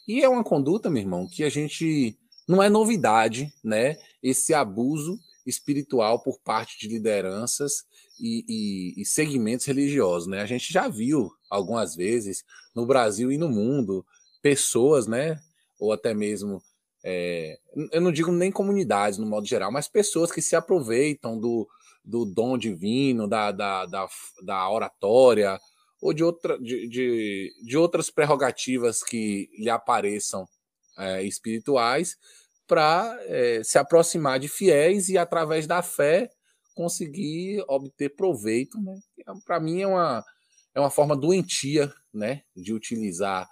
E 0.07 0.23
é 0.23 0.29
uma 0.29 0.43
conduta, 0.43 0.89
meu 0.89 1.01
irmão, 1.01 1.27
que 1.27 1.43
a 1.43 1.49
gente 1.49 2.17
não 2.47 2.63
é 2.63 2.69
novidade, 2.69 3.53
né? 3.63 3.97
Esse 4.23 4.53
abuso 4.53 5.19
espiritual 5.45 6.23
por 6.23 6.39
parte 6.39 6.79
de 6.79 6.87
lideranças 6.87 7.83
e, 8.21 8.45
e, 8.47 9.01
e, 9.01 9.05
segmentos 9.05 9.65
religiosos, 9.65 10.27
né? 10.27 10.41
A 10.41 10.45
gente 10.45 10.71
já 10.71 10.87
viu 10.87 11.31
algumas 11.49 11.95
vezes 11.95 12.43
no 12.75 12.85
Brasil 12.85 13.31
e 13.31 13.37
no 13.37 13.49
mundo 13.49 14.05
pessoas, 14.41 15.07
né? 15.07 15.39
Ou 15.79 15.91
até 15.91 16.13
mesmo, 16.13 16.61
é, 17.03 17.57
eu 17.91 17.99
não 17.99 18.11
digo 18.11 18.31
nem 18.31 18.51
comunidades 18.51 19.17
no 19.17 19.25
modo 19.25 19.47
geral, 19.47 19.71
mas 19.71 19.87
pessoas 19.87 20.31
que 20.31 20.41
se 20.41 20.55
aproveitam 20.55 21.39
do, 21.39 21.67
do 22.05 22.23
dom 22.23 22.57
divino, 22.57 23.27
da, 23.27 23.51
da, 23.51 23.87
da, 23.87 24.07
da 24.43 24.69
oratória 24.69 25.59
ou 25.99 26.13
de, 26.13 26.23
outra, 26.23 26.59
de, 26.59 26.87
de, 26.87 27.53
de 27.63 27.77
outras 27.77 28.11
prerrogativas 28.11 29.01
que 29.01 29.49
lhe 29.57 29.69
apareçam 29.69 30.47
é, 30.97 31.23
espirituais 31.23 32.17
para 32.67 33.19
é, 33.23 33.61
se 33.63 33.77
aproximar 33.77 34.39
de 34.39 34.47
fiéis 34.47 35.09
e, 35.09 35.17
através 35.17 35.67
da 35.67 35.81
fé, 35.81 36.29
conseguir 36.81 37.63
obter 37.67 38.09
proveito. 38.09 38.79
Né? 38.81 38.99
Para 39.45 39.59
mim, 39.59 39.81
é 39.81 39.87
uma, 39.87 40.25
é 40.73 40.79
uma 40.79 40.89
forma 40.89 41.15
doentia 41.15 41.93
né, 42.11 42.41
de 42.55 42.73
utilizar 42.73 43.47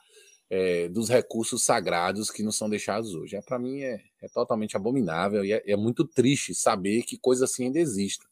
é, 0.50 0.88
dos 0.88 1.10
recursos 1.10 1.64
sagrados 1.64 2.32
que 2.32 2.42
nos 2.42 2.58
são 2.58 2.68
deixados 2.68 3.14
hoje. 3.14 3.36
É, 3.36 3.42
Para 3.42 3.60
mim, 3.60 3.82
é, 3.82 4.02
é, 4.20 4.28
totalmente 4.34 4.76
abominável 4.76 5.46
e 5.46 5.54
é, 5.54 5.64
é 5.68 5.76
muito 5.76 6.04
triste 6.08 6.56
saber 6.56 7.04
que 7.04 7.20
coisa 7.20 7.46
assim 7.46 7.66
ainda 7.66 7.80
exista. 7.80 8.26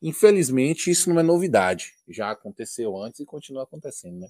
Infelizmente, 0.00 0.90
isso 0.90 1.10
não 1.10 1.20
é 1.20 1.22
novidade. 1.22 1.92
Já 2.08 2.30
aconteceu 2.30 2.96
antes 2.96 3.20
e 3.20 3.26
continua 3.26 3.64
acontecendo, 3.64 4.20
né? 4.20 4.28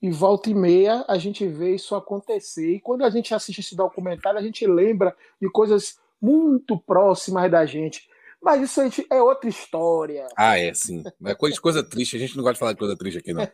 E 0.00 0.10
volta 0.10 0.48
e 0.48 0.54
meia 0.54 1.04
a 1.08 1.18
gente 1.18 1.46
vê 1.46 1.74
isso 1.74 1.94
acontecer. 1.94 2.74
E 2.74 2.80
quando 2.80 3.04
a 3.04 3.10
gente 3.10 3.32
assiste 3.34 3.60
esse 3.60 3.76
documentário, 3.76 4.38
a 4.38 4.42
gente 4.42 4.66
lembra 4.66 5.14
de 5.40 5.48
coisas 5.50 5.98
muito 6.20 6.78
próximas 6.78 7.50
da 7.50 7.64
gente. 7.66 8.08
Mas 8.42 8.62
isso 8.62 8.80
a 8.80 8.84
gente, 8.84 9.06
é 9.10 9.20
outra 9.20 9.48
história. 9.48 10.26
Ah, 10.36 10.58
é, 10.58 10.72
sim. 10.72 11.02
É 11.24 11.34
coisa, 11.34 11.60
coisa 11.60 11.82
triste. 11.82 12.16
A 12.16 12.20
gente 12.20 12.36
não 12.36 12.44
gosta 12.44 12.54
de 12.54 12.60
falar 12.60 12.72
de 12.72 12.78
coisa 12.78 12.96
triste 12.96 13.18
aqui, 13.18 13.32
não. 13.32 13.46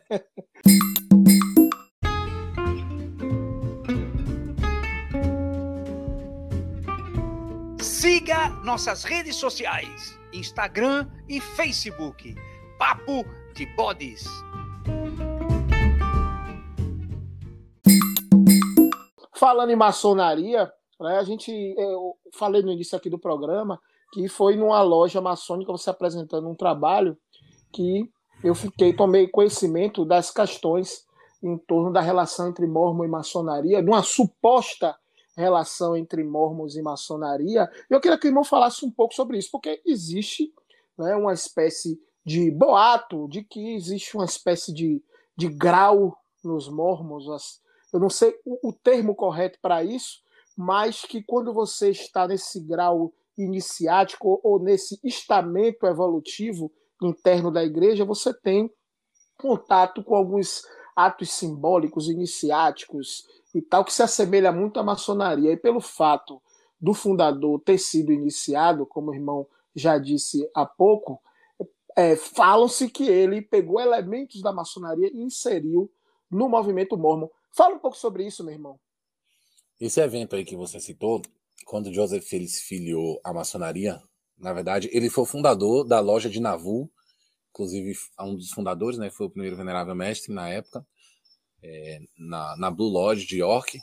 Siga 7.81 8.49
nossas 8.63 9.03
redes 9.03 9.35
sociais: 9.35 10.17
Instagram 10.31 11.09
e 11.27 11.41
Facebook. 11.41 12.35
Papo 12.77 13.25
de 13.55 13.65
Bodes. 13.75 14.25
Falando 19.33 19.71
em 19.71 19.75
maçonaria, 19.75 20.71
né, 20.99 21.17
a 21.17 21.23
gente, 21.23 21.51
eu 21.77 22.15
falei 22.33 22.61
no 22.61 22.71
início 22.71 22.97
aqui 22.97 23.09
do 23.09 23.19
programa 23.19 23.81
que 24.11 24.27
foi 24.27 24.55
numa 24.55 24.81
loja 24.81 25.19
maçônica 25.21 25.71
você 25.71 25.89
apresentando 25.89 26.49
um 26.49 26.55
trabalho 26.55 27.17
que 27.71 28.09
eu 28.43 28.53
fiquei, 28.53 28.93
tomei 28.93 29.27
conhecimento 29.27 30.05
das 30.05 30.31
questões 30.31 31.05
em 31.41 31.57
torno 31.57 31.91
da 31.91 32.01
relação 32.01 32.49
entre 32.49 32.65
mormon 32.65 33.05
e 33.05 33.07
maçonaria, 33.07 33.81
de 33.81 33.89
uma 33.89 34.03
suposta 34.03 34.95
relação 35.35 35.95
entre 35.97 36.23
mormons 36.23 36.75
e 36.75 36.81
maçonaria. 36.81 37.69
Eu 37.89 37.99
queria 37.99 38.17
que 38.17 38.27
o 38.27 38.29
irmão 38.29 38.43
falasse 38.43 38.85
um 38.85 38.91
pouco 38.91 39.13
sobre 39.13 39.37
isso, 39.37 39.49
porque 39.51 39.81
existe 39.85 40.53
né, 40.97 41.15
uma 41.15 41.33
espécie 41.33 41.99
de 42.25 42.49
boato 42.49 43.27
de 43.27 43.43
que 43.43 43.73
existe 43.75 44.15
uma 44.15 44.25
espécie 44.25 44.73
de, 44.73 45.03
de 45.37 45.47
grau 45.47 46.17
nos 46.43 46.69
mormons, 46.69 47.25
eu 47.91 47.99
não 47.99 48.09
sei 48.09 48.35
o, 48.45 48.69
o 48.69 48.73
termo 48.73 49.15
correto 49.15 49.59
para 49.61 49.83
isso, 49.83 50.21
mas 50.55 51.01
que 51.01 51.21
quando 51.21 51.53
você 51.53 51.89
está 51.89 52.27
nesse 52.27 52.59
grau 52.59 53.13
iniciático 53.37 54.39
ou, 54.43 54.59
nesse 54.59 54.99
estamento 55.03 55.85
evolutivo 55.85 56.71
interno 57.01 57.51
da 57.51 57.63
igreja, 57.63 58.05
você 58.05 58.33
tem 58.33 58.71
contato 59.37 60.03
com 60.03 60.15
alguns 60.15 60.63
atos 60.95 61.31
simbólicos 61.31 62.07
iniciáticos 62.07 63.27
e 63.53 63.61
tal 63.61 63.83
que 63.83 63.93
se 63.93 64.01
assemelha 64.01 64.51
muito 64.51 64.79
à 64.79 64.83
maçonaria. 64.83 65.51
E 65.51 65.57
pelo 65.57 65.81
fato 65.81 66.41
do 66.79 66.93
fundador 66.93 67.59
ter 67.61 67.77
sido 67.77 68.11
iniciado, 68.11 68.85
como 68.85 69.11
o 69.11 69.15
irmão 69.15 69.47
já 69.75 69.97
disse 69.97 70.49
há 70.53 70.65
pouco, 70.65 71.21
é, 71.95 72.15
falam-se 72.15 72.89
que 72.89 73.07
ele 73.07 73.41
pegou 73.41 73.79
elementos 73.79 74.41
da 74.41 74.51
maçonaria 74.51 75.09
e 75.13 75.21
inseriu 75.21 75.91
no 76.29 76.49
movimento 76.49 76.97
mormon. 76.97 77.29
Fala 77.51 77.75
um 77.75 77.79
pouco 77.79 77.97
sobre 77.97 78.25
isso, 78.25 78.43
meu 78.43 78.53
irmão. 78.53 78.79
Esse 79.79 80.01
evento 80.01 80.35
aí 80.35 80.43
que 80.43 80.55
você 80.55 80.79
citou, 80.79 81.21
quando 81.65 81.93
Joseph 81.93 82.31
ele 82.33 82.47
se 82.47 82.63
filiou 82.63 83.19
à 83.23 83.33
maçonaria, 83.33 84.01
na 84.37 84.53
verdade, 84.53 84.89
ele 84.91 85.09
foi 85.09 85.23
o 85.23 85.27
fundador 85.27 85.85
da 85.85 85.99
loja 85.99 86.29
de 86.29 86.39
Navu, 86.39 86.91
inclusive 87.51 87.93
um 88.19 88.35
dos 88.35 88.51
fundadores, 88.51 88.97
né? 88.97 89.09
Foi 89.09 89.27
o 89.27 89.29
primeiro 89.29 89.55
venerável 89.55 89.95
mestre 89.95 90.33
na 90.33 90.49
época, 90.49 90.85
é, 91.63 91.99
na, 92.17 92.57
na 92.57 92.71
Blue 92.71 92.89
Lodge 92.89 93.25
de 93.25 93.39
York. 93.39 93.79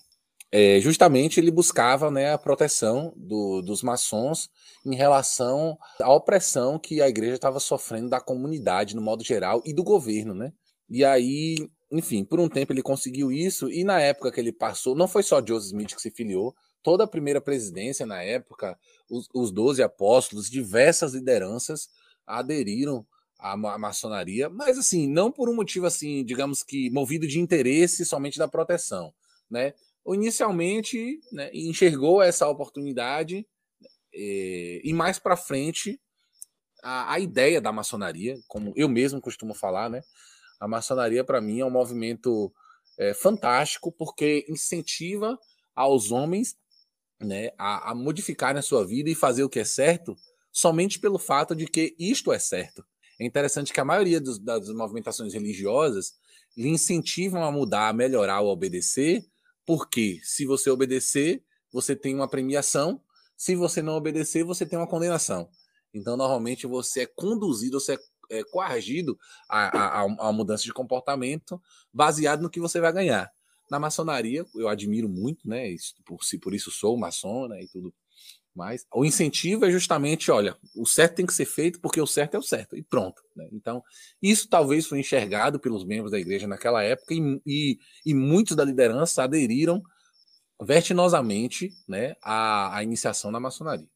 É, 0.54 0.78
justamente 0.80 1.40
ele 1.40 1.50
buscava 1.50 2.10
né, 2.10 2.34
a 2.34 2.36
proteção 2.36 3.14
do, 3.16 3.62
dos 3.62 3.82
maçons 3.82 4.50
em 4.84 4.94
relação 4.94 5.78
à 5.98 6.12
opressão 6.12 6.78
que 6.78 7.00
a 7.00 7.08
igreja 7.08 7.36
estava 7.36 7.58
sofrendo 7.58 8.10
da 8.10 8.20
comunidade 8.20 8.94
no 8.94 9.00
modo 9.00 9.24
geral 9.24 9.62
e 9.64 9.72
do 9.72 9.82
governo, 9.82 10.34
né? 10.34 10.52
E 10.90 11.06
aí, 11.06 11.56
enfim, 11.90 12.22
por 12.22 12.38
um 12.38 12.50
tempo 12.50 12.70
ele 12.70 12.82
conseguiu 12.82 13.32
isso 13.32 13.70
e 13.70 13.82
na 13.82 13.98
época 13.98 14.30
que 14.30 14.38
ele 14.38 14.52
passou, 14.52 14.94
não 14.94 15.08
foi 15.08 15.22
só 15.22 15.42
Joseph 15.44 15.68
Smith 15.68 15.94
que 15.94 16.02
se 16.02 16.10
filiou, 16.10 16.54
toda 16.82 17.04
a 17.04 17.08
primeira 17.08 17.40
presidência 17.40 18.04
na 18.04 18.22
época, 18.22 18.78
os 19.08 19.50
doze 19.50 19.82
apóstolos, 19.82 20.50
diversas 20.50 21.14
lideranças 21.14 21.88
aderiram 22.26 23.06
à, 23.38 23.52
à 23.52 23.78
maçonaria, 23.78 24.48
mas 24.48 24.78
assim, 24.78 25.08
não 25.08 25.30
por 25.30 25.48
um 25.48 25.54
motivo 25.54 25.86
assim, 25.86 26.24
digamos 26.24 26.62
que 26.62 26.90
movido 26.90 27.26
de 27.26 27.40
interesse 27.40 28.04
somente 28.04 28.38
da 28.38 28.48
proteção, 28.48 29.12
né? 29.50 29.74
Inicialmente, 30.06 31.20
né, 31.30 31.48
enxergou 31.52 32.20
essa 32.20 32.48
oportunidade 32.48 33.46
é, 34.12 34.80
e 34.82 34.92
mais 34.92 35.18
para 35.18 35.36
frente 35.36 36.00
a, 36.82 37.14
a, 37.14 37.20
ideia 37.20 37.60
da 37.60 37.70
maçonaria, 37.70 38.36
como 38.48 38.72
eu 38.76 38.88
mesmo 38.88 39.20
costumo 39.20 39.54
falar, 39.54 39.88
né? 39.88 40.02
A 40.58 40.66
maçonaria 40.66 41.22
para 41.22 41.40
mim 41.40 41.60
é 41.60 41.64
um 41.64 41.70
movimento 41.70 42.52
é, 42.98 43.14
fantástico 43.14 43.92
porque 43.92 44.44
incentiva 44.48 45.38
aos 45.74 46.10
homens 46.10 46.56
né, 47.22 47.50
a, 47.58 47.90
a 47.90 47.94
modificarem 47.94 48.58
a 48.58 48.62
sua 48.62 48.86
vida 48.86 49.10
e 49.10 49.14
fazer 49.14 49.42
o 49.44 49.48
que 49.48 49.60
é 49.60 49.64
certo 49.64 50.16
somente 50.52 50.98
pelo 50.98 51.18
fato 51.18 51.56
de 51.56 51.66
que 51.66 51.94
isto 51.98 52.32
é 52.32 52.38
certo. 52.38 52.84
É 53.18 53.24
interessante 53.24 53.72
que 53.72 53.80
a 53.80 53.84
maioria 53.84 54.20
dos, 54.20 54.38
das 54.38 54.68
movimentações 54.68 55.32
religiosas 55.32 56.14
lhe 56.56 56.68
incentivam 56.68 57.42
a 57.42 57.50
mudar, 57.50 57.88
a 57.88 57.92
melhorar, 57.92 58.34
a 58.34 58.42
obedecer, 58.42 59.24
porque 59.64 60.20
se 60.22 60.44
você 60.44 60.70
obedecer, 60.70 61.42
você 61.72 61.96
tem 61.96 62.14
uma 62.14 62.28
premiação, 62.28 63.00
se 63.36 63.56
você 63.56 63.80
não 63.80 63.94
obedecer, 63.94 64.44
você 64.44 64.66
tem 64.66 64.78
uma 64.78 64.88
condenação. 64.88 65.48
Então, 65.94 66.16
normalmente, 66.16 66.66
você 66.66 67.02
é 67.02 67.06
conduzido, 67.06 67.80
você 67.80 67.94
é, 68.30 68.38
é 68.38 68.44
coagido 68.44 69.18
a, 69.48 70.02
a, 70.02 70.28
a 70.28 70.32
mudança 70.32 70.64
de 70.64 70.72
comportamento 70.72 71.60
baseado 71.92 72.42
no 72.42 72.50
que 72.50 72.60
você 72.60 72.80
vai 72.80 72.92
ganhar. 72.92 73.30
Na 73.72 73.80
maçonaria, 73.80 74.44
eu 74.54 74.68
admiro 74.68 75.08
muito, 75.08 75.48
né? 75.48 75.74
Por, 76.04 76.22
se 76.22 76.36
por 76.36 76.52
isso 76.52 76.70
sou 76.70 76.94
maçom, 76.94 77.48
né? 77.48 77.62
E 77.62 77.68
tudo 77.68 77.90
mais. 78.54 78.84
O 78.92 79.02
incentivo 79.02 79.64
é 79.64 79.70
justamente, 79.70 80.30
olha, 80.30 80.54
o 80.76 80.84
certo 80.84 81.14
tem 81.14 81.24
que 81.24 81.32
ser 81.32 81.46
feito 81.46 81.80
porque 81.80 81.98
o 81.98 82.06
certo 82.06 82.34
é 82.34 82.38
o 82.38 82.42
certo, 82.42 82.76
e 82.76 82.82
pronto. 82.82 83.22
Né? 83.34 83.48
Então, 83.50 83.82
isso 84.20 84.46
talvez 84.46 84.86
foi 84.86 85.00
enxergado 85.00 85.58
pelos 85.58 85.86
membros 85.86 86.10
da 86.10 86.18
igreja 86.18 86.46
naquela 86.46 86.82
época, 86.82 87.14
e, 87.14 87.40
e, 87.46 87.78
e 88.04 88.12
muitos 88.12 88.54
da 88.54 88.62
liderança 88.62 89.22
aderiram 89.22 89.82
vertinosamente 90.60 91.70
né, 91.88 92.14
à, 92.22 92.76
à 92.76 92.82
iniciação 92.82 93.30
na 93.30 93.40
maçonaria. 93.40 93.88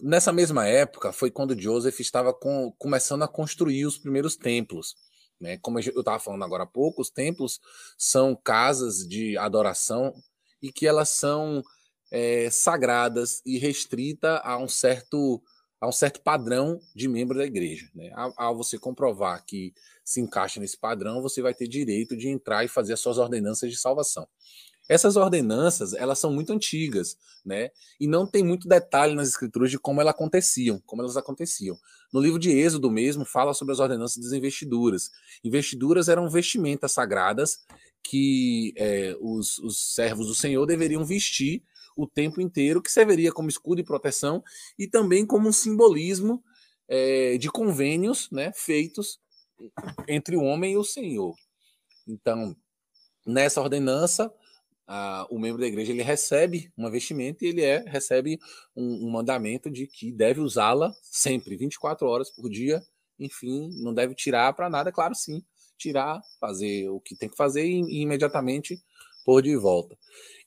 Nessa 0.00 0.32
mesma 0.32 0.64
época 0.64 1.12
foi 1.12 1.28
quando 1.28 1.60
Joseph 1.60 1.98
estava 1.98 2.32
com, 2.32 2.72
começando 2.78 3.24
a 3.24 3.28
construir 3.28 3.84
os 3.84 3.98
primeiros 3.98 4.36
templos. 4.36 4.94
Né? 5.40 5.58
Como 5.58 5.78
eu 5.78 6.00
estava 6.00 6.18
falando 6.18 6.44
agora 6.44 6.64
há 6.64 6.66
pouco, 6.66 7.02
os 7.02 7.10
templos 7.10 7.60
são 7.96 8.34
casas 8.34 9.06
de 9.06 9.36
adoração 9.38 10.14
e 10.60 10.72
que 10.72 10.86
elas 10.86 11.10
são 11.10 11.62
é, 12.10 12.50
sagradas 12.50 13.40
e 13.44 13.58
restrita 13.58 14.38
a 14.38 14.58
um 14.58 14.68
certo 14.68 15.42
a 15.80 15.86
um 15.86 15.92
certo 15.92 16.20
padrão 16.20 16.80
de 16.92 17.06
membro 17.06 17.38
da 17.38 17.46
igreja. 17.46 17.88
Né? 17.94 18.10
Ao, 18.36 18.56
você 18.56 18.76
comprovar 18.76 19.44
que 19.46 19.72
se 20.04 20.20
encaixa 20.20 20.58
nesse 20.58 20.76
padrão, 20.76 21.22
você 21.22 21.40
vai 21.40 21.54
ter 21.54 21.68
direito 21.68 22.16
de 22.16 22.28
entrar 22.28 22.64
e 22.64 22.68
fazer 22.68 22.94
as 22.94 23.00
suas 23.00 23.16
ordenanças 23.16 23.70
de 23.70 23.76
salvação. 23.76 24.26
Essas 24.88 25.16
ordenanças, 25.16 25.92
elas 25.92 26.18
são 26.18 26.32
muito 26.32 26.52
antigas, 26.52 27.16
né? 27.44 27.70
E 28.00 28.06
não 28.06 28.26
tem 28.26 28.42
muito 28.42 28.66
detalhe 28.66 29.14
nas 29.14 29.28
escrituras 29.28 29.70
de 29.70 29.78
como 29.78 30.00
elas 30.00 30.14
aconteciam, 30.14 30.80
como 30.86 31.02
elas 31.02 31.16
aconteciam. 31.16 31.76
No 32.12 32.20
livro 32.20 32.38
de 32.38 32.50
Êxodo 32.50 32.90
mesmo 32.90 33.24
fala 33.24 33.52
sobre 33.52 33.74
as 33.74 33.80
ordenanças 33.80 34.22
das 34.22 34.32
investiduras. 34.32 35.10
Investiduras 35.44 36.08
eram 36.08 36.30
vestimentas 36.30 36.92
sagradas 36.92 37.58
que 38.02 38.72
é, 38.76 39.14
os, 39.20 39.58
os 39.58 39.94
servos 39.94 40.26
do 40.28 40.34
Senhor 40.34 40.64
deveriam 40.64 41.04
vestir 41.04 41.62
o 41.94 42.06
tempo 42.06 42.40
inteiro, 42.40 42.80
que 42.80 42.90
serviria 42.90 43.32
como 43.32 43.48
escudo 43.48 43.80
e 43.80 43.84
proteção 43.84 44.42
e 44.78 44.86
também 44.86 45.26
como 45.26 45.48
um 45.48 45.52
simbolismo 45.52 46.42
é, 46.88 47.36
de 47.36 47.50
convênios 47.50 48.30
né, 48.30 48.52
feitos 48.54 49.20
entre 50.06 50.36
o 50.36 50.42
homem 50.42 50.72
e 50.72 50.76
o 50.76 50.84
Senhor. 50.84 51.34
Então, 52.06 52.56
nessa 53.26 53.60
ordenança, 53.60 54.32
o 55.28 55.38
membro 55.38 55.60
da 55.60 55.66
igreja 55.66 55.92
ele 55.92 56.02
recebe 56.02 56.72
uma 56.76 56.90
vestimenta 56.90 57.44
e 57.44 57.48
ele 57.48 57.62
é, 57.62 57.84
recebe 57.86 58.38
um, 58.74 59.06
um 59.06 59.10
mandamento 59.10 59.70
de 59.70 59.86
que 59.86 60.10
deve 60.10 60.40
usá-la 60.40 60.92
sempre, 61.02 61.56
24 61.56 62.06
horas 62.06 62.30
por 62.30 62.48
dia, 62.48 62.82
enfim, 63.18 63.70
não 63.82 63.92
deve 63.92 64.14
tirar 64.14 64.52
para 64.54 64.70
nada, 64.70 64.90
claro 64.90 65.14
sim, 65.14 65.42
tirar, 65.76 66.20
fazer 66.40 66.88
o 66.88 67.00
que 67.00 67.16
tem 67.16 67.28
que 67.28 67.36
fazer 67.36 67.64
e, 67.66 67.82
e 67.82 68.00
imediatamente 68.00 68.80
pôr 69.24 69.42
de 69.42 69.56
volta. 69.56 69.96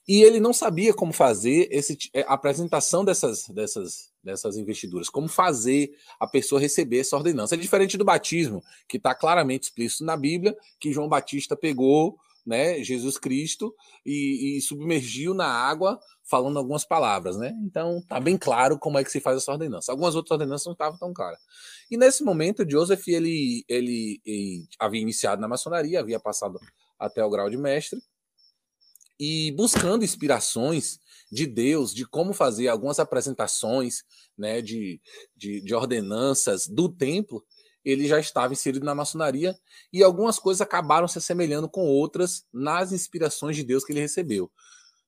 E 0.06 0.22
ele 0.22 0.40
não 0.40 0.52
sabia 0.52 0.92
como 0.92 1.12
fazer 1.12 1.68
esse, 1.70 1.96
é, 2.12 2.22
a 2.22 2.32
apresentação 2.32 3.04
dessas, 3.04 3.46
dessas, 3.48 4.10
dessas 4.22 4.56
investiduras, 4.56 5.08
como 5.08 5.28
fazer 5.28 5.92
a 6.18 6.26
pessoa 6.26 6.60
receber 6.60 6.98
essa 6.98 7.16
ordenança. 7.16 7.54
É 7.54 7.58
diferente 7.58 7.96
do 7.96 8.04
batismo, 8.04 8.60
que 8.88 8.96
está 8.96 9.14
claramente 9.14 9.64
explícito 9.64 10.04
na 10.04 10.16
Bíblia, 10.16 10.56
que 10.80 10.92
João 10.92 11.08
Batista 11.08 11.56
pegou 11.56 12.18
né, 12.44 12.82
Jesus 12.82 13.18
Cristo 13.18 13.74
e, 14.04 14.56
e, 14.56 14.60
submergiu 14.60 15.32
na 15.32 15.46
água 15.46 15.98
falando 16.24 16.58
algumas 16.58 16.84
palavras, 16.84 17.36
né? 17.36 17.52
Então 17.64 18.02
tá 18.08 18.18
bem 18.18 18.36
claro 18.36 18.78
como 18.78 18.98
é 18.98 19.04
que 19.04 19.10
se 19.10 19.20
faz 19.20 19.36
essa 19.36 19.52
ordenança. 19.52 19.92
Algumas 19.92 20.14
outras 20.14 20.32
ordenanças 20.32 20.66
não 20.66 20.72
estavam 20.72 20.98
tão 20.98 21.12
claras. 21.12 21.38
E 21.90 21.96
nesse 21.96 22.24
momento, 22.24 22.68
Joseph 22.68 23.06
ele, 23.08 23.64
ele, 23.68 24.20
ele 24.24 24.66
havia 24.78 25.00
iniciado 25.00 25.40
na 25.40 25.48
maçonaria, 25.48 26.00
havia 26.00 26.18
passado 26.18 26.58
até 26.98 27.24
o 27.24 27.30
grau 27.30 27.48
de 27.48 27.56
mestre 27.56 28.00
e 29.18 29.52
buscando 29.52 30.04
inspirações 30.04 30.98
de 31.30 31.46
Deus, 31.46 31.94
de 31.94 32.04
como 32.04 32.32
fazer 32.32 32.68
algumas 32.68 32.98
apresentações 32.98 34.02
né, 34.36 34.60
de, 34.60 35.00
de, 35.36 35.60
de 35.60 35.74
ordenanças 35.74 36.66
do 36.66 36.88
templo, 36.88 37.44
ele 37.84 38.06
já 38.06 38.18
estava 38.18 38.52
inserido 38.52 38.84
na 38.84 38.94
maçonaria 38.94 39.56
e 39.92 40.02
algumas 40.02 40.38
coisas 40.38 40.60
acabaram 40.60 41.08
se 41.08 41.18
assemelhando 41.18 41.68
com 41.68 41.86
outras 41.86 42.44
nas 42.52 42.92
inspirações 42.92 43.56
de 43.56 43.64
Deus 43.64 43.84
que 43.84 43.92
ele 43.92 44.00
recebeu. 44.00 44.50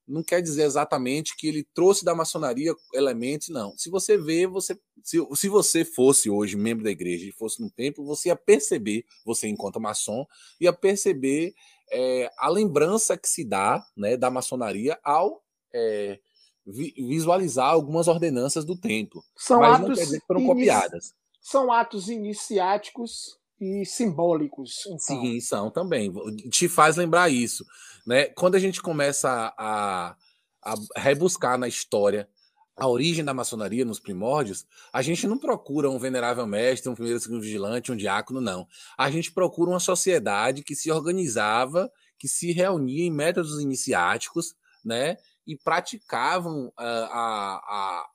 Não 0.07 0.23
quer 0.23 0.43
dizer 0.43 0.65
exatamente 0.65 1.35
que 1.37 1.49
ele 1.49 1.67
trouxe 1.73 2.05
da 2.05 2.15
maçonaria 2.15 2.75
elementos, 2.93 3.49
não. 3.49 3.77
Se 3.79 3.89
você 3.89 4.19
vê, 4.19 4.47
você 4.47 4.79
se, 5.03 5.19
se 5.35 5.49
você 5.49 5.85
fosse 5.85 6.29
hoje 6.29 6.57
membro 6.57 6.85
da 6.85 6.91
igreja 6.91 7.27
e 7.27 7.33
fosse 7.33 7.63
no 7.63 7.71
templo, 7.71 8.05
você 8.05 8.29
ia 8.29 8.37
perceber, 8.37 9.05
você 9.25 9.49
enquanto 9.49 9.81
maçom, 9.81 10.27
ia 10.61 10.73
perceber 10.73 11.55
é, 11.91 12.31
a 12.39 12.49
lembrança 12.49 13.17
que 13.17 13.29
se 13.29 13.45
dá 13.45 13.83
né, 13.97 14.17
da 14.17 14.31
maçonaria 14.31 14.99
ao 15.03 15.43
é, 15.73 16.19
vi, 16.67 16.93
visualizar 16.99 17.71
algumas 17.71 18.07
ordenanças 18.07 18.65
do 18.65 18.77
templo. 18.77 19.23
São 19.37 19.61
Mas 19.61 19.75
atos 19.75 19.89
não 19.89 19.95
quer 19.95 20.05
dizer 20.05 20.21
que 20.21 20.27
foram 20.27 20.47
copiadas 20.47 21.15
são 21.45 21.71
atos 21.71 22.09
iniciáticos 22.09 23.39
e 23.61 23.85
simbólicos. 23.85 24.87
Então. 24.87 24.99
Sim, 24.99 25.39
são 25.41 25.71
também. 25.71 26.11
Te 26.49 26.71
faz 26.71 26.97
lembrar 26.97 27.29
isso. 27.29 27.67
Né? 28.07 28.25
Quando 28.25 28.55
a 28.55 28.59
gente 28.59 28.81
começa 28.81 29.55
a, 29.59 30.17
a 30.65 30.75
rebuscar 30.97 31.59
na 31.59 31.69
história 31.69 32.27
a 32.75 32.89
origem 32.89 33.23
da 33.23 33.35
maçonaria 33.35 33.85
nos 33.85 34.01
primórdios, 34.01 34.67
a 34.91 35.03
gente 35.03 35.27
não 35.27 35.39
procura 35.39 35.89
um 35.89 35.99
venerável 35.99 36.47
mestre, 36.47 36.91
um 36.91 36.95
primeiro 36.95 37.21
segundo 37.21 37.43
vigilante, 37.43 37.93
um 37.93 37.97
diácono, 37.97 38.41
não. 38.41 38.67
A 38.97 39.11
gente 39.11 39.31
procura 39.31 39.71
uma 39.71 39.79
sociedade 39.79 40.65
que 40.65 40.75
se 40.75 40.91
organizava, 40.91 41.93
que 42.19 42.27
se 42.27 42.53
reunia 42.53 43.05
em 43.05 43.13
métodos 43.13 43.61
iniciáticos, 43.61 44.57
né? 44.83 45.19
E 45.47 45.57
praticavam 45.57 46.73
a, 46.77 46.85
a, 46.85 47.55
a, 47.57 48.07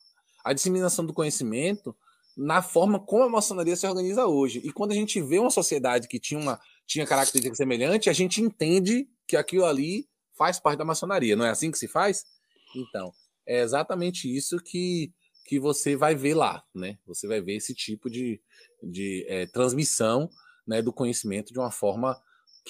a 0.45 0.53
disseminação 0.53 1.05
do 1.05 1.13
conhecimento 1.13 1.95
na 2.39 2.61
forma 2.61 2.97
como 2.97 3.23
a 3.23 3.29
maçonaria 3.29 3.75
se 3.75 3.85
organiza 3.85 4.25
hoje. 4.25 4.61
E 4.63 4.71
quando 4.71 4.91
a 4.91 4.95
gente 4.95 5.21
vê 5.21 5.39
uma 5.39 5.49
sociedade 5.49 6.07
que 6.07 6.17
tinha 6.17 6.39
uma 6.39 6.57
tinha 6.87 7.05
característica 7.05 7.55
semelhante, 7.55 8.09
a 8.09 8.13
gente 8.13 8.41
entende 8.41 9.07
que 9.27 9.35
aquilo 9.35 9.65
ali 9.65 10.07
faz 10.37 10.57
parte 10.57 10.77
da 10.77 10.85
maçonaria. 10.85 11.35
Não 11.35 11.45
é 11.45 11.49
assim 11.49 11.69
que 11.69 11.77
se 11.77 11.87
faz? 11.87 12.25
Então, 12.73 13.11
é 13.45 13.59
exatamente 13.59 14.33
isso 14.33 14.57
que, 14.57 15.13
que 15.45 15.59
você 15.59 15.97
vai 15.97 16.15
ver 16.15 16.33
lá, 16.33 16.63
né? 16.73 16.97
Você 17.05 17.27
vai 17.27 17.41
ver 17.41 17.57
esse 17.57 17.75
tipo 17.75 18.09
de, 18.09 18.41
de 18.81 19.25
é, 19.27 19.45
transmissão 19.47 20.29
né, 20.65 20.81
do 20.81 20.93
conhecimento 20.93 21.51
de 21.51 21.59
uma 21.59 21.71
forma 21.71 22.19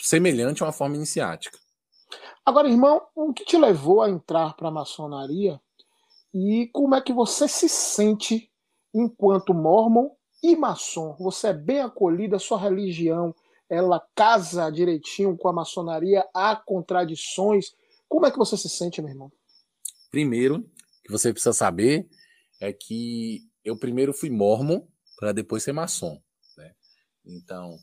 semelhante 0.01 0.63
a 0.63 0.65
uma 0.65 0.73
forma 0.73 0.95
iniciática. 0.95 1.57
Agora, 2.43 2.67
irmão, 2.67 3.03
o 3.15 3.31
que 3.31 3.45
te 3.45 3.57
levou 3.57 4.01
a 4.01 4.09
entrar 4.09 4.55
para 4.55 4.69
a 4.69 4.71
maçonaria 4.71 5.61
e 6.33 6.67
como 6.73 6.95
é 6.95 7.01
que 7.01 7.13
você 7.13 7.47
se 7.47 7.69
sente 7.69 8.48
enquanto 8.93 9.53
mormon 9.53 10.09
e 10.41 10.55
maçom? 10.55 11.15
Você 11.19 11.47
é 11.47 11.53
bem 11.53 11.79
acolhido, 11.79 12.35
a 12.35 12.39
sua 12.39 12.59
religião 12.59 13.33
ela 13.69 14.03
casa 14.15 14.69
direitinho 14.71 15.37
com 15.37 15.47
a 15.47 15.53
maçonaria, 15.53 16.27
há 16.33 16.55
contradições. 16.55 17.71
Como 18.07 18.25
é 18.25 18.31
que 18.31 18.37
você 18.37 18.57
se 18.57 18.67
sente, 18.67 18.99
meu 19.01 19.11
irmão? 19.11 19.31
Primeiro, 20.09 20.67
que 21.03 21.11
você 21.11 21.31
precisa 21.31 21.53
saber 21.53 22.09
é 22.59 22.73
que 22.73 23.43
eu 23.63 23.77
primeiro 23.77 24.11
fui 24.11 24.29
mormon 24.29 24.81
para 25.17 25.31
depois 25.31 25.61
ser 25.61 25.71
maçom. 25.71 26.19
Né? 26.57 26.73
Então, 27.23 27.77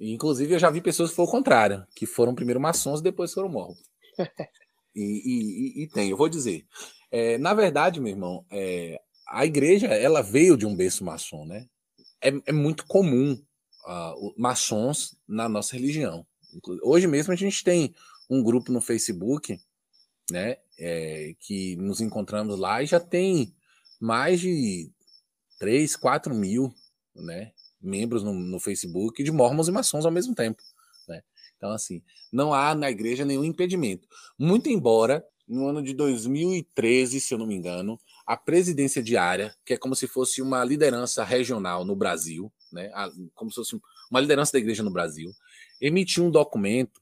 inclusive 0.00 0.54
eu 0.54 0.58
já 0.58 0.70
vi 0.70 0.80
pessoas 0.80 1.10
que 1.10 1.16
foram 1.16 1.28
o 1.28 1.32
contrário, 1.32 1.86
que 1.94 2.04
foram 2.04 2.34
primeiro 2.34 2.60
maçons 2.60 2.98
e 2.98 3.04
depois 3.04 3.32
foram 3.32 3.48
mormons. 3.48 3.78
e, 4.94 5.02
e, 5.02 5.84
e, 5.84 5.88
tem, 5.88 6.10
eu 6.10 6.16
vou 6.16 6.28
dizer. 6.28 6.66
É, 7.12 7.38
na 7.38 7.54
verdade, 7.54 8.00
meu 8.00 8.10
irmão, 8.10 8.44
é, 8.50 9.00
a 9.28 9.44
igreja 9.44 9.88
ela 9.88 10.22
veio 10.22 10.56
de 10.56 10.66
um 10.66 10.74
berço 10.74 11.04
maçom, 11.04 11.44
né? 11.44 11.68
É, 12.20 12.30
é 12.46 12.52
muito 12.52 12.86
comum 12.86 13.32
uh, 13.86 14.34
maçons 14.36 15.16
na 15.26 15.48
nossa 15.48 15.76
religião. 15.76 16.26
Hoje 16.82 17.06
mesmo 17.06 17.32
a 17.32 17.36
gente 17.36 17.62
tem 17.62 17.94
um 18.28 18.42
grupo 18.42 18.72
no 18.72 18.80
Facebook, 18.80 19.60
né? 20.30 20.56
É, 20.78 21.34
que 21.40 21.76
nos 21.76 22.00
encontramos 22.00 22.58
lá 22.58 22.82
e 22.82 22.86
já 22.86 23.00
tem 23.00 23.54
mais 24.00 24.40
de 24.40 24.90
3, 25.58 25.96
4 25.96 26.34
mil, 26.34 26.72
né? 27.14 27.52
Membros 27.80 28.22
no, 28.22 28.32
no 28.32 28.58
Facebook 28.58 29.22
de 29.22 29.30
mormons 29.30 29.68
e 29.68 29.72
maçons 29.72 30.06
ao 30.06 30.12
mesmo 30.12 30.34
tempo. 30.34 30.62
Né? 31.06 31.22
Então, 31.56 31.70
assim, 31.70 32.02
não 32.32 32.54
há 32.54 32.74
na 32.74 32.90
igreja 32.90 33.24
nenhum 33.24 33.44
impedimento. 33.44 34.08
Muito 34.38 34.68
embora, 34.68 35.24
no 35.46 35.66
ano 35.66 35.82
de 35.82 35.94
2013, 35.94 37.20
se 37.20 37.32
eu 37.32 37.38
não 37.38 37.46
me 37.46 37.54
engano, 37.54 37.98
a 38.28 38.36
presidência 38.36 39.02
diária, 39.02 39.56
que 39.64 39.72
é 39.72 39.76
como 39.78 39.96
se 39.96 40.06
fosse 40.06 40.42
uma 40.42 40.62
liderança 40.62 41.24
regional 41.24 41.82
no 41.82 41.96
Brasil, 41.96 42.52
né, 42.70 42.90
como 43.34 43.50
se 43.50 43.54
fosse 43.54 43.80
uma 44.10 44.20
liderança 44.20 44.52
da 44.52 44.58
igreja 44.58 44.82
no 44.82 44.92
Brasil, 44.92 45.32
emitiu 45.80 46.24
um 46.24 46.30
documento, 46.30 47.00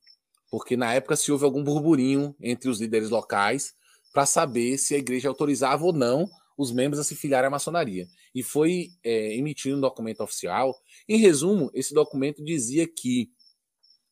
porque 0.48 0.76
na 0.76 0.94
época 0.94 1.16
se 1.16 1.32
houve 1.32 1.44
algum 1.44 1.64
burburinho 1.64 2.32
entre 2.40 2.70
os 2.70 2.80
líderes 2.80 3.10
locais 3.10 3.74
para 4.12 4.24
saber 4.24 4.78
se 4.78 4.94
a 4.94 4.98
igreja 4.98 5.28
autorizava 5.28 5.84
ou 5.84 5.92
não 5.92 6.30
os 6.56 6.70
membros 6.70 7.00
a 7.00 7.04
se 7.04 7.16
filiarem 7.16 7.48
à 7.48 7.50
maçonaria. 7.50 8.06
E 8.32 8.40
foi 8.44 8.90
é, 9.02 9.34
emitido 9.34 9.76
um 9.76 9.80
documento 9.80 10.20
oficial. 10.20 10.80
Em 11.08 11.18
resumo, 11.18 11.72
esse 11.74 11.92
documento 11.92 12.42
dizia 12.44 12.86
que 12.86 13.32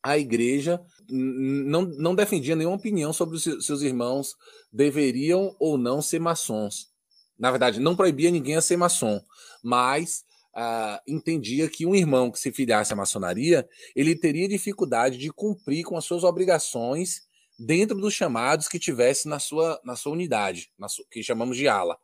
a 0.02 0.18
igreja 0.18 0.82
não, 1.08 1.82
não 1.82 2.14
defendia 2.14 2.56
nenhuma 2.56 2.76
opinião 2.76 3.12
sobre 3.12 3.38
se 3.38 3.62
seus 3.62 3.82
irmãos 3.82 4.34
deveriam 4.72 5.54
ou 5.60 5.78
não 5.78 6.02
ser 6.02 6.18
maçons. 6.18 6.92
Na 7.38 7.50
verdade, 7.50 7.80
não 7.80 7.96
proibia 7.96 8.30
ninguém 8.30 8.56
a 8.56 8.60
ser 8.62 8.76
maçom, 8.76 9.20
mas 9.62 10.24
ah, 10.54 11.02
entendia 11.06 11.68
que 11.68 11.84
um 11.84 11.94
irmão 11.94 12.30
que 12.30 12.38
se 12.38 12.52
filiasse 12.52 12.92
à 12.92 12.96
maçonaria, 12.96 13.68
ele 13.94 14.14
teria 14.14 14.48
dificuldade 14.48 15.18
de 15.18 15.30
cumprir 15.30 15.84
com 15.84 15.96
as 15.96 16.04
suas 16.04 16.22
obrigações 16.22 17.22
dentro 17.58 17.96
dos 17.96 18.14
chamados 18.14 18.68
que 18.68 18.78
tivesse 18.78 19.28
na 19.28 19.38
sua, 19.38 19.80
na 19.84 19.96
sua 19.96 20.12
unidade, 20.12 20.70
na 20.78 20.88
sua, 20.88 21.04
que 21.10 21.22
chamamos 21.22 21.56
de 21.56 21.68
ala. 21.68 21.98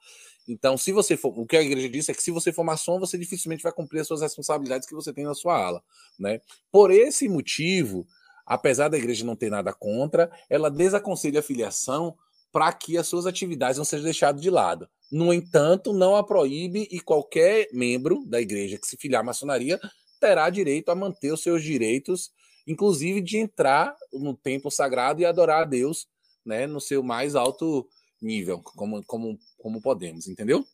Então, 0.48 0.76
se 0.76 0.90
você 0.90 1.16
for, 1.16 1.38
o 1.38 1.46
que 1.46 1.56
a 1.56 1.62
igreja 1.62 1.88
disse 1.88 2.10
é 2.10 2.14
que 2.14 2.22
se 2.22 2.30
você 2.30 2.52
for 2.52 2.64
maçom, 2.64 2.98
você 2.98 3.16
dificilmente 3.16 3.62
vai 3.62 3.72
cumprir 3.72 4.00
as 4.00 4.08
suas 4.08 4.20
responsabilidades 4.20 4.88
que 4.88 4.94
você 4.94 5.12
tem 5.12 5.24
na 5.24 5.34
sua 5.34 5.56
ala, 5.56 5.82
né? 6.18 6.40
Por 6.72 6.90
esse 6.90 7.28
motivo, 7.28 8.06
apesar 8.44 8.88
da 8.88 8.98
igreja 8.98 9.24
não 9.24 9.36
ter 9.36 9.50
nada 9.50 9.72
contra, 9.72 10.30
ela 10.48 10.70
desaconselha 10.70 11.38
a 11.38 11.42
filiação 11.42 12.16
para 12.50 12.72
que 12.72 12.98
as 12.98 13.06
suas 13.06 13.26
atividades 13.26 13.78
não 13.78 13.84
sejam 13.84 14.04
deixadas 14.04 14.42
de 14.42 14.50
lado. 14.50 14.88
No 15.10 15.32
entanto, 15.32 15.92
não 15.92 16.14
a 16.14 16.24
proíbe 16.24 16.86
e 16.90 17.00
qualquer 17.00 17.68
membro 17.72 18.24
da 18.26 18.40
igreja 18.40 18.78
que 18.78 18.86
se 18.86 18.96
filiar 18.96 19.22
à 19.22 19.24
maçonaria 19.24 19.80
terá 20.20 20.48
direito 20.50 20.90
a 20.90 20.94
manter 20.94 21.32
os 21.32 21.42
seus 21.42 21.62
direitos, 21.62 22.30
inclusive 22.66 23.20
de 23.20 23.38
entrar 23.38 23.96
no 24.12 24.36
templo 24.36 24.70
sagrado 24.70 25.20
e 25.20 25.24
adorar 25.24 25.62
a 25.62 25.64
Deus, 25.64 26.06
né, 26.44 26.66
no 26.66 26.80
seu 26.80 27.02
mais 27.02 27.34
alto 27.34 27.88
nível, 28.20 28.62
como, 28.62 29.02
como, 29.04 29.38
como 29.58 29.82
podemos, 29.82 30.28
entendeu? 30.28 30.64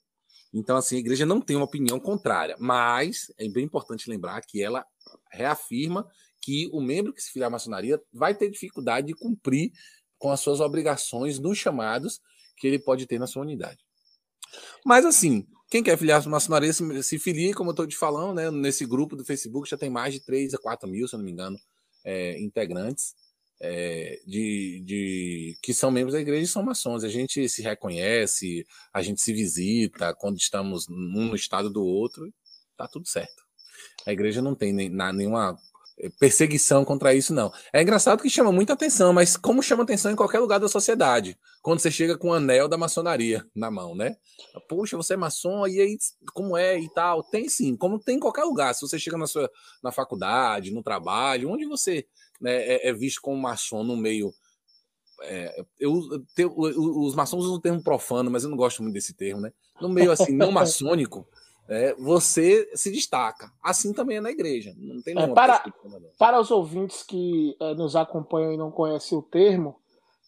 Então, 0.53 0.77
assim, 0.77 0.97
a 0.97 1.01
igreja 1.01 1.25
não 1.25 1.41
tem 1.41 1.57
uma 1.57 1.65
opinião 1.65 1.99
contrária, 1.99 2.57
mas 2.59 3.33
é 3.39 3.49
bem 3.49 3.65
importante 3.65 4.11
lembrar 4.11 4.41
que 4.43 4.63
ela 4.63 4.85
reafirma 5.31 6.07
que 6.41 6.69
o 6.73 6.81
membro 6.81 7.13
que 7.13 7.23
se 7.23 7.31
filiar 7.31 7.49
à 7.49 7.51
maçonaria 7.51 8.01
vai 8.13 8.35
ter 8.35 8.51
dificuldade 8.51 9.09
de 9.09 9.15
cumprir 9.15 9.73
com 10.19 10.31
as 10.31 10.41
suas 10.41 10.61
obrigações 10.61 11.39
nos 11.39 11.59
chamados 11.59 12.21
que 12.57 12.67
ele 12.67 12.79
pode 12.79 13.07
ter 13.07 13.19
na 13.19 13.27
sua 13.27 13.43
unidade. 13.43 13.86
Mas, 14.85 15.05
assim, 15.05 15.47
quem 15.71 15.83
quer 15.83 15.99
filiar 15.99 16.25
à 16.25 16.29
maçonaria 16.29 16.73
se, 16.73 17.03
se 17.03 17.19
filie, 17.19 17.55
como 17.55 17.71
eu 17.71 17.73
estou 17.73 17.87
te 17.87 17.97
falando, 17.97 18.37
né, 18.37 18.51
nesse 18.51 18.87
grupo 18.87 19.17
do 19.17 19.25
Facebook 19.25 19.69
já 19.69 19.77
tem 19.77 19.91
mais 19.91 20.15
de 20.15 20.21
3 20.21 20.55
a 20.55 20.59
4 20.59 20.89
mil, 20.89 21.09
se 21.09 21.15
eu 21.15 21.19
não 21.19 21.25
me 21.25 21.33
engano, 21.33 21.59
é, 22.05 22.39
integrantes 22.41 23.15
é, 23.61 24.21
de, 24.27 24.83
de, 24.85 25.59
que 25.63 25.73
são 25.73 25.91
membros 25.91 26.15
da 26.15 26.21
igreja 26.21 26.45
e 26.45 26.47
são 26.47 26.63
maçons. 26.63 27.05
A 27.05 27.09
gente 27.09 27.49
se 27.49 27.63
reconhece, 27.63 28.67
a 28.93 29.03
gente 29.03 29.21
se 29.21 29.33
visita 29.33 30.15
quando 30.15 30.37
estamos 30.39 30.89
um 30.89 31.29
no 31.29 31.35
estado 31.35 31.71
do 31.71 31.85
outro, 31.85 32.33
tá 32.77 32.87
tudo 32.87 33.09
certo. 33.09 33.45
A 34.07 34.13
igreja 34.13 34.41
não 34.41 34.55
tem 34.55 34.73
nem, 34.73 34.89
na, 34.89 35.13
nenhuma 35.13 35.59
perseguição 36.19 36.85
contra 36.85 37.15
isso, 37.15 37.33
não. 37.33 37.53
É 37.73 37.81
engraçado 37.81 38.23
que 38.23 38.29
chama 38.29 38.53
muita 38.53 38.75
atenção, 38.75 39.13
mas 39.13 39.37
como 39.37 39.63
chama 39.63 39.83
atenção 39.83 40.11
em 40.11 40.17
qualquer 40.17 40.41
lugar 40.41 40.61
da 40.61 40.69
sociedade, 40.69 41.39
quando 41.63 41.81
você 41.81 41.91
chega 41.91 42.17
com 42.17 42.29
o 42.29 42.35
anel 42.35 42.69
da 42.69 42.77
maçonaria 42.77 43.47
na 43.55 43.71
mão, 43.71 43.95
né? 43.95 44.17
Puxa, 44.69 44.97
você 44.97 45.15
é 45.15 45.17
maçom, 45.17 45.67
e 45.67 45.81
aí 45.81 45.99
como 46.35 46.57
é 46.57 46.79
e 46.79 46.89
tal? 46.91 47.23
Tem 47.23 47.49
sim, 47.49 47.77
como 47.77 47.99
tem 47.99 48.17
em 48.17 48.21
qualquer 48.21 48.45
lugar. 48.45 48.75
Se 48.75 48.83
você 48.83 48.99
chega 48.99 49.17
na 49.17 49.27
sua 49.27 49.51
na 49.83 49.91
faculdade, 49.91 50.71
no 50.71 50.83
trabalho, 50.83 51.51
onde 51.51 51.65
você 51.65 52.07
né, 52.41 52.55
é, 52.55 52.89
é, 52.89 52.93
visto 52.93 53.21
como 53.21 53.41
maçom 53.41 53.83
no 53.83 53.97
meio. 53.97 54.33
É, 55.23 55.65
eu, 55.81 56.23
te, 56.35 56.45
os 56.45 57.15
maçons 57.15 57.45
usam 57.45 57.57
o 57.57 57.61
termo 57.61 57.83
profano, 57.83 58.31
mas 58.31 58.45
eu 58.45 58.51
não 58.51 58.57
gosto 58.57 58.83
muito 58.83 58.95
desse 58.95 59.15
termo, 59.15 59.41
né? 59.41 59.53
No 59.81 59.89
meio 59.89 60.13
assim, 60.13 60.33
não 60.33 60.53
maçônico, 60.53 61.27
é, 61.69 61.95
você 61.95 62.71
se 62.75 62.91
destaca. 62.91 63.51
Assim 63.63 63.93
também 63.93 64.19
é 64.19 64.21
na 64.21 64.31
igreja. 64.31 64.75
Não 64.77 65.03
tem 65.03 65.19
é, 65.19 65.27
para, 65.29 65.65
para 66.19 66.41
os 66.41 66.51
ouvintes 66.51 67.03
que 67.03 67.57
é, 67.61 67.75
nos 67.75 67.97
acompanham 67.97 68.53
e 68.53 68.57
não 68.57 68.71
conhecem 68.71 69.17
o 69.17 69.23
termo, 69.23 69.77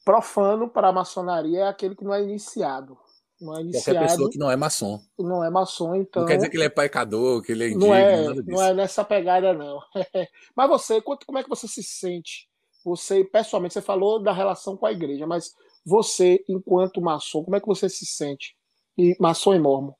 profano 0.04 0.68
para 0.68 0.88
a 0.88 0.92
maçonaria 0.92 1.60
é 1.60 1.68
aquele 1.68 1.94
que 1.94 2.04
não 2.04 2.14
é 2.14 2.22
iniciado. 2.22 2.96
Não 3.40 3.56
é 3.56 3.60
iniciado, 3.60 3.98
Qualquer 3.98 4.10
pessoa 4.10 4.30
que 4.30 4.38
não 4.38 4.50
é 4.50 4.56
maçom. 4.56 5.00
Não 5.16 5.44
é 5.44 5.50
maçom, 5.50 5.94
então. 5.94 6.22
Não 6.22 6.28
quer 6.28 6.36
dizer 6.36 6.50
que 6.50 6.56
ele 6.56 6.64
é 6.64 6.68
pecador, 6.68 7.40
que 7.40 7.52
ele 7.52 7.64
é 7.64 7.68
indígena, 7.68 7.86
não 7.86 7.94
é, 7.94 8.34
não 8.42 8.62
é 8.62 8.74
nessa 8.74 9.04
pegada, 9.04 9.52
não. 9.52 9.80
mas 10.56 10.68
você, 10.68 11.00
como 11.00 11.38
é 11.38 11.42
que 11.42 11.48
você 11.48 11.68
se 11.68 11.82
sente? 11.82 12.48
Você, 12.84 13.22
pessoalmente, 13.24 13.74
você 13.74 13.82
falou 13.82 14.20
da 14.20 14.32
relação 14.32 14.76
com 14.76 14.86
a 14.86 14.92
igreja, 14.92 15.26
mas 15.26 15.54
você, 15.84 16.42
enquanto 16.48 17.00
maçom, 17.00 17.44
como 17.44 17.56
é 17.56 17.60
que 17.60 17.66
você 17.66 17.88
se 17.88 18.06
sente? 18.06 18.56
E 18.96 19.16
maçom 19.20 19.54
e 19.54 19.58
mormon? 19.60 19.92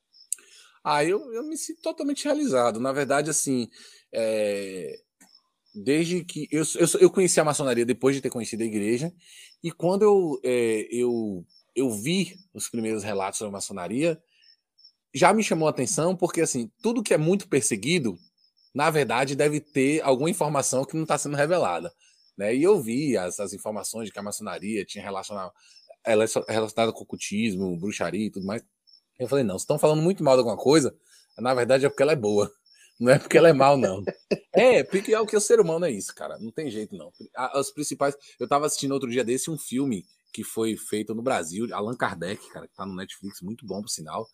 Ah, 0.85 1.05
eu, 1.05 1.33
eu 1.33 1.43
me 1.45 1.57
sinto 1.57 1.83
totalmente 1.83 2.25
realizado. 2.25 2.81
Na 2.81 2.93
verdade, 2.93 3.31
assim, 3.31 3.69
é... 4.13 4.99
desde 5.75 6.25
que. 6.25 6.49
Eu, 6.51 6.63
eu, 6.77 7.01
eu 7.01 7.11
conheci 7.11 7.41
a 7.41 7.45
maçonaria 7.45 7.85
depois 7.85 8.17
de 8.17 8.23
ter 8.23 8.31
conhecido 8.31 8.63
a 8.63 8.67
igreja, 8.67 9.13
e 9.63 9.73
quando 9.73 10.03
eu, 10.03 10.41
é, 10.45 10.87
eu 10.91 11.45
eu 11.79 11.91
vi 11.91 12.37
os 12.53 12.69
primeiros 12.69 13.05
relatos 13.05 13.39
sobre 13.39 13.53
maçonaria, 13.53 14.21
já 15.15 15.33
me 15.33 15.45
chamou 15.45 15.69
a 15.69 15.71
atenção, 15.71 16.17
porque 16.17 16.41
assim, 16.41 16.71
tudo 16.83 17.03
que 17.03 17.15
é 17.15 17.19
muito 17.19 17.49
perseguido, 17.49 18.19
na 18.75 18.91
verdade, 18.91 19.37
deve 19.37 19.61
ter 19.61 20.03
alguma 20.03 20.29
informação 20.29 20.85
que 20.85 20.95
não 20.95 21.05
está 21.05 21.17
sendo 21.17 21.37
revelada. 21.37 21.93
Né? 22.37 22.55
E 22.55 22.63
eu 22.63 22.81
vi 22.83 23.17
as, 23.17 23.39
as 23.41 23.53
informações 23.53 24.07
de 24.07 24.13
que 24.13 24.19
a 24.19 24.23
maçonaria 24.23 24.85
tinha 24.85 25.03
relacionado, 25.03 25.53
ela 26.05 26.25
é 26.25 26.53
relacionada 26.53 26.93
com 26.93 27.03
ocultismo, 27.03 27.79
bruxaria 27.79 28.27
e 28.27 28.31
tudo 28.31 28.47
mais. 28.47 28.63
Eu 29.19 29.29
falei, 29.29 29.45
não, 29.45 29.59
se 29.59 29.65
estão 29.65 29.79
falando 29.79 30.03
muito 30.03 30.23
mal 30.23 30.35
de 30.35 30.41
alguma 30.41 30.57
coisa, 30.57 30.95
na 31.39 31.55
verdade 31.55 31.85
é 31.85 31.89
porque 31.89 32.03
ela 32.03 32.13
é 32.13 32.17
boa. 32.17 32.51
Não 33.01 33.13
é 33.13 33.19
porque 33.19 33.39
ela 33.39 33.49
é 33.49 33.53
mal, 33.53 33.77
não. 33.77 34.03
É, 34.53 34.83
porque 34.83 35.15
é 35.15 35.21
o 35.21 35.25
que 35.25 35.37
o 35.37 35.41
ser 35.41 35.61
humano 35.61 35.87
é 35.87 35.91
isso, 35.93 36.13
cara. 36.13 36.37
Não 36.41 36.51
tem 36.51 36.69
jeito, 36.69 36.97
não. 36.97 37.13
As 37.33 37.71
principais. 37.71 38.17
Eu 38.41 38.43
estava 38.43 38.67
assistindo 38.67 38.91
outro 38.91 39.09
dia 39.09 39.25
desse 39.25 39.49
um 39.53 39.57
filme 39.57 40.05
que 40.33 40.43
foi 40.43 40.77
feito 40.77 41.15
no 41.15 41.23
Brasil, 41.23 41.73
Allan 41.73 41.95
Kardec, 41.95 42.45
cara, 42.51 42.67
que 42.67 42.73
está 42.73 42.85
no 42.85 42.97
Netflix, 42.97 43.41
muito 43.41 43.65
bom 43.65 43.81
por 43.81 43.89
sinal, 43.89 44.27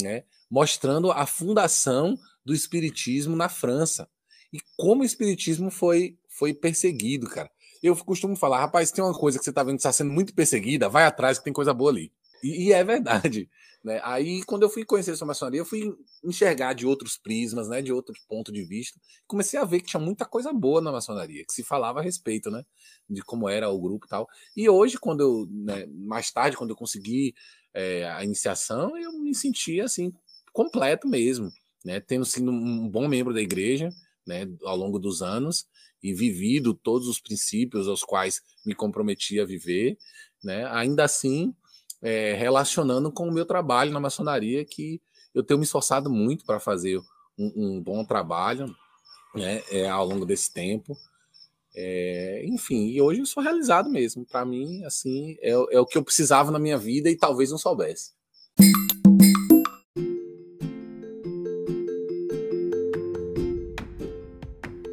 né? 0.00 0.22
Mostrando 0.48 1.10
a 1.10 1.26
fundação 1.26 2.16
do 2.44 2.54
espiritismo 2.54 3.34
na 3.34 3.48
França 3.48 4.08
e 4.52 4.58
como 4.76 5.02
o 5.02 5.04
espiritismo 5.04 5.70
foi 5.70 6.16
foi 6.28 6.54
perseguido, 6.54 7.28
cara. 7.28 7.50
Eu 7.82 7.96
costumo 7.96 8.36
falar, 8.36 8.60
rapaz, 8.60 8.92
tem 8.92 9.02
uma 9.02 9.12
coisa 9.12 9.38
que 9.38 9.44
você 9.44 9.50
está 9.50 9.62
vendo 9.62 9.74
que 9.74 9.80
está 9.80 9.92
sendo 9.92 10.12
muito 10.12 10.34
perseguida, 10.34 10.88
vai 10.88 11.04
atrás 11.04 11.38
que 11.38 11.44
tem 11.44 11.52
coisa 11.52 11.74
boa 11.74 11.90
ali. 11.90 12.12
E, 12.42 12.68
e 12.68 12.72
é 12.72 12.82
verdade. 12.84 13.48
Né? 13.84 14.00
Aí, 14.02 14.42
quando 14.44 14.64
eu 14.64 14.68
fui 14.68 14.84
conhecer 14.84 15.14
a 15.22 15.24
maçonaria, 15.24 15.60
eu 15.60 15.64
fui 15.64 15.94
enxergar 16.24 16.72
de 16.72 16.84
outros 16.84 17.16
prismas, 17.16 17.68
né? 17.68 17.80
de 17.80 17.92
outro 17.92 18.12
ponto 18.28 18.50
de 18.50 18.64
vista. 18.64 18.98
Comecei 19.24 19.58
a 19.58 19.64
ver 19.64 19.80
que 19.80 19.86
tinha 19.86 20.00
muita 20.00 20.24
coisa 20.24 20.52
boa 20.52 20.80
na 20.80 20.90
maçonaria, 20.90 21.44
que 21.46 21.52
se 21.52 21.62
falava 21.62 22.00
a 22.00 22.02
respeito, 22.02 22.50
né? 22.50 22.64
De 23.08 23.22
como 23.22 23.48
era 23.48 23.70
o 23.70 23.80
grupo 23.80 24.04
e 24.04 24.08
tal. 24.08 24.28
E 24.56 24.68
hoje, 24.68 24.98
quando 24.98 25.20
eu, 25.20 25.46
né, 25.48 25.86
mais 25.86 26.30
tarde, 26.32 26.56
quando 26.56 26.70
eu 26.70 26.76
consegui 26.76 27.34
é, 27.72 28.08
a 28.10 28.24
iniciação, 28.24 28.98
eu 28.98 29.12
me 29.12 29.32
senti 29.32 29.80
assim, 29.80 30.12
completo 30.52 31.06
mesmo, 31.06 31.48
né? 31.84 32.00
Tendo 32.00 32.24
sido 32.24 32.50
um 32.50 32.88
bom 32.88 33.06
membro 33.06 33.32
da 33.32 33.40
igreja, 33.40 33.90
né, 34.26 34.46
ao 34.64 34.76
longo 34.76 34.98
dos 34.98 35.22
anos 35.22 35.66
e 36.02 36.12
vivido 36.12 36.74
todos 36.74 37.08
os 37.08 37.20
princípios 37.20 37.88
aos 37.88 38.04
quais 38.04 38.42
me 38.64 38.74
comprometi 38.74 39.40
a 39.40 39.44
viver, 39.44 39.96
né? 40.42 40.66
Ainda 40.66 41.04
assim, 41.04 41.54
é, 42.02 42.34
relacionando 42.34 43.10
com 43.10 43.28
o 43.28 43.32
meu 43.32 43.44
trabalho 43.44 43.92
na 43.92 44.00
maçonaria, 44.00 44.64
que 44.64 45.00
eu 45.34 45.42
tenho 45.42 45.58
me 45.58 45.64
esforçado 45.64 46.10
muito 46.10 46.44
para 46.44 46.60
fazer 46.60 46.98
um, 47.38 47.52
um, 47.56 47.82
bom 47.82 48.04
trabalho, 48.04 48.74
né? 49.34 49.62
É, 49.70 49.88
ao 49.88 50.06
longo 50.06 50.24
desse 50.24 50.52
tempo. 50.52 50.96
É, 51.74 52.42
enfim, 52.46 52.88
e 52.88 53.00
hoje 53.00 53.20
eu 53.20 53.26
sou 53.26 53.42
realizado 53.42 53.88
mesmo. 53.90 54.24
Para 54.24 54.44
mim, 54.44 54.84
assim, 54.84 55.36
é, 55.40 55.50
é 55.50 55.80
o 55.80 55.86
que 55.86 55.98
eu 55.98 56.02
precisava 56.02 56.50
na 56.50 56.58
minha 56.58 56.78
vida 56.78 57.10
e 57.10 57.16
talvez 57.16 57.50
não 57.50 57.58
soubesse. 57.58 58.12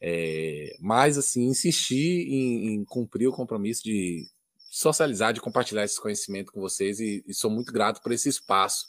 É, 0.02 0.76
mas, 0.80 1.18
assim, 1.18 1.46
insisti 1.46 2.26
em, 2.30 2.74
em, 2.74 2.86
cumprir 2.86 3.28
o 3.28 3.34
compromisso 3.34 3.84
de 3.84 4.26
socializar, 4.70 5.34
de 5.34 5.42
compartilhar 5.42 5.84
esse 5.84 6.00
conhecimento 6.00 6.52
com 6.54 6.62
vocês 6.62 7.00
e, 7.00 7.24
e 7.28 7.34
sou 7.34 7.50
muito 7.52 7.74
grato 7.74 8.02
por 8.02 8.12
esse 8.12 8.30
espaço. 8.30 8.86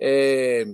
É, 0.00 0.64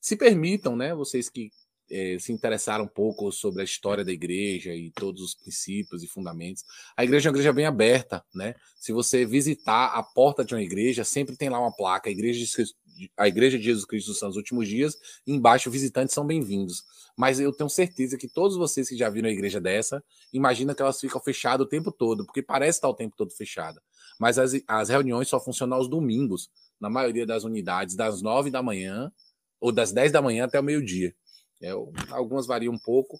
se 0.00 0.16
permitam, 0.16 0.76
né, 0.76 0.94
vocês 0.94 1.30
que 1.30 1.50
é, 1.92 2.18
se 2.18 2.32
interessaram 2.32 2.84
um 2.84 2.88
pouco 2.88 3.30
sobre 3.30 3.60
a 3.60 3.64
história 3.64 4.02
da 4.02 4.10
igreja 4.10 4.74
e 4.74 4.90
todos 4.90 5.22
os 5.22 5.34
princípios 5.34 6.02
e 6.02 6.08
fundamentos. 6.08 6.64
A 6.96 7.04
igreja 7.04 7.28
é 7.28 7.30
uma 7.30 7.36
igreja 7.36 7.52
bem 7.52 7.66
aberta, 7.66 8.24
né? 8.34 8.54
Se 8.80 8.92
você 8.92 9.26
visitar 9.26 9.88
a 9.88 10.02
porta 10.02 10.42
de 10.44 10.54
uma 10.54 10.62
igreja, 10.62 11.04
sempre 11.04 11.36
tem 11.36 11.50
lá 11.50 11.60
uma 11.60 11.70
placa, 11.70 12.08
a 12.08 12.12
igreja 12.12 12.44
de, 12.44 13.10
a 13.16 13.28
igreja 13.28 13.58
de 13.58 13.64
Jesus 13.64 13.84
Cristo 13.84 14.08
dos 14.08 14.18
Santos 14.18 14.36
Últimos 14.36 14.66
Dias, 14.66 14.96
embaixo 15.26 15.70
visitantes 15.70 16.14
são 16.14 16.26
bem-vindos. 16.26 16.82
Mas 17.16 17.38
eu 17.38 17.52
tenho 17.52 17.68
certeza 17.68 18.16
que 18.16 18.26
todos 18.26 18.56
vocês 18.56 18.88
que 18.88 18.96
já 18.96 19.10
viram 19.10 19.28
a 19.28 19.32
igreja 19.32 19.60
dessa, 19.60 20.02
imagina 20.32 20.74
que 20.74 20.80
elas 20.80 20.98
ficam 20.98 21.20
fechadas 21.20 21.66
o 21.66 21.68
tempo 21.68 21.92
todo, 21.92 22.24
porque 22.24 22.42
parece 22.42 22.78
estar 22.78 22.88
o 22.88 22.94
tempo 22.94 23.14
todo 23.16 23.30
fechada. 23.32 23.82
Mas 24.18 24.38
as, 24.38 24.52
as 24.66 24.88
reuniões 24.88 25.28
só 25.28 25.38
funcionam 25.38 25.76
aos 25.76 25.88
domingos, 25.88 26.48
na 26.80 26.88
maioria 26.88 27.26
das 27.26 27.44
unidades, 27.44 27.94
das 27.94 28.22
nove 28.22 28.50
da 28.50 28.62
manhã 28.62 29.12
ou 29.60 29.70
das 29.70 29.92
dez 29.92 30.10
da 30.10 30.20
manhã 30.20 30.44
até 30.46 30.58
o 30.58 30.62
meio-dia. 30.62 31.14
É, 31.62 31.70
algumas 32.10 32.46
variam 32.46 32.72
um 32.72 32.78
pouco. 32.78 33.18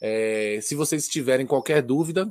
É, 0.00 0.58
se 0.62 0.74
vocês 0.74 1.08
tiverem 1.08 1.46
qualquer 1.46 1.82
dúvida, 1.82 2.30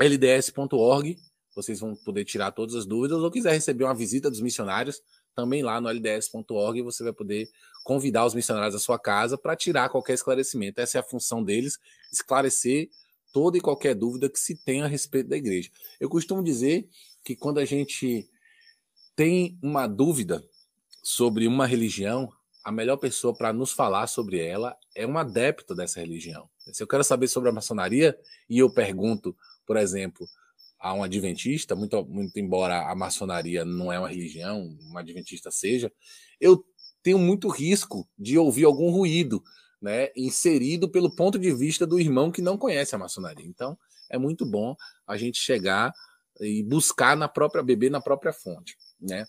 lds.org, 0.00 1.16
vocês 1.54 1.80
vão 1.80 1.94
poder 1.96 2.24
tirar 2.24 2.52
todas 2.52 2.74
as 2.74 2.86
dúvidas, 2.86 3.18
ou 3.18 3.30
quiser 3.30 3.52
receber 3.52 3.84
uma 3.84 3.94
visita 3.94 4.30
dos 4.30 4.40
missionários, 4.40 5.00
também 5.34 5.62
lá 5.62 5.80
no 5.80 5.90
lds.org 5.90 6.82
você 6.82 7.04
vai 7.04 7.12
poder 7.12 7.48
convidar 7.84 8.26
os 8.26 8.34
missionários 8.34 8.74
à 8.74 8.78
sua 8.78 8.98
casa 8.98 9.38
para 9.38 9.54
tirar 9.54 9.88
qualquer 9.88 10.14
esclarecimento. 10.14 10.80
Essa 10.80 10.98
é 10.98 11.00
a 11.00 11.04
função 11.04 11.44
deles, 11.44 11.78
esclarecer 12.12 12.88
toda 13.32 13.58
e 13.58 13.60
qualquer 13.60 13.94
dúvida 13.94 14.28
que 14.30 14.38
se 14.38 14.56
tenha 14.64 14.84
a 14.84 14.88
respeito 14.88 15.28
da 15.28 15.36
igreja. 15.36 15.70
Eu 16.00 16.08
costumo 16.08 16.42
dizer 16.42 16.88
que 17.22 17.36
quando 17.36 17.58
a 17.58 17.64
gente 17.64 18.28
tem 19.14 19.58
uma 19.62 19.86
dúvida 19.86 20.42
sobre 21.02 21.46
uma 21.46 21.66
religião, 21.66 22.32
a 22.66 22.72
melhor 22.72 22.96
pessoa 22.96 23.32
para 23.32 23.52
nos 23.52 23.70
falar 23.70 24.08
sobre 24.08 24.40
ela 24.40 24.76
é 24.92 25.06
um 25.06 25.16
adepto 25.16 25.72
dessa 25.72 26.00
religião. 26.00 26.50
Se 26.72 26.82
eu 26.82 26.86
quero 26.88 27.04
saber 27.04 27.28
sobre 27.28 27.48
a 27.48 27.52
maçonaria 27.52 28.18
e 28.50 28.58
eu 28.58 28.68
pergunto, 28.68 29.36
por 29.64 29.76
exemplo, 29.76 30.26
a 30.76 30.92
um 30.92 31.04
adventista, 31.04 31.76
muito, 31.76 32.04
muito 32.06 32.36
embora 32.40 32.90
a 32.90 32.94
maçonaria 32.96 33.64
não 33.64 33.92
é 33.92 34.00
uma 34.00 34.08
religião, 34.08 34.76
um 34.90 34.98
adventista 34.98 35.48
seja, 35.48 35.92
eu 36.40 36.66
tenho 37.04 37.20
muito 37.20 37.48
risco 37.48 38.04
de 38.18 38.36
ouvir 38.36 38.64
algum 38.64 38.90
ruído, 38.90 39.44
né, 39.80 40.08
inserido 40.16 40.90
pelo 40.90 41.14
ponto 41.14 41.38
de 41.38 41.54
vista 41.54 41.86
do 41.86 42.00
irmão 42.00 42.32
que 42.32 42.42
não 42.42 42.58
conhece 42.58 42.96
a 42.96 42.98
maçonaria. 42.98 43.46
Então, 43.46 43.78
é 44.10 44.18
muito 44.18 44.44
bom 44.44 44.74
a 45.06 45.16
gente 45.16 45.38
chegar 45.38 45.92
e 46.40 46.64
buscar 46.64 47.16
na 47.16 47.28
própria 47.28 47.62
beber 47.62 47.92
na 47.92 48.00
própria 48.00 48.32
fonte, 48.32 48.76
né? 49.00 49.24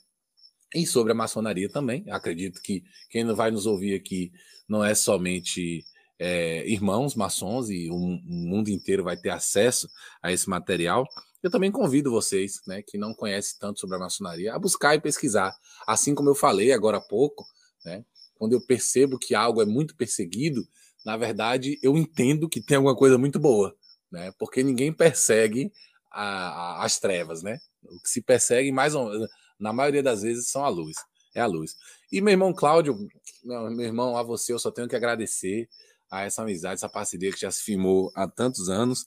E 0.73 0.85
sobre 0.85 1.13
a 1.13 1.15
maçonaria 1.15 1.69
também, 1.69 2.05
acredito 2.09 2.61
que 2.61 2.83
quem 3.09 3.25
vai 3.33 3.51
nos 3.51 3.65
ouvir 3.65 3.95
aqui 3.95 4.31
não 4.67 4.83
é 4.83 4.93
somente 4.93 5.85
é, 6.19 6.67
irmãos 6.67 7.15
maçons 7.15 7.69
e 7.69 7.89
o, 7.89 7.97
mundo 7.97 8.69
inteiro 8.69 9.03
vai 9.03 9.15
ter 9.15 9.29
acesso 9.29 9.89
a 10.21 10.31
esse 10.31 10.49
material. 10.49 11.05
Eu 11.41 11.51
também 11.51 11.71
convido 11.71 12.11
vocês, 12.11 12.61
né, 12.67 12.81
que 12.81 12.97
não 12.97 13.13
conhecem 13.13 13.57
tanto 13.59 13.79
sobre 13.79 13.95
a 13.95 13.99
maçonaria, 13.99 14.53
a 14.53 14.59
buscar 14.59 14.95
e 14.95 15.01
pesquisar. 15.01 15.55
Assim 15.85 16.15
como 16.15 16.29
eu 16.29 16.35
falei 16.35 16.73
agora 16.73 16.97
há 16.97 17.01
pouco, 17.01 17.45
né, 17.85 18.03
quando 18.35 18.53
eu 18.53 18.61
percebo 18.65 19.17
que 19.17 19.35
algo 19.35 19.61
é 19.61 19.65
muito 19.65 19.95
perseguido, 19.95 20.67
na 21.05 21.15
verdade 21.15 21.79
eu 21.81 21.95
entendo 21.95 22.49
que 22.49 22.61
tem 22.61 22.77
alguma 22.77 22.95
coisa 22.95 23.17
muito 23.17 23.39
boa, 23.39 23.75
né, 24.11 24.33
porque 24.37 24.63
ninguém 24.63 24.91
persegue 24.91 25.71
a, 26.11 26.23
a, 26.23 26.85
as 26.85 26.99
trevas, 26.99 27.43
né. 27.43 27.59
O 27.83 28.01
que 28.01 28.09
se 28.09 28.21
persegue 28.21 28.71
mais 28.71 28.95
ou 28.95 29.05
menos 29.05 29.29
na 29.59 29.73
maioria 29.73 30.03
das 30.03 30.21
vezes 30.21 30.49
são 30.49 30.63
a 30.63 30.69
luz. 30.69 30.95
É 31.35 31.41
a 31.41 31.45
luz. 31.45 31.75
E 32.11 32.21
meu 32.21 32.31
irmão 32.31 32.53
Cláudio, 32.53 32.97
meu 33.43 33.81
irmão, 33.81 34.17
a 34.17 34.23
você 34.23 34.53
eu 34.53 34.59
só 34.59 34.71
tenho 34.71 34.87
que 34.87 34.95
agradecer 34.95 35.69
a 36.09 36.23
essa 36.23 36.41
amizade, 36.41 36.75
essa 36.75 36.89
parceria 36.89 37.31
que 37.31 37.39
já 37.39 37.51
se 37.51 37.61
firmou 37.61 38.11
há 38.15 38.27
tantos 38.27 38.69
anos. 38.69 39.05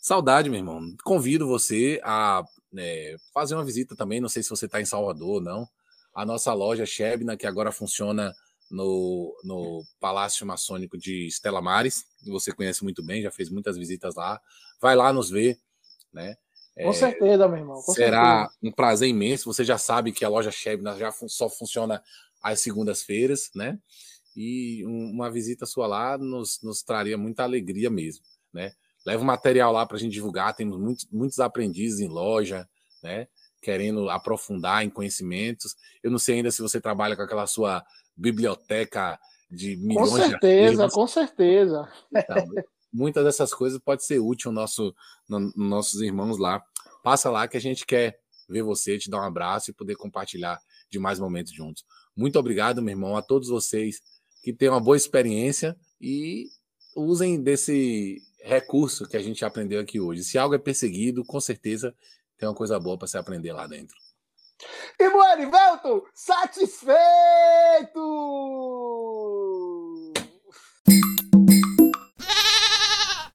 Saudade, 0.00 0.48
meu 0.48 0.58
irmão. 0.58 0.80
Convido 1.04 1.46
você 1.46 2.00
a 2.02 2.42
é, 2.76 3.16
fazer 3.32 3.54
uma 3.54 3.64
visita 3.64 3.94
também. 3.94 4.20
Não 4.20 4.28
sei 4.28 4.42
se 4.42 4.50
você 4.50 4.66
está 4.66 4.80
em 4.80 4.86
Salvador 4.86 5.28
ou 5.28 5.40
não. 5.40 5.68
A 6.14 6.24
nossa 6.24 6.52
loja 6.52 6.86
Shebna, 6.86 7.36
que 7.36 7.46
agora 7.46 7.70
funciona 7.70 8.34
no, 8.70 9.36
no 9.44 9.84
Palácio 9.98 10.46
Maçônico 10.46 10.96
de 10.96 11.26
Estela 11.26 11.60
Mares, 11.60 12.04
você 12.24 12.52
conhece 12.52 12.84
muito 12.84 13.02
bem, 13.02 13.22
já 13.22 13.30
fez 13.30 13.50
muitas 13.50 13.76
visitas 13.76 14.14
lá. 14.14 14.40
Vai 14.80 14.94
lá 14.94 15.12
nos 15.12 15.28
ver, 15.28 15.58
né? 16.12 16.36
Com 16.84 16.92
certeza, 16.92 17.48
meu 17.48 17.58
irmão. 17.58 17.80
será 17.82 18.42
certeza. 18.42 18.58
um 18.62 18.72
prazer 18.72 19.08
imenso. 19.08 19.52
Você 19.52 19.64
já 19.64 19.78
sabe 19.78 20.12
que 20.12 20.24
a 20.24 20.28
loja 20.28 20.50
Chevna 20.50 20.96
já 20.96 21.10
só 21.26 21.48
funciona 21.48 22.02
às 22.42 22.60
segundas-feiras, 22.60 23.50
né? 23.54 23.78
E 24.36 24.84
uma 24.86 25.30
visita 25.30 25.66
sua 25.66 25.86
lá 25.86 26.16
nos, 26.16 26.60
nos 26.62 26.82
traria 26.82 27.18
muita 27.18 27.42
alegria 27.42 27.90
mesmo, 27.90 28.24
né? 28.52 28.72
Leva 29.04 29.22
o 29.22 29.26
material 29.26 29.72
lá 29.72 29.84
para 29.86 29.96
a 29.96 30.00
gente 30.00 30.12
divulgar. 30.12 30.54
Temos 30.54 30.78
muitos, 30.78 31.08
muitos 31.10 31.40
aprendizes 31.40 32.00
em 32.00 32.08
loja, 32.08 32.68
né? 33.02 33.26
Querendo 33.60 34.08
aprofundar 34.08 34.84
em 34.84 34.90
conhecimentos. 34.90 35.76
Eu 36.02 36.10
não 36.10 36.18
sei 36.18 36.36
ainda 36.36 36.50
se 36.50 36.62
você 36.62 36.80
trabalha 36.80 37.16
com 37.16 37.22
aquela 37.22 37.46
sua 37.46 37.84
biblioteca 38.16 39.18
de 39.50 39.76
milhões 39.76 40.10
com 40.10 40.16
certeza, 40.16 40.86
de 40.86 40.92
Com 40.92 41.06
certeza, 41.06 41.88
então, 42.14 42.46
muitas 42.92 43.24
dessas 43.24 43.52
coisas 43.54 43.78
pode 43.78 44.04
ser 44.04 44.18
útil 44.18 44.50
no 44.50 44.60
nosso, 44.60 44.94
no, 45.28 45.40
no 45.40 45.52
nossos 45.56 46.00
irmãos 46.00 46.38
lá. 46.38 46.62
Passa 47.02 47.30
lá 47.30 47.48
que 47.48 47.56
a 47.56 47.60
gente 47.60 47.86
quer 47.86 48.20
ver 48.48 48.62
você, 48.62 48.98
te 48.98 49.08
dar 49.08 49.20
um 49.20 49.24
abraço 49.24 49.70
e 49.70 49.74
poder 49.74 49.94
compartilhar 49.96 50.60
de 50.90 50.98
mais 50.98 51.18
momentos 51.18 51.52
juntos. 51.52 51.84
Muito 52.16 52.38
obrigado, 52.38 52.82
meu 52.82 52.92
irmão, 52.92 53.16
a 53.16 53.22
todos 53.22 53.48
vocês 53.48 54.00
que 54.42 54.52
tenham 54.52 54.74
uma 54.74 54.80
boa 54.80 54.96
experiência 54.96 55.76
e 56.00 56.48
usem 56.96 57.40
desse 57.40 58.20
recurso 58.42 59.06
que 59.08 59.16
a 59.16 59.22
gente 59.22 59.44
aprendeu 59.44 59.80
aqui 59.80 60.00
hoje. 60.00 60.24
Se 60.24 60.36
algo 60.38 60.54
é 60.54 60.58
perseguido, 60.58 61.24
com 61.24 61.40
certeza 61.40 61.94
tem 62.36 62.48
uma 62.48 62.54
coisa 62.54 62.80
boa 62.80 62.98
para 62.98 63.06
se 63.06 63.18
aprender 63.18 63.52
lá 63.52 63.66
dentro. 63.66 63.96
Irmão 64.98 65.32
Erivelton, 65.32 66.02
satisfeito! 66.12 66.90